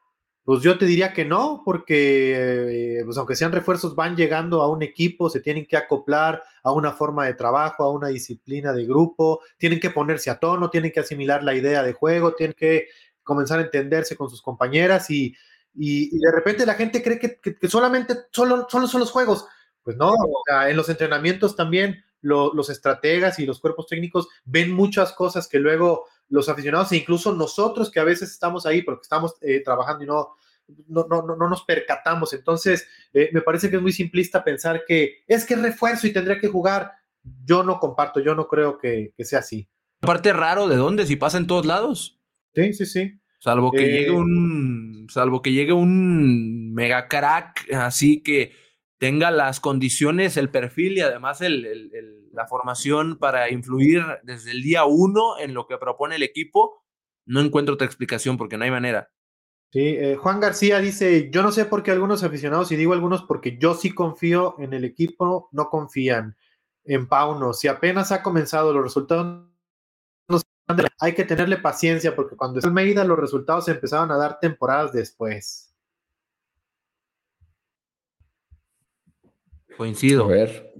Pues 0.43 0.63
yo 0.63 0.77
te 0.77 0.85
diría 0.85 1.13
que 1.13 1.23
no, 1.23 1.61
porque 1.63 2.97
eh, 2.97 3.05
pues 3.05 3.15
aunque 3.17 3.35
sean 3.35 3.51
refuerzos, 3.51 3.95
van 3.95 4.15
llegando 4.15 4.63
a 4.63 4.69
un 4.69 4.81
equipo, 4.81 5.29
se 5.29 5.39
tienen 5.39 5.67
que 5.67 5.77
acoplar 5.77 6.41
a 6.63 6.71
una 6.71 6.91
forma 6.91 7.27
de 7.27 7.35
trabajo, 7.35 7.83
a 7.83 7.91
una 7.91 8.07
disciplina 8.07 8.73
de 8.73 8.85
grupo, 8.85 9.41
tienen 9.57 9.79
que 9.79 9.91
ponerse 9.91 10.31
a 10.31 10.39
tono, 10.39 10.71
tienen 10.71 10.91
que 10.91 10.99
asimilar 10.99 11.43
la 11.43 11.53
idea 11.53 11.83
de 11.83 11.93
juego, 11.93 12.33
tienen 12.33 12.55
que 12.57 12.87
comenzar 13.21 13.59
a 13.59 13.63
entenderse 13.63 14.15
con 14.15 14.29
sus 14.29 14.41
compañeras 14.41 15.11
y 15.11 15.35
y, 15.73 16.17
de 16.17 16.31
repente 16.31 16.65
la 16.65 16.73
gente 16.73 17.01
cree 17.01 17.19
que, 17.19 17.67
solamente 17.67 18.15
solo, 18.31 18.67
solo, 18.69 18.88
son 18.88 19.01
los 19.01 19.12
juegos. 19.12 19.45
Pues 19.84 19.97
no, 19.97 20.13
en 20.67 20.77
los 20.77 20.89
entrenamientos 20.89 21.55
también 21.55 22.03
los 22.21 22.69
estrategas 22.69 23.39
y 23.39 23.45
los 23.45 23.60
cuerpos 23.60 23.88
técnicos 23.88 24.27
ven 24.45 24.71
muchas 24.71 25.12
cosas 25.13 25.47
que 25.47 25.60
luego 25.60 26.05
los 26.29 26.49
aficionados 26.49 26.91
e 26.91 26.97
incluso 26.97 27.34
nosotros 27.34 27.89
que 27.89 27.99
a 27.99 28.03
veces 28.03 28.31
estamos 28.31 28.65
ahí 28.65 28.84
porque 28.84 29.01
estamos 29.01 29.36
eh, 29.41 29.62
trabajando 29.63 30.03
y 30.03 30.07
no, 30.07 30.36
no, 30.88 31.05
no, 31.10 31.36
no, 31.36 31.49
nos 31.49 31.63
percatamos. 31.63 32.34
Entonces, 32.34 32.88
eh, 33.13 33.29
me 33.34 33.41
parece 33.41 33.69
que 33.69 33.77
es 33.77 33.81
muy 33.81 33.91
simplista 33.91 34.43
pensar 34.43 34.84
que 34.88 35.23
es 35.27 35.45
que 35.45 35.55
es 35.55 35.62
refuerzo 35.62 36.07
y 36.07 36.13
tendría 36.13 36.39
que 36.39 36.47
jugar. 36.47 36.91
Yo 37.43 37.63
no 37.63 37.79
comparto, 37.79 38.19
yo 38.19 38.36
no 38.36 38.47
creo 38.47 38.77
que, 38.77 39.13
que 39.15 39.25
sea 39.25 39.39
así. 39.39 39.67
Aparte 40.01 40.34
raro, 40.34 40.67
¿de 40.67 40.75
dónde? 40.75 41.05
Si 41.05 41.15
pasa 41.15 41.38
en 41.38 41.47
todos 41.47 41.65
lados. 41.65 42.19
Sí, 42.55 42.73
sí, 42.73 42.86
sí. 42.86 43.20
Salvo 43.41 43.71
que 43.71 43.88
llegue 43.88 44.12
un. 44.12 45.08
Salvo 45.10 45.41
que 45.41 45.51
llegue 45.51 45.73
un 45.73 46.73
mega 46.75 47.08
crack, 47.08 47.73
así 47.73 48.21
que 48.21 48.54
tenga 48.99 49.32
las 49.32 49.60
condiciones, 49.60 50.38
el 50.38 50.51
perfil 50.51 50.99
y 50.99 51.01
además 51.01 51.41
el, 51.41 52.30
la 52.34 52.45
formación 52.45 53.17
para 53.17 53.49
influir 53.49 54.04
desde 54.21 54.51
el 54.51 54.62
día 54.62 54.86
uno 54.86 55.39
en 55.39 55.56
lo 55.56 55.65
que 55.65 55.80
propone 55.80 56.17
el 56.17 56.23
equipo, 56.23 56.84
no 57.25 57.41
encuentro 57.41 57.73
otra 57.73 57.88
explicación 57.88 58.38
porque 58.38 58.60
no 58.60 58.63
hay 58.63 58.69
manera. 58.69 59.10
Sí, 59.71 59.88
eh, 59.88 60.17
Juan 60.17 60.39
García 60.39 60.77
dice, 60.77 61.32
yo 61.32 61.41
no 61.41 61.51
sé 61.51 61.65
por 61.65 61.82
qué 61.82 61.89
algunos 61.89 62.21
aficionados, 62.21 62.71
y 62.71 62.75
digo 62.75 62.93
algunos 62.93 63.23
porque 63.23 63.58
yo 63.58 63.73
sí 63.73 63.89
confío 63.89 64.54
en 64.60 64.73
el 64.73 64.86
equipo, 64.86 65.49
no 65.51 65.69
confían 65.69 66.38
en 66.84 67.08
Pauno. 67.08 67.54
Si 67.54 67.67
apenas 67.67 68.12
ha 68.12 68.21
comenzado, 68.21 68.71
los 68.71 68.84
resultados 68.84 69.50
hay 70.99 71.13
que 71.13 71.23
tenerle 71.23 71.57
paciencia 71.57 72.15
porque 72.15 72.36
cuando 72.36 72.60
es 72.60 72.65
Almeida 72.65 73.03
los 73.03 73.17
resultados 73.17 73.65
se 73.65 73.71
empezaron 73.71 74.12
a 74.12 74.17
dar 74.17 74.39
temporadas 74.39 74.91
después. 74.91 75.73
Coincido. 79.77 80.25
A 80.25 80.27
ver. 80.27 80.73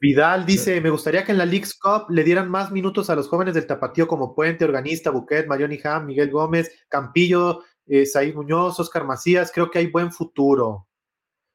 Vidal 0.00 0.44
dice, 0.44 0.80
me 0.80 0.90
gustaría 0.90 1.24
que 1.24 1.32
en 1.32 1.38
la 1.38 1.46
League's 1.46 1.78
Cup 1.78 2.10
le 2.10 2.24
dieran 2.24 2.50
más 2.50 2.70
minutos 2.70 3.08
a 3.08 3.14
los 3.14 3.28
jóvenes 3.28 3.54
del 3.54 3.66
Tapatío 3.66 4.06
como 4.06 4.34
Puente, 4.34 4.64
Organista, 4.64 5.10
Buquet, 5.10 5.46
Mayoni 5.46 5.78
Ham, 5.84 6.06
Miguel 6.06 6.30
Gómez, 6.30 6.70
Campillo, 6.88 7.62
eh, 7.86 8.04
Said 8.04 8.34
Muñoz, 8.34 8.78
Oscar 8.80 9.04
Macías, 9.04 9.50
creo 9.54 9.70
que 9.70 9.78
hay 9.78 9.86
buen 9.86 10.12
futuro. 10.12 10.88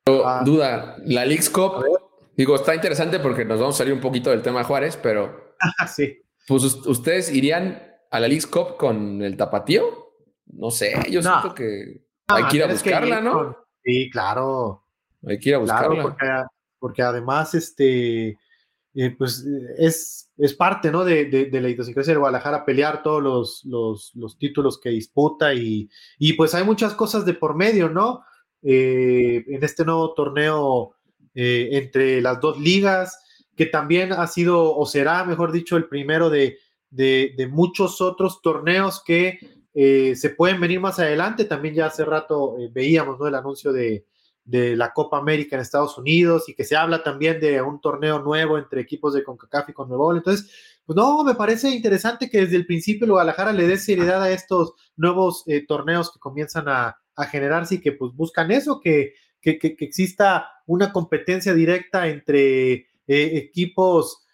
Ah. 0.07 0.41
duda, 0.43 0.95
la 1.05 1.23
League's 1.25 1.49
Cup, 1.49 1.85
digo, 2.35 2.55
está 2.55 2.73
interesante 2.73 3.19
porque 3.19 3.45
nos 3.45 3.59
vamos 3.59 3.75
a 3.75 3.79
salir 3.79 3.93
un 3.93 4.01
poquito 4.01 4.31
del 4.31 4.41
tema 4.41 4.63
Juárez, 4.63 4.97
pero 4.97 5.53
sí. 5.93 6.19
Pues 6.49 6.63
ustedes 6.63 7.31
irían 7.31 7.79
a 8.09 8.19
la 8.19 8.27
League 8.27 8.47
Cup 8.49 8.75
con 8.75 9.21
el 9.21 9.37
tapatío. 9.37 9.83
No 10.47 10.71
sé, 10.71 10.95
yo 11.11 11.21
siento 11.21 11.53
que 11.53 12.01
hay 12.25 12.43
que 12.45 12.57
ir 12.57 12.63
a 12.63 12.67
buscarla, 12.67 13.21
¿no? 13.21 13.55
Sí, 13.83 14.09
claro. 14.09 14.83
Hay 15.27 15.37
que 15.37 15.49
ir 15.49 15.55
a 15.55 15.59
buscarla. 15.59 16.47
porque, 16.79 17.03
además, 17.03 17.53
este, 17.53 18.29
eh, 18.95 19.15
pues 19.15 19.45
es, 19.77 20.31
es 20.37 20.53
parte, 20.55 20.91
¿no? 20.91 21.05
De, 21.05 21.25
de, 21.25 21.61
la 21.61 21.69
idiosincrasia 21.69 22.13
de 22.13 22.19
Guadalajara 22.19 22.65
pelear 22.65 23.03
todos 23.03 23.63
los, 23.63 24.11
los, 24.15 24.39
títulos 24.39 24.79
que 24.79 24.89
disputa 24.89 25.53
y, 25.53 25.87
y, 26.17 26.33
pues 26.33 26.55
hay 26.55 26.63
muchas 26.63 26.95
cosas 26.95 27.25
de 27.25 27.35
por 27.35 27.53
medio, 27.53 27.89
¿no? 27.89 28.23
Eh, 28.63 29.45
en 29.47 29.63
este 29.63 29.85
nuevo 29.85 30.15
torneo 30.15 30.95
eh, 31.35 31.69
entre 31.73 32.21
las 32.21 32.41
dos 32.41 32.59
ligas 32.59 33.19
que 33.59 33.65
también 33.65 34.13
ha 34.13 34.25
sido, 34.25 34.73
o 34.73 34.85
será, 34.85 35.25
mejor 35.25 35.51
dicho, 35.51 35.75
el 35.75 35.89
primero 35.89 36.29
de, 36.29 36.59
de, 36.89 37.49
muchos 37.51 37.99
otros 37.99 38.41
torneos 38.41 39.03
que 39.03 39.37
eh, 39.73 40.15
se 40.15 40.29
pueden 40.29 40.61
venir 40.61 40.79
más 40.79 40.97
adelante. 40.97 41.43
También 41.43 41.75
ya 41.75 41.87
hace 41.87 42.05
rato 42.05 42.57
eh, 42.57 42.69
veíamos 42.71 43.19
¿no? 43.19 43.27
el 43.27 43.35
anuncio 43.35 43.73
de, 43.73 44.05
de, 44.45 44.77
la 44.77 44.93
Copa 44.93 45.17
América 45.17 45.57
en 45.57 45.61
Estados 45.61 45.97
Unidos 45.97 46.47
y 46.47 46.53
que 46.53 46.63
se 46.63 46.77
habla 46.77 47.03
también 47.03 47.41
de 47.41 47.61
un 47.61 47.81
torneo 47.81 48.19
nuevo 48.19 48.57
entre 48.57 48.79
equipos 48.79 49.13
de 49.13 49.25
CONCACAF 49.25 49.67
y 49.67 49.73
CONMEBOL. 49.73 50.15
Entonces, 50.15 50.49
pues 50.85 50.95
no, 50.95 51.25
me 51.25 51.35
parece 51.35 51.69
interesante 51.69 52.29
que 52.29 52.39
desde 52.39 52.55
el 52.55 52.65
principio 52.65 53.03
el 53.03 53.11
Guadalajara 53.11 53.51
le 53.51 53.67
dé 53.67 53.75
seriedad 53.75 54.23
a 54.23 54.31
estos 54.31 54.71
nuevos 54.95 55.43
eh, 55.47 55.65
torneos 55.67 56.13
que 56.13 56.19
comienzan 56.19 56.69
a, 56.69 56.97
a, 57.13 57.25
generarse 57.25 57.75
y 57.75 57.81
que 57.81 57.91
pues 57.91 58.13
buscan 58.13 58.51
eso, 58.51 58.79
que, 58.79 59.15
que, 59.41 59.59
que, 59.59 59.75
exista 59.79 60.49
una 60.65 60.93
competencia 60.93 61.53
directa 61.53 62.07
entre 62.07 62.88
equipos 63.09 64.25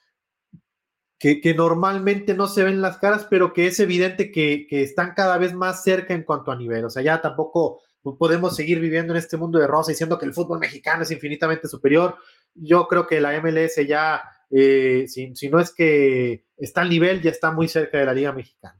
que, 1.17 1.53
normalmente 1.55 2.33
no 2.35 2.47
se 2.47 2.63
ven 2.63 2.81
las 2.81 2.97
caras, 2.97 3.25
pero 3.29 3.53
que 3.53 3.67
es 3.67 3.79
evidente 3.79 4.31
que, 4.31 4.67
están 4.69 5.13
cada 5.15 5.37
vez 5.37 5.53
más 5.53 5.83
cerca 5.83 6.13
en 6.13 6.23
cuanto 6.23 6.51
a 6.51 6.55
nivel. 6.55 6.85
O 6.85 6.89
sea, 6.89 7.01
ya 7.01 7.21
tampoco 7.21 7.81
podemos 8.19 8.55
seguir 8.55 8.79
viviendo 8.79 9.13
en 9.13 9.17
este 9.17 9.37
mundo 9.37 9.57
de 9.57 9.65
rosa 9.65 9.91
diciendo 9.91 10.19
que 10.19 10.25
el 10.25 10.33
fútbol 10.33 10.59
mexicano 10.59 11.03
es 11.03 11.11
infinitamente 11.11 11.67
superior. 11.67 12.17
Yo 12.53 12.87
creo 12.87 13.07
que 13.07 13.19
la 13.19 13.39
MLS 13.41 13.87
ya, 13.87 14.21
eh, 14.51 15.05
si, 15.07 15.49
no 15.49 15.59
es 15.59 15.73
que 15.73 16.45
está 16.57 16.81
al 16.81 16.89
nivel, 16.89 17.21
ya 17.21 17.31
está 17.31 17.51
muy 17.51 17.67
cerca 17.67 17.97
de 17.97 18.05
la 18.05 18.13
Liga 18.13 18.31
Mexicana. 18.31 18.79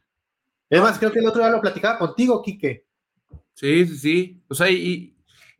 Es 0.70 0.82
más, 0.82 1.00
creo 1.00 1.12
que 1.12 1.20
el 1.20 1.28
otro 1.28 1.42
día 1.42 1.52
lo 1.52 1.62
platicaba 1.62 1.98
contigo, 1.98 2.42
Quique. 2.42 2.86
Sí, 3.54 3.88
sí, 3.88 3.98
sí. 3.98 4.44
O 4.50 4.54
sea, 4.54 4.70
y 4.70 5.16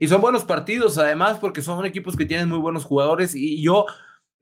son 0.08 0.22
buenos 0.22 0.44
partidos, 0.44 0.98
además, 0.98 1.40
porque 1.40 1.62
son 1.62 1.84
equipos 1.86 2.16
que 2.16 2.26
tienen 2.26 2.50
muy 2.50 2.60
buenos 2.60 2.86
jugadores. 2.86 3.34
Y 3.34 3.64
yo, 3.64 3.86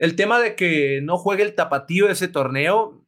el 0.04 0.18
tema 0.18 0.42
de 0.42 0.54
que 0.58 1.00
no 1.02 1.18
juegue 1.18 1.44
el 1.44 1.56
tapatío 1.56 2.10
ese 2.10 2.28
torneo, 2.28 3.08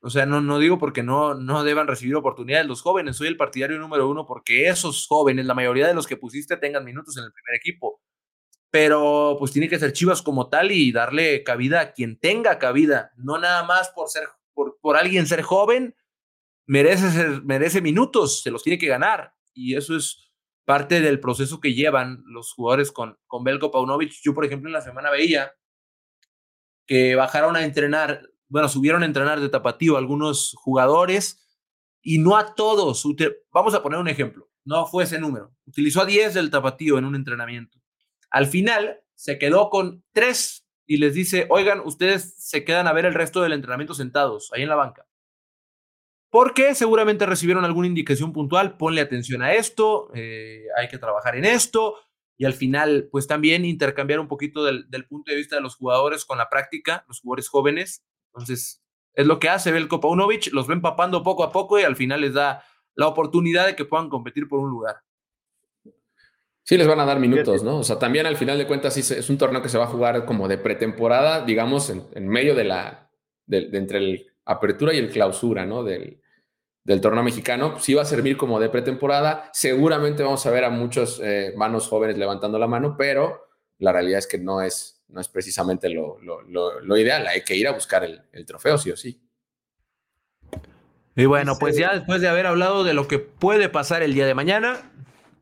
o 0.00 0.08
sea, 0.08 0.24
no, 0.24 0.40
no 0.40 0.60
digo 0.60 0.78
porque 0.78 1.02
no, 1.02 1.34
no 1.34 1.64
deban 1.64 1.88
recibir 1.88 2.14
oportunidades 2.14 2.68
los 2.68 2.80
jóvenes, 2.80 3.16
soy 3.16 3.26
el 3.26 3.36
partidario 3.36 3.76
número 3.80 4.08
uno 4.08 4.24
porque 4.24 4.68
esos 4.68 5.08
jóvenes, 5.08 5.46
la 5.46 5.54
mayoría 5.54 5.88
de 5.88 5.94
los 5.94 6.06
que 6.06 6.16
pusiste, 6.16 6.56
tengan 6.56 6.84
minutos 6.84 7.16
en 7.16 7.24
el 7.24 7.32
primer 7.32 7.56
equipo. 7.56 8.00
Pero 8.70 9.34
pues 9.40 9.50
tiene 9.50 9.68
que 9.68 9.80
ser 9.80 9.92
Chivas 9.92 10.22
como 10.22 10.48
tal 10.48 10.70
y 10.70 10.92
darle 10.92 11.42
cabida 11.42 11.80
a 11.80 11.92
quien 11.92 12.20
tenga 12.20 12.60
cabida, 12.60 13.10
no 13.16 13.36
nada 13.38 13.64
más 13.64 13.88
por 13.88 14.08
ser, 14.08 14.28
por, 14.54 14.78
por 14.80 14.96
alguien 14.96 15.26
ser 15.26 15.42
joven, 15.42 15.96
merece, 16.66 17.40
merece 17.42 17.82
minutos, 17.82 18.42
se 18.44 18.52
los 18.52 18.62
tiene 18.62 18.78
que 18.78 18.86
ganar. 18.86 19.34
Y 19.54 19.74
eso 19.74 19.96
es 19.96 20.30
parte 20.64 21.00
del 21.00 21.18
proceso 21.18 21.58
que 21.58 21.74
llevan 21.74 22.22
los 22.26 22.52
jugadores 22.52 22.92
con, 22.92 23.18
con 23.26 23.42
Belko 23.42 23.72
Paunovic. 23.72 24.12
Yo, 24.22 24.34
por 24.34 24.44
ejemplo, 24.44 24.68
en 24.68 24.74
la 24.74 24.82
semana 24.82 25.10
veía 25.10 25.50
que 26.88 27.14
bajaron 27.14 27.54
a 27.54 27.64
entrenar, 27.64 28.22
bueno, 28.48 28.68
subieron 28.68 29.02
a 29.02 29.06
entrenar 29.06 29.38
de 29.40 29.50
tapatío 29.50 29.96
algunos 29.96 30.54
jugadores 30.56 31.46
y 32.02 32.18
no 32.18 32.36
a 32.36 32.54
todos. 32.54 33.04
Vamos 33.52 33.74
a 33.74 33.82
poner 33.82 34.00
un 34.00 34.08
ejemplo, 34.08 34.50
no 34.64 34.86
fue 34.86 35.04
ese 35.04 35.20
número. 35.20 35.54
Utilizó 35.66 36.00
a 36.00 36.06
10 36.06 36.34
del 36.34 36.50
tapatío 36.50 36.98
en 36.98 37.04
un 37.04 37.14
entrenamiento. 37.14 37.78
Al 38.30 38.46
final 38.46 39.00
se 39.14 39.38
quedó 39.38 39.68
con 39.68 40.02
3 40.12 40.66
y 40.86 40.96
les 40.96 41.12
dice, 41.12 41.46
oigan, 41.50 41.80
ustedes 41.84 42.34
se 42.38 42.64
quedan 42.64 42.86
a 42.86 42.94
ver 42.94 43.04
el 43.04 43.14
resto 43.14 43.42
del 43.42 43.52
entrenamiento 43.52 43.92
sentados, 43.92 44.50
ahí 44.54 44.62
en 44.62 44.70
la 44.70 44.76
banca. 44.76 45.06
Porque 46.30 46.74
seguramente 46.74 47.26
recibieron 47.26 47.66
alguna 47.66 47.86
indicación 47.86 48.32
puntual, 48.32 48.78
ponle 48.78 49.02
atención 49.02 49.42
a 49.42 49.52
esto, 49.52 50.10
eh, 50.14 50.64
hay 50.76 50.88
que 50.88 50.98
trabajar 50.98 51.36
en 51.36 51.44
esto, 51.44 51.96
y 52.38 52.44
al 52.44 52.54
final, 52.54 53.08
pues 53.10 53.26
también 53.26 53.64
intercambiar 53.64 54.20
un 54.20 54.28
poquito 54.28 54.64
del, 54.64 54.86
punto 55.08 55.32
de 55.32 55.36
vista 55.36 55.56
de 55.56 55.62
los 55.62 55.74
jugadores 55.74 56.24
con 56.24 56.38
la 56.38 56.48
práctica, 56.48 57.04
los 57.08 57.20
jugadores 57.20 57.48
jóvenes. 57.48 58.04
Entonces, 58.32 58.80
es 59.12 59.26
lo 59.26 59.40
que 59.40 59.48
hace 59.48 59.72
Belko 59.72 59.98
Paunovic, 59.98 60.52
los 60.52 60.68
ven 60.68 60.80
papando 60.80 61.24
poco 61.24 61.42
a 61.42 61.50
poco 61.50 61.80
y 61.80 61.82
al 61.82 61.96
final 61.96 62.20
les 62.20 62.34
da 62.34 62.62
la 62.94 63.08
oportunidad 63.08 63.66
de 63.66 63.74
que 63.74 63.84
puedan 63.84 64.08
competir 64.08 64.46
por 64.46 64.60
un 64.60 64.70
lugar. 64.70 64.98
Sí, 66.62 66.76
les 66.76 66.86
van 66.86 67.00
a 67.00 67.04
dar 67.04 67.18
minutos, 67.18 67.64
¿no? 67.64 67.78
O 67.78 67.82
sea, 67.82 67.98
también 67.98 68.24
al 68.26 68.36
final 68.36 68.56
de 68.56 68.68
cuentas 68.68 68.96
es 68.96 69.30
un 69.30 69.38
torneo 69.38 69.60
que 69.60 69.68
se 69.68 69.78
va 69.78 69.84
a 69.84 69.88
jugar 69.88 70.24
como 70.24 70.46
de 70.46 70.58
pretemporada, 70.58 71.44
digamos, 71.44 71.90
en, 71.90 72.28
medio 72.28 72.54
de 72.54 72.64
la, 72.64 73.10
de, 73.46 73.68
entre 73.72 73.98
el 73.98 74.26
apertura 74.44 74.94
y 74.94 74.98
el 74.98 75.10
clausura, 75.10 75.66
¿no? 75.66 75.82
Del, 75.82 76.22
del 76.88 77.02
torneo 77.02 77.22
mexicano, 77.22 77.78
sí 77.78 77.92
va 77.92 78.00
a 78.00 78.06
servir 78.06 78.38
como 78.38 78.58
de 78.58 78.70
pretemporada. 78.70 79.50
Seguramente 79.52 80.22
vamos 80.22 80.46
a 80.46 80.50
ver 80.50 80.64
a 80.64 80.70
muchos 80.70 81.20
eh, 81.22 81.52
manos 81.54 81.86
jóvenes 81.86 82.16
levantando 82.16 82.58
la 82.58 82.66
mano, 82.66 82.96
pero 82.96 83.46
la 83.76 83.92
realidad 83.92 84.20
es 84.20 84.26
que 84.26 84.38
no 84.38 84.62
es, 84.62 85.02
no 85.08 85.20
es 85.20 85.28
precisamente 85.28 85.90
lo, 85.90 86.18
lo, 86.18 86.96
ideal. 86.96 87.26
Hay 87.26 87.42
que 87.42 87.54
ir 87.54 87.68
a 87.68 87.72
buscar 87.72 88.04
el, 88.04 88.46
trofeo, 88.46 88.78
sí 88.78 88.90
o 88.90 88.96
sí. 88.96 89.20
Y 91.14 91.26
bueno, 91.26 91.58
pues 91.60 91.76
ya 91.76 91.92
después 91.92 92.22
de 92.22 92.28
haber 92.28 92.46
hablado 92.46 92.84
de 92.84 92.94
lo 92.94 93.06
que 93.06 93.18
puede 93.18 93.68
pasar 93.68 94.02
el 94.02 94.14
día 94.14 94.24
de 94.24 94.34
mañana, 94.34 94.90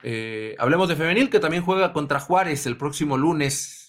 eh, 0.02 0.56
hablemos 0.58 0.88
de 0.88 0.96
Femenil, 0.96 1.30
que 1.30 1.38
también 1.38 1.62
juega 1.62 1.92
contra 1.92 2.18
Juárez 2.18 2.66
el 2.66 2.76
próximo 2.76 3.16
lunes 3.16 3.85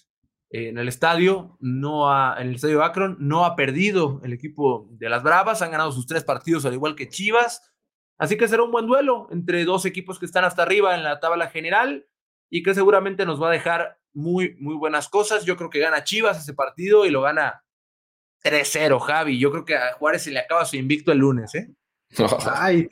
en 0.50 0.78
el 0.78 0.88
estadio, 0.88 1.56
no 1.60 2.10
ha, 2.10 2.36
en 2.40 2.48
el 2.48 2.54
estadio 2.54 2.82
Akron, 2.82 3.16
no 3.20 3.44
ha 3.44 3.54
perdido 3.54 4.20
el 4.24 4.32
equipo 4.32 4.88
de 4.92 5.08
las 5.08 5.22
Bravas, 5.22 5.62
han 5.62 5.70
ganado 5.70 5.92
sus 5.92 6.06
tres 6.06 6.24
partidos 6.24 6.64
al 6.64 6.74
igual 6.74 6.96
que 6.96 7.08
Chivas, 7.08 7.74
así 8.18 8.36
que 8.36 8.48
será 8.48 8.62
un 8.62 8.70
buen 8.70 8.86
duelo 8.86 9.28
entre 9.30 9.64
dos 9.64 9.84
equipos 9.84 10.18
que 10.18 10.26
están 10.26 10.44
hasta 10.44 10.62
arriba 10.62 10.94
en 10.94 11.04
la 11.04 11.20
tabla 11.20 11.48
general 11.48 12.06
y 12.50 12.62
que 12.62 12.74
seguramente 12.74 13.26
nos 13.26 13.42
va 13.42 13.48
a 13.48 13.52
dejar 13.52 13.98
muy, 14.14 14.56
muy 14.58 14.74
buenas 14.74 15.08
cosas. 15.08 15.44
Yo 15.44 15.56
creo 15.56 15.70
que 15.70 15.80
gana 15.80 16.04
Chivas 16.04 16.38
ese 16.38 16.54
partido 16.54 17.04
y 17.04 17.10
lo 17.10 17.22
gana 17.22 17.64
3-0, 18.42 18.98
Javi. 19.00 19.38
Yo 19.38 19.50
creo 19.50 19.64
que 19.64 19.76
a 19.76 19.92
Juárez 19.94 20.22
se 20.22 20.30
le 20.30 20.40
acaba 20.40 20.64
su 20.64 20.76
invicto 20.76 21.12
el 21.12 21.18
lunes, 21.18 21.54
¿eh? 21.54 21.74
Ay, 22.54 22.88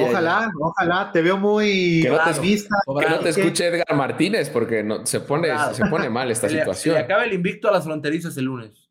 ojalá, 0.00 0.50
ojalá, 0.60 1.10
te 1.12 1.22
veo 1.22 1.36
muy 1.36 2.02
que 2.02 2.10
no 2.10 2.18
te, 2.24 2.40
vista. 2.40 2.76
Que 2.86 3.08
no 3.08 3.18
te 3.18 3.30
escuche 3.30 3.66
Edgar 3.66 3.96
Martínez 3.96 4.48
porque 4.48 4.82
no, 4.82 5.04
se, 5.04 5.20
pone, 5.20 5.48
se 5.72 5.86
pone 5.86 6.08
mal 6.08 6.30
esta 6.30 6.48
situación. 6.48 6.94
Se 6.94 7.02
acaba 7.02 7.24
el 7.24 7.32
invicto 7.32 7.68
a 7.68 7.72
las 7.72 7.84
fronterizas 7.84 8.36
el 8.36 8.44
lunes. 8.44 8.90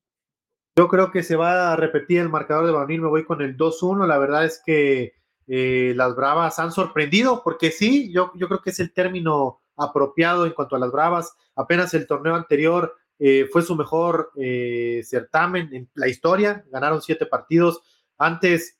Yo 0.75 0.87
creo 0.87 1.11
que 1.11 1.23
se 1.23 1.35
va 1.35 1.73
a 1.73 1.75
repetir 1.75 2.19
el 2.19 2.29
marcador 2.29 2.65
de 2.65 2.71
Baunil, 2.71 3.01
me 3.01 3.09
voy 3.09 3.25
con 3.25 3.41
el 3.41 3.57
2-1. 3.57 4.05
La 4.05 4.17
verdad 4.17 4.45
es 4.45 4.61
que 4.65 5.13
eh, 5.47 5.93
las 5.95 6.15
Bravas 6.15 6.59
han 6.59 6.71
sorprendido, 6.71 7.41
porque 7.43 7.71
sí, 7.71 8.11
yo, 8.13 8.31
yo 8.35 8.47
creo 8.47 8.61
que 8.61 8.69
es 8.69 8.79
el 8.79 8.93
término 8.93 9.61
apropiado 9.75 10.45
en 10.45 10.53
cuanto 10.53 10.75
a 10.75 10.79
las 10.79 10.91
Bravas. 10.91 11.33
Apenas 11.55 11.93
el 11.93 12.05
torneo 12.05 12.35
anterior 12.35 12.95
eh, 13.17 13.47
fue 13.51 13.61
su 13.61 13.75
mejor 13.75 14.31
eh, 14.37 15.01
certamen 15.03 15.73
en 15.73 15.89
la 15.95 16.07
historia, 16.07 16.63
ganaron 16.71 17.01
siete 17.01 17.25
partidos. 17.25 17.81
Antes 18.17 18.78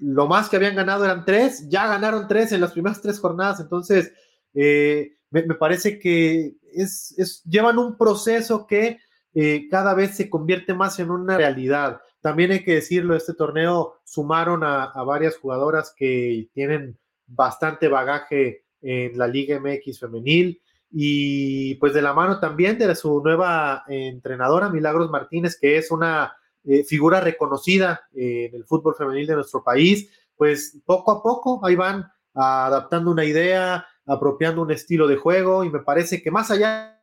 lo 0.00 0.26
más 0.26 0.48
que 0.48 0.56
habían 0.56 0.74
ganado 0.74 1.04
eran 1.04 1.24
tres, 1.24 1.68
ya 1.68 1.86
ganaron 1.86 2.26
tres 2.26 2.52
en 2.52 2.60
las 2.60 2.72
primeras 2.72 3.00
tres 3.02 3.20
jornadas, 3.20 3.60
entonces 3.60 4.12
eh, 4.54 5.16
me, 5.30 5.42
parece 5.54 5.98
que 5.98 6.54
es, 6.72 7.42
llevan 7.44 7.78
un 7.78 7.96
proceso 7.96 8.66
que 8.66 8.98
eh, 9.34 9.68
cada 9.70 9.94
vez 9.94 10.16
se 10.16 10.28
convierte 10.28 10.74
más 10.74 10.98
en 10.98 11.10
una 11.10 11.36
realidad. 11.36 12.00
También 12.20 12.50
hay 12.50 12.64
que 12.64 12.74
decirlo, 12.74 13.14
este 13.14 13.34
torneo 13.34 14.00
sumaron 14.04 14.64
a, 14.64 14.92
varias 15.04 15.36
jugadoras 15.36 15.94
que 15.96 16.48
tienen 16.52 16.98
bastante 17.26 17.88
bagaje 17.88 18.64
en 18.82 19.16
la 19.16 19.28
Liga 19.28 19.60
MX 19.60 20.00
femenil 20.00 20.60
y 20.90 21.76
pues 21.76 21.94
de 21.94 22.02
la 22.02 22.12
mano 22.12 22.40
también 22.40 22.76
de 22.76 22.94
su 22.96 23.22
nueva 23.22 23.84
entrenadora, 23.86 24.68
Milagros 24.68 25.10
Martínez, 25.10 25.56
que 25.58 25.76
es 25.76 25.90
una 25.90 26.34
eh, 26.64 26.84
figura 26.84 27.20
reconocida 27.20 28.02
eh, 28.14 28.46
en 28.46 28.54
el 28.54 28.64
fútbol 28.64 28.94
femenil 28.94 29.26
de 29.26 29.34
nuestro 29.34 29.62
país, 29.62 30.10
pues 30.36 30.78
poco 30.84 31.12
a 31.12 31.22
poco 31.22 31.60
ahí 31.64 31.74
van 31.74 32.10
adaptando 32.34 33.10
una 33.10 33.24
idea, 33.24 33.86
apropiando 34.06 34.62
un 34.62 34.70
estilo 34.70 35.06
de 35.06 35.16
juego 35.16 35.64
y 35.64 35.70
me 35.70 35.80
parece 35.80 36.22
que 36.22 36.30
más 36.30 36.50
allá 36.50 37.02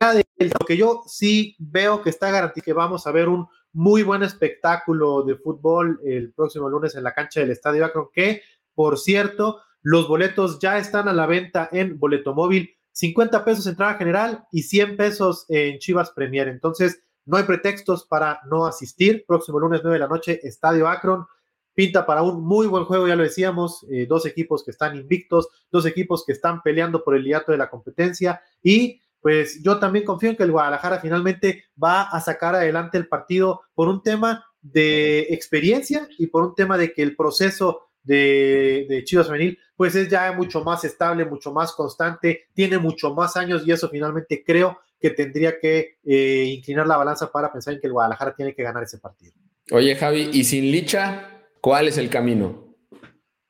de 0.00 0.24
lo 0.38 0.66
que 0.66 0.76
yo 0.76 1.02
sí 1.06 1.56
veo 1.58 2.02
que 2.02 2.10
está 2.10 2.30
garantizado 2.30 2.64
que 2.64 2.72
vamos 2.72 3.06
a 3.06 3.12
ver 3.12 3.28
un 3.28 3.46
muy 3.72 4.02
buen 4.02 4.22
espectáculo 4.22 5.22
de 5.22 5.36
fútbol 5.36 6.00
el 6.04 6.32
próximo 6.32 6.68
lunes 6.68 6.94
en 6.96 7.04
la 7.04 7.14
cancha 7.14 7.40
del 7.40 7.50
Estadio 7.50 7.84
Akron, 7.84 8.08
que 8.12 8.42
por 8.74 8.98
cierto, 8.98 9.60
los 9.82 10.08
boletos 10.08 10.58
ya 10.58 10.78
están 10.78 11.08
a 11.08 11.12
la 11.12 11.26
venta 11.26 11.68
en 11.72 11.98
Boleto 11.98 12.34
Móvil, 12.34 12.70
50 12.92 13.44
pesos 13.44 13.66
entrada 13.66 13.94
general 13.94 14.44
y 14.52 14.62
100 14.62 14.96
pesos 14.96 15.46
en 15.48 15.78
Chivas 15.78 16.10
Premier. 16.10 16.48
Entonces, 16.48 17.02
no 17.24 17.36
hay 17.36 17.44
pretextos 17.44 18.06
para 18.06 18.40
no 18.50 18.66
asistir. 18.66 19.24
Próximo 19.26 19.58
lunes 19.58 19.80
9 19.82 19.94
de 19.94 20.00
la 20.00 20.08
noche, 20.08 20.40
Estadio 20.42 20.88
Akron. 20.88 21.26
Pinta 21.74 22.04
para 22.04 22.22
un 22.22 22.44
muy 22.44 22.66
buen 22.66 22.84
juego, 22.84 23.08
ya 23.08 23.16
lo 23.16 23.22
decíamos. 23.22 23.86
Eh, 23.90 24.06
dos 24.06 24.26
equipos 24.26 24.62
que 24.64 24.72
están 24.72 24.96
invictos, 24.96 25.48
dos 25.70 25.86
equipos 25.86 26.24
que 26.26 26.32
están 26.32 26.62
peleando 26.62 27.02
por 27.02 27.14
el 27.16 27.24
hiato 27.24 27.52
de 27.52 27.58
la 27.58 27.70
competencia. 27.70 28.42
Y 28.62 29.00
pues 29.20 29.62
yo 29.62 29.78
también 29.78 30.04
confío 30.04 30.30
en 30.30 30.36
que 30.36 30.42
el 30.42 30.50
Guadalajara 30.50 30.98
finalmente 30.98 31.64
va 31.82 32.02
a 32.02 32.20
sacar 32.20 32.56
adelante 32.56 32.98
el 32.98 33.08
partido 33.08 33.62
por 33.74 33.88
un 33.88 34.02
tema 34.02 34.44
de 34.60 35.20
experiencia 35.30 36.08
y 36.18 36.26
por 36.26 36.44
un 36.44 36.54
tema 36.54 36.76
de 36.76 36.92
que 36.92 37.02
el 37.02 37.16
proceso 37.16 37.88
de, 38.02 39.02
Chivas 39.04 39.26
Femenil, 39.28 39.58
pues 39.76 39.94
es 39.94 40.08
ya 40.08 40.32
mucho 40.32 40.64
más 40.64 40.84
estable, 40.84 41.24
mucho 41.24 41.52
más 41.52 41.72
constante, 41.72 42.48
tiene 42.52 42.78
mucho 42.78 43.14
más 43.14 43.36
años 43.36 43.62
y 43.66 43.72
eso 43.72 43.88
finalmente 43.88 44.42
creo 44.44 44.78
que 45.02 45.10
tendría 45.10 45.58
que 45.58 45.98
eh, 46.04 46.44
inclinar 46.56 46.86
la 46.86 46.96
balanza 46.96 47.32
para 47.32 47.52
pensar 47.52 47.74
en 47.74 47.80
que 47.80 47.88
el 47.88 47.92
Guadalajara 47.92 48.36
tiene 48.36 48.54
que 48.54 48.62
ganar 48.62 48.84
ese 48.84 48.98
partido. 48.98 49.32
Oye, 49.72 49.96
Javi, 49.96 50.30
¿y 50.32 50.44
sin 50.44 50.70
Licha? 50.70 51.28
¿Cuál 51.60 51.88
es 51.88 51.98
el 51.98 52.08
camino? 52.08 52.76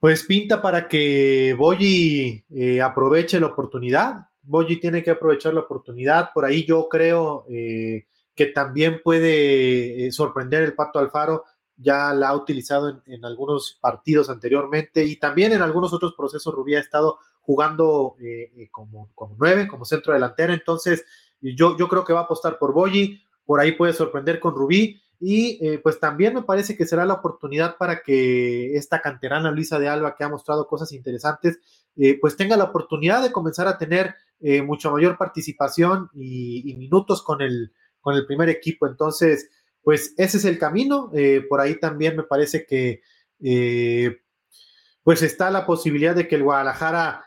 Pues 0.01 0.25
pinta 0.25 0.63
para 0.63 0.89
que 0.89 1.55
Boyi 1.57 2.43
eh, 2.51 2.81
aproveche 2.81 3.39
la 3.39 3.49
oportunidad. 3.49 4.29
Boyi 4.41 4.81
tiene 4.81 5.03
que 5.03 5.11
aprovechar 5.11 5.53
la 5.53 5.61
oportunidad. 5.61 6.31
Por 6.33 6.47
ahí 6.47 6.65
yo 6.65 6.89
creo 6.89 7.45
eh, 7.51 8.07
que 8.35 8.47
también 8.47 9.03
puede 9.05 10.11
sorprender 10.11 10.63
el 10.63 10.75
Pato 10.75 10.99
Alfaro. 10.99 11.45
Ya 11.77 12.15
la 12.15 12.31
ha 12.31 12.37
utilizado 12.37 13.03
en, 13.07 13.25
algunos 13.27 13.79
partidos 13.79 14.31
anteriormente 14.31 15.05
y 15.05 15.17
también 15.17 15.53
en 15.53 15.61
algunos 15.61 15.93
otros 15.93 16.15
procesos. 16.17 16.55
Rubí 16.55 16.77
ha 16.77 16.81
estado 16.81 17.19
jugando 17.43 18.17
como, 18.71 19.11
como 19.15 19.37
nueve, 19.39 19.69
como 19.69 19.85
centro 19.85 20.15
delantero. 20.15 20.53
Entonces, 20.53 21.05
yo, 21.43 21.77
yo 21.77 21.89
creo 21.89 22.05
que 22.05 22.13
va 22.13 22.21
a 22.21 22.25
apostar 22.25 22.59
por 22.59 22.73
Boyi. 22.73 23.23
Por 23.45 23.61
ahí 23.61 23.73
puede 23.73 23.93
sorprender 23.93 24.39
con 24.39 24.55
Rubí 24.55 25.03
y 25.25 25.65
eh, 25.65 25.79
pues 25.79 26.01
también 26.01 26.35
me 26.35 26.43
parece 26.43 26.77
que 26.77 26.85
será 26.85 27.05
la 27.05 27.15
oportunidad 27.15 27.77
para 27.77 28.03
que 28.03 28.75
esta 28.75 29.01
canterana 29.01 29.53
Luisa 29.53 29.79
de 29.79 29.89
Alba, 29.89 30.17
que 30.17 30.25
ha 30.25 30.29
mostrado 30.29 30.67
cosas 30.67 30.91
interesantes, 30.91 31.61
eh, 31.95 32.19
pues 32.21 32.37
tenga 32.37 32.57
la 32.57 32.65
oportunidad 32.65 33.23
de 33.23 33.31
comenzar 33.31 33.69
a 33.69 33.79
tener 33.79 34.17
eh, 34.41 34.63
mucha 34.63 34.91
mayor 34.91 35.17
participación 35.17 36.11
y, 36.13 36.75
minutos 36.77 37.23
con 37.23 37.41
el, 37.41 37.73
con 38.01 38.17
el 38.17 38.27
primer 38.27 38.49
equipo. 38.49 38.89
Entonces, 38.89 39.49
pues 39.85 40.13
ese 40.17 40.39
es 40.39 40.45
el 40.45 40.59
camino. 40.59 41.13
por 41.49 41.61
ahí 41.61 41.79
también 41.79 42.17
me 42.17 42.25
parece 42.25 42.67
que 42.67 43.03
pues 45.05 45.23
está 45.23 45.51
la 45.51 45.67
posibilidad 45.67 46.17
de 46.17 46.27
que 46.27 46.35
el 46.35 46.43
Guadalajara 46.43 47.25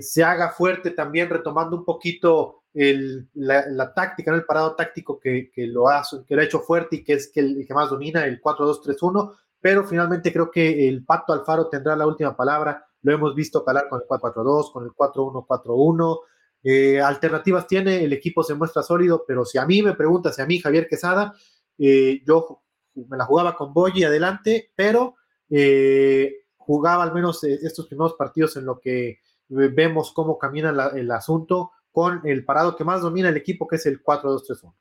se 0.00 0.22
haga 0.22 0.50
fuerte 0.50 0.90
también 0.90 1.28
retomando 1.28 1.76
un 1.76 1.84
poquito 1.84 2.61
el, 2.74 3.28
la, 3.34 3.92
táctica, 3.94 4.34
el 4.34 4.44
parado 4.44 4.74
táctico 4.74 5.20
que, 5.20 5.50
lo 5.56 5.88
ha, 5.88 6.02
que 6.26 6.34
lo 6.34 6.40
ha 6.40 6.44
hecho 6.44 6.60
fuerte 6.60 6.96
y 6.96 7.04
que 7.04 7.14
es 7.14 7.30
que 7.30 7.40
el, 7.40 7.64
que 7.66 7.74
más 7.74 7.90
domina, 7.90 8.24
el 8.24 8.40
4-2-3-1, 8.40 9.34
pero 9.60 9.84
finalmente 9.84 10.32
creo 10.32 10.50
que 10.50 10.88
el 10.88 11.04
Pato 11.04 11.32
Alfaro 11.32 11.68
tendrá 11.68 11.94
la 11.96 12.06
última 12.06 12.36
palabra, 12.36 12.84
lo 13.02 13.12
hemos 13.12 13.34
visto 13.34 13.64
calar 13.64 13.88
con 13.88 14.00
el 14.00 14.06
4-4-2, 14.08 14.72
con 14.72 14.84
el 14.84 14.90
4-1-4-1, 14.90 16.20
eh, 16.64 17.00
alternativas 17.00 17.66
tiene, 17.66 18.04
el 18.04 18.12
equipo 18.12 18.42
se 18.42 18.54
muestra 18.54 18.82
sólido, 18.82 19.24
pero 19.26 19.44
si 19.44 19.58
a 19.58 19.66
mí 19.66 19.82
me 19.82 19.94
preguntas, 19.94 20.36
si 20.36 20.42
a 20.42 20.46
mí 20.46 20.60
Javier 20.60 20.86
Quesada, 20.88 21.34
eh, 21.78 22.22
yo 22.24 22.62
me 22.94 23.16
la 23.16 23.24
jugaba 23.24 23.56
con 23.56 23.74
Boyi 23.74 24.04
adelante, 24.04 24.70
pero 24.76 25.16
eh, 25.50 26.44
jugaba 26.56 27.02
al 27.02 27.12
menos 27.12 27.42
estos 27.44 27.86
primeros 27.86 28.14
partidos 28.14 28.56
en 28.56 28.66
lo 28.66 28.78
que 28.78 29.18
vemos 29.48 30.12
cómo 30.12 30.38
camina 30.38 30.90
el 30.94 31.10
asunto, 31.10 31.72
con 31.92 32.22
el 32.24 32.44
parado 32.44 32.74
que 32.74 32.84
más 32.84 33.02
domina 33.02 33.28
el 33.28 33.36
equipo, 33.36 33.68
que 33.68 33.76
es 33.76 33.86
el 33.86 34.02
4-2-3-1. 34.02 34.74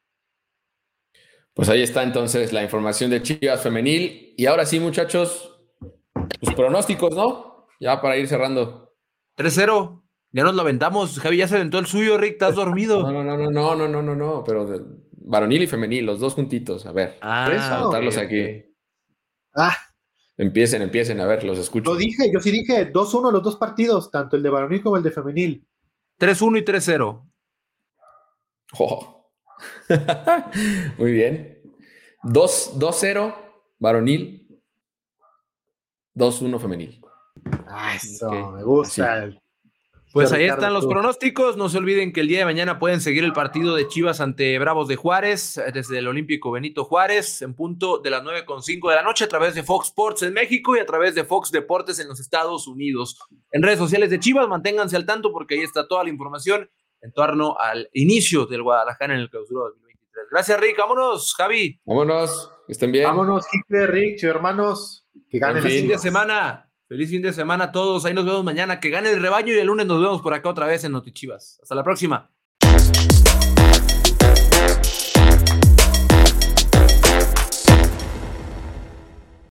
Pues 1.54 1.68
ahí 1.70 1.82
está 1.82 2.02
entonces 2.04 2.54
la 2.54 2.64
información 2.64 3.12
de 3.12 3.22
Chivas 3.22 3.62
Femenil. 3.62 4.34
Y 4.38 4.46
ahora 4.46 4.66
sí, 4.66 4.80
muchachos, 4.80 5.60
sus 6.42 6.54
pronósticos, 6.56 7.14
¿no? 7.14 7.68
Ya 7.80 8.02
para 8.02 8.18
ir 8.18 8.28
cerrando. 8.28 8.96
3-0. 9.38 10.02
Ya 10.32 10.44
nos 10.44 10.56
lo 10.56 10.62
aventamos. 10.62 11.20
Javi 11.20 11.38
ya 11.38 11.48
se 11.48 11.56
aventó 11.56 11.78
el 11.80 11.88
suyo, 11.88 12.18
Rick. 12.18 12.34
Estás 12.34 12.56
dormido. 12.56 13.02
No, 13.12 13.24
no, 13.24 13.38
no, 13.38 13.52
no, 13.52 13.76
no, 13.76 13.88
no, 13.88 14.02
no, 14.02 14.16
no. 14.16 14.44
Pero 14.46 14.66
varonil 15.12 15.64
y 15.64 15.68
femenil, 15.68 16.06
los 16.06 16.20
dos 16.20 16.36
juntitos. 16.36 16.86
A 16.86 16.94
ver. 16.94 17.18
Ah, 17.22 17.46
anotarlos 17.76 18.16
okay, 18.16 18.26
aquí. 18.26 18.76
Ah. 19.56 19.76
Empiecen, 20.38 20.82
empiecen. 20.82 21.20
A 21.20 21.26
ver, 21.26 21.44
los 21.44 21.60
escucho. 21.60 21.92
Lo 21.92 21.98
dije, 21.98 22.32
yo 22.34 22.40
sí 22.40 22.52
dije 22.52 22.92
2-1 22.94 23.32
los 23.32 23.44
dos 23.44 23.58
partidos, 23.58 24.10
tanto 24.10 24.38
el 24.38 24.44
de 24.44 24.50
varonil 24.50 24.82
como 24.82 24.96
el 24.96 25.04
de 25.04 25.12
femenil. 25.12 25.68
3-1 26.22 26.60
y 26.60 26.62
3-0. 26.62 27.28
Muy 31.00 31.12
bien. 31.12 31.60
2-0 32.24 33.36
varonil. 33.80 34.62
2-1 36.14 36.60
femenil. 36.60 37.02
Ah, 37.68 37.96
eso, 37.96 38.52
me 38.52 38.64
gusta. 38.64 39.32
Pues 40.14 40.32
ahí 40.34 40.46
están 40.46 40.74
los 40.74 40.86
pronósticos. 40.86 41.56
No 41.56 41.70
se 41.70 41.78
olviden 41.78 42.12
que 42.12 42.22
el 42.22 42.28
día 42.28 42.40
de 42.40 42.46
mañana 42.46 42.80
pueden 42.80 43.00
seguir 43.00 43.24
el 43.24 43.32
partido 43.32 43.76
de 43.76 43.88
Chivas 43.88 44.20
ante 44.20 44.60
Bravos 44.60 44.88
de 44.88 44.98
Juárez 44.98 45.62
desde 45.74 46.00
el 46.00 46.08
Olímpico 46.08 46.52
Benito 46.52 46.84
Juárez 46.84 47.42
en 47.42 47.54
punto 47.54 48.00
de 48.00 48.10
las 48.10 48.22
9.5 48.24 48.90
de 48.90 48.96
la 48.96 49.04
noche 49.04 49.24
a 49.24 49.30
través 49.30 49.56
de 49.56 49.64
Fox 49.64 49.88
Sports 49.88 50.24
en 50.24 50.34
México 50.34 50.76
y 50.76 50.80
a 50.80 50.86
través 50.86 51.16
de 51.16 51.24
Fox 51.24 51.52
Deportes 51.52 52.00
en 52.00 52.10
los 52.10 52.20
Estados 52.20 52.68
Unidos. 52.68 53.20
En 53.52 53.64
redes 53.64 53.80
sociales 53.80 54.10
de 54.10 54.20
Chivas, 54.20 54.48
manténganse 54.48 54.98
al 54.98 55.06
tanto 55.06 55.32
porque 55.32 55.56
ahí 55.56 55.62
está 55.62 55.88
toda 55.88 56.04
la 56.04 56.10
información 56.10 56.70
en 57.02 57.14
torno 57.14 57.58
al 57.58 57.90
inicio 57.94 58.46
del 58.46 58.64
Guadalajara 58.64 59.14
en 59.14 59.22
el 59.22 59.30
clausura 59.30 59.66
2023. 59.70 60.28
Gracias, 60.30 60.60
Rick. 60.60 60.78
Vámonos, 60.78 61.34
Javi. 61.36 61.80
Vámonos. 61.86 62.52
estén 62.68 62.92
bien. 62.92 63.06
Vámonos, 63.06 63.46
Kike, 63.48 63.88
Rick, 63.88 64.24
hermanos. 64.24 65.06
Que 65.30 65.40
ganen 65.40 65.66
el 65.66 65.72
fin 65.72 65.88
de 65.88 65.98
semana. 65.98 66.71
Feliz 66.92 67.10
fin 67.10 67.22
de 67.22 67.32
semana 67.32 67.64
a 67.64 67.72
todos. 67.72 68.04
Ahí 68.04 68.14
nos 68.14 68.26
vemos 68.26 68.44
mañana. 68.44 68.82
Que 68.82 68.90
gane 68.90 69.12
el 69.12 69.22
rebaño 69.22 69.54
y 69.54 69.58
el 69.58 69.68
lunes 69.68 69.86
nos 69.86 70.02
vemos 70.02 70.22
por 70.22 70.34
acá 70.34 70.50
otra 70.50 70.66
vez 70.66 70.84
en 70.84 70.92
Notichivas. 70.92 71.58
Hasta 71.64 71.74
la 71.74 71.86
próxima. 71.86 72.30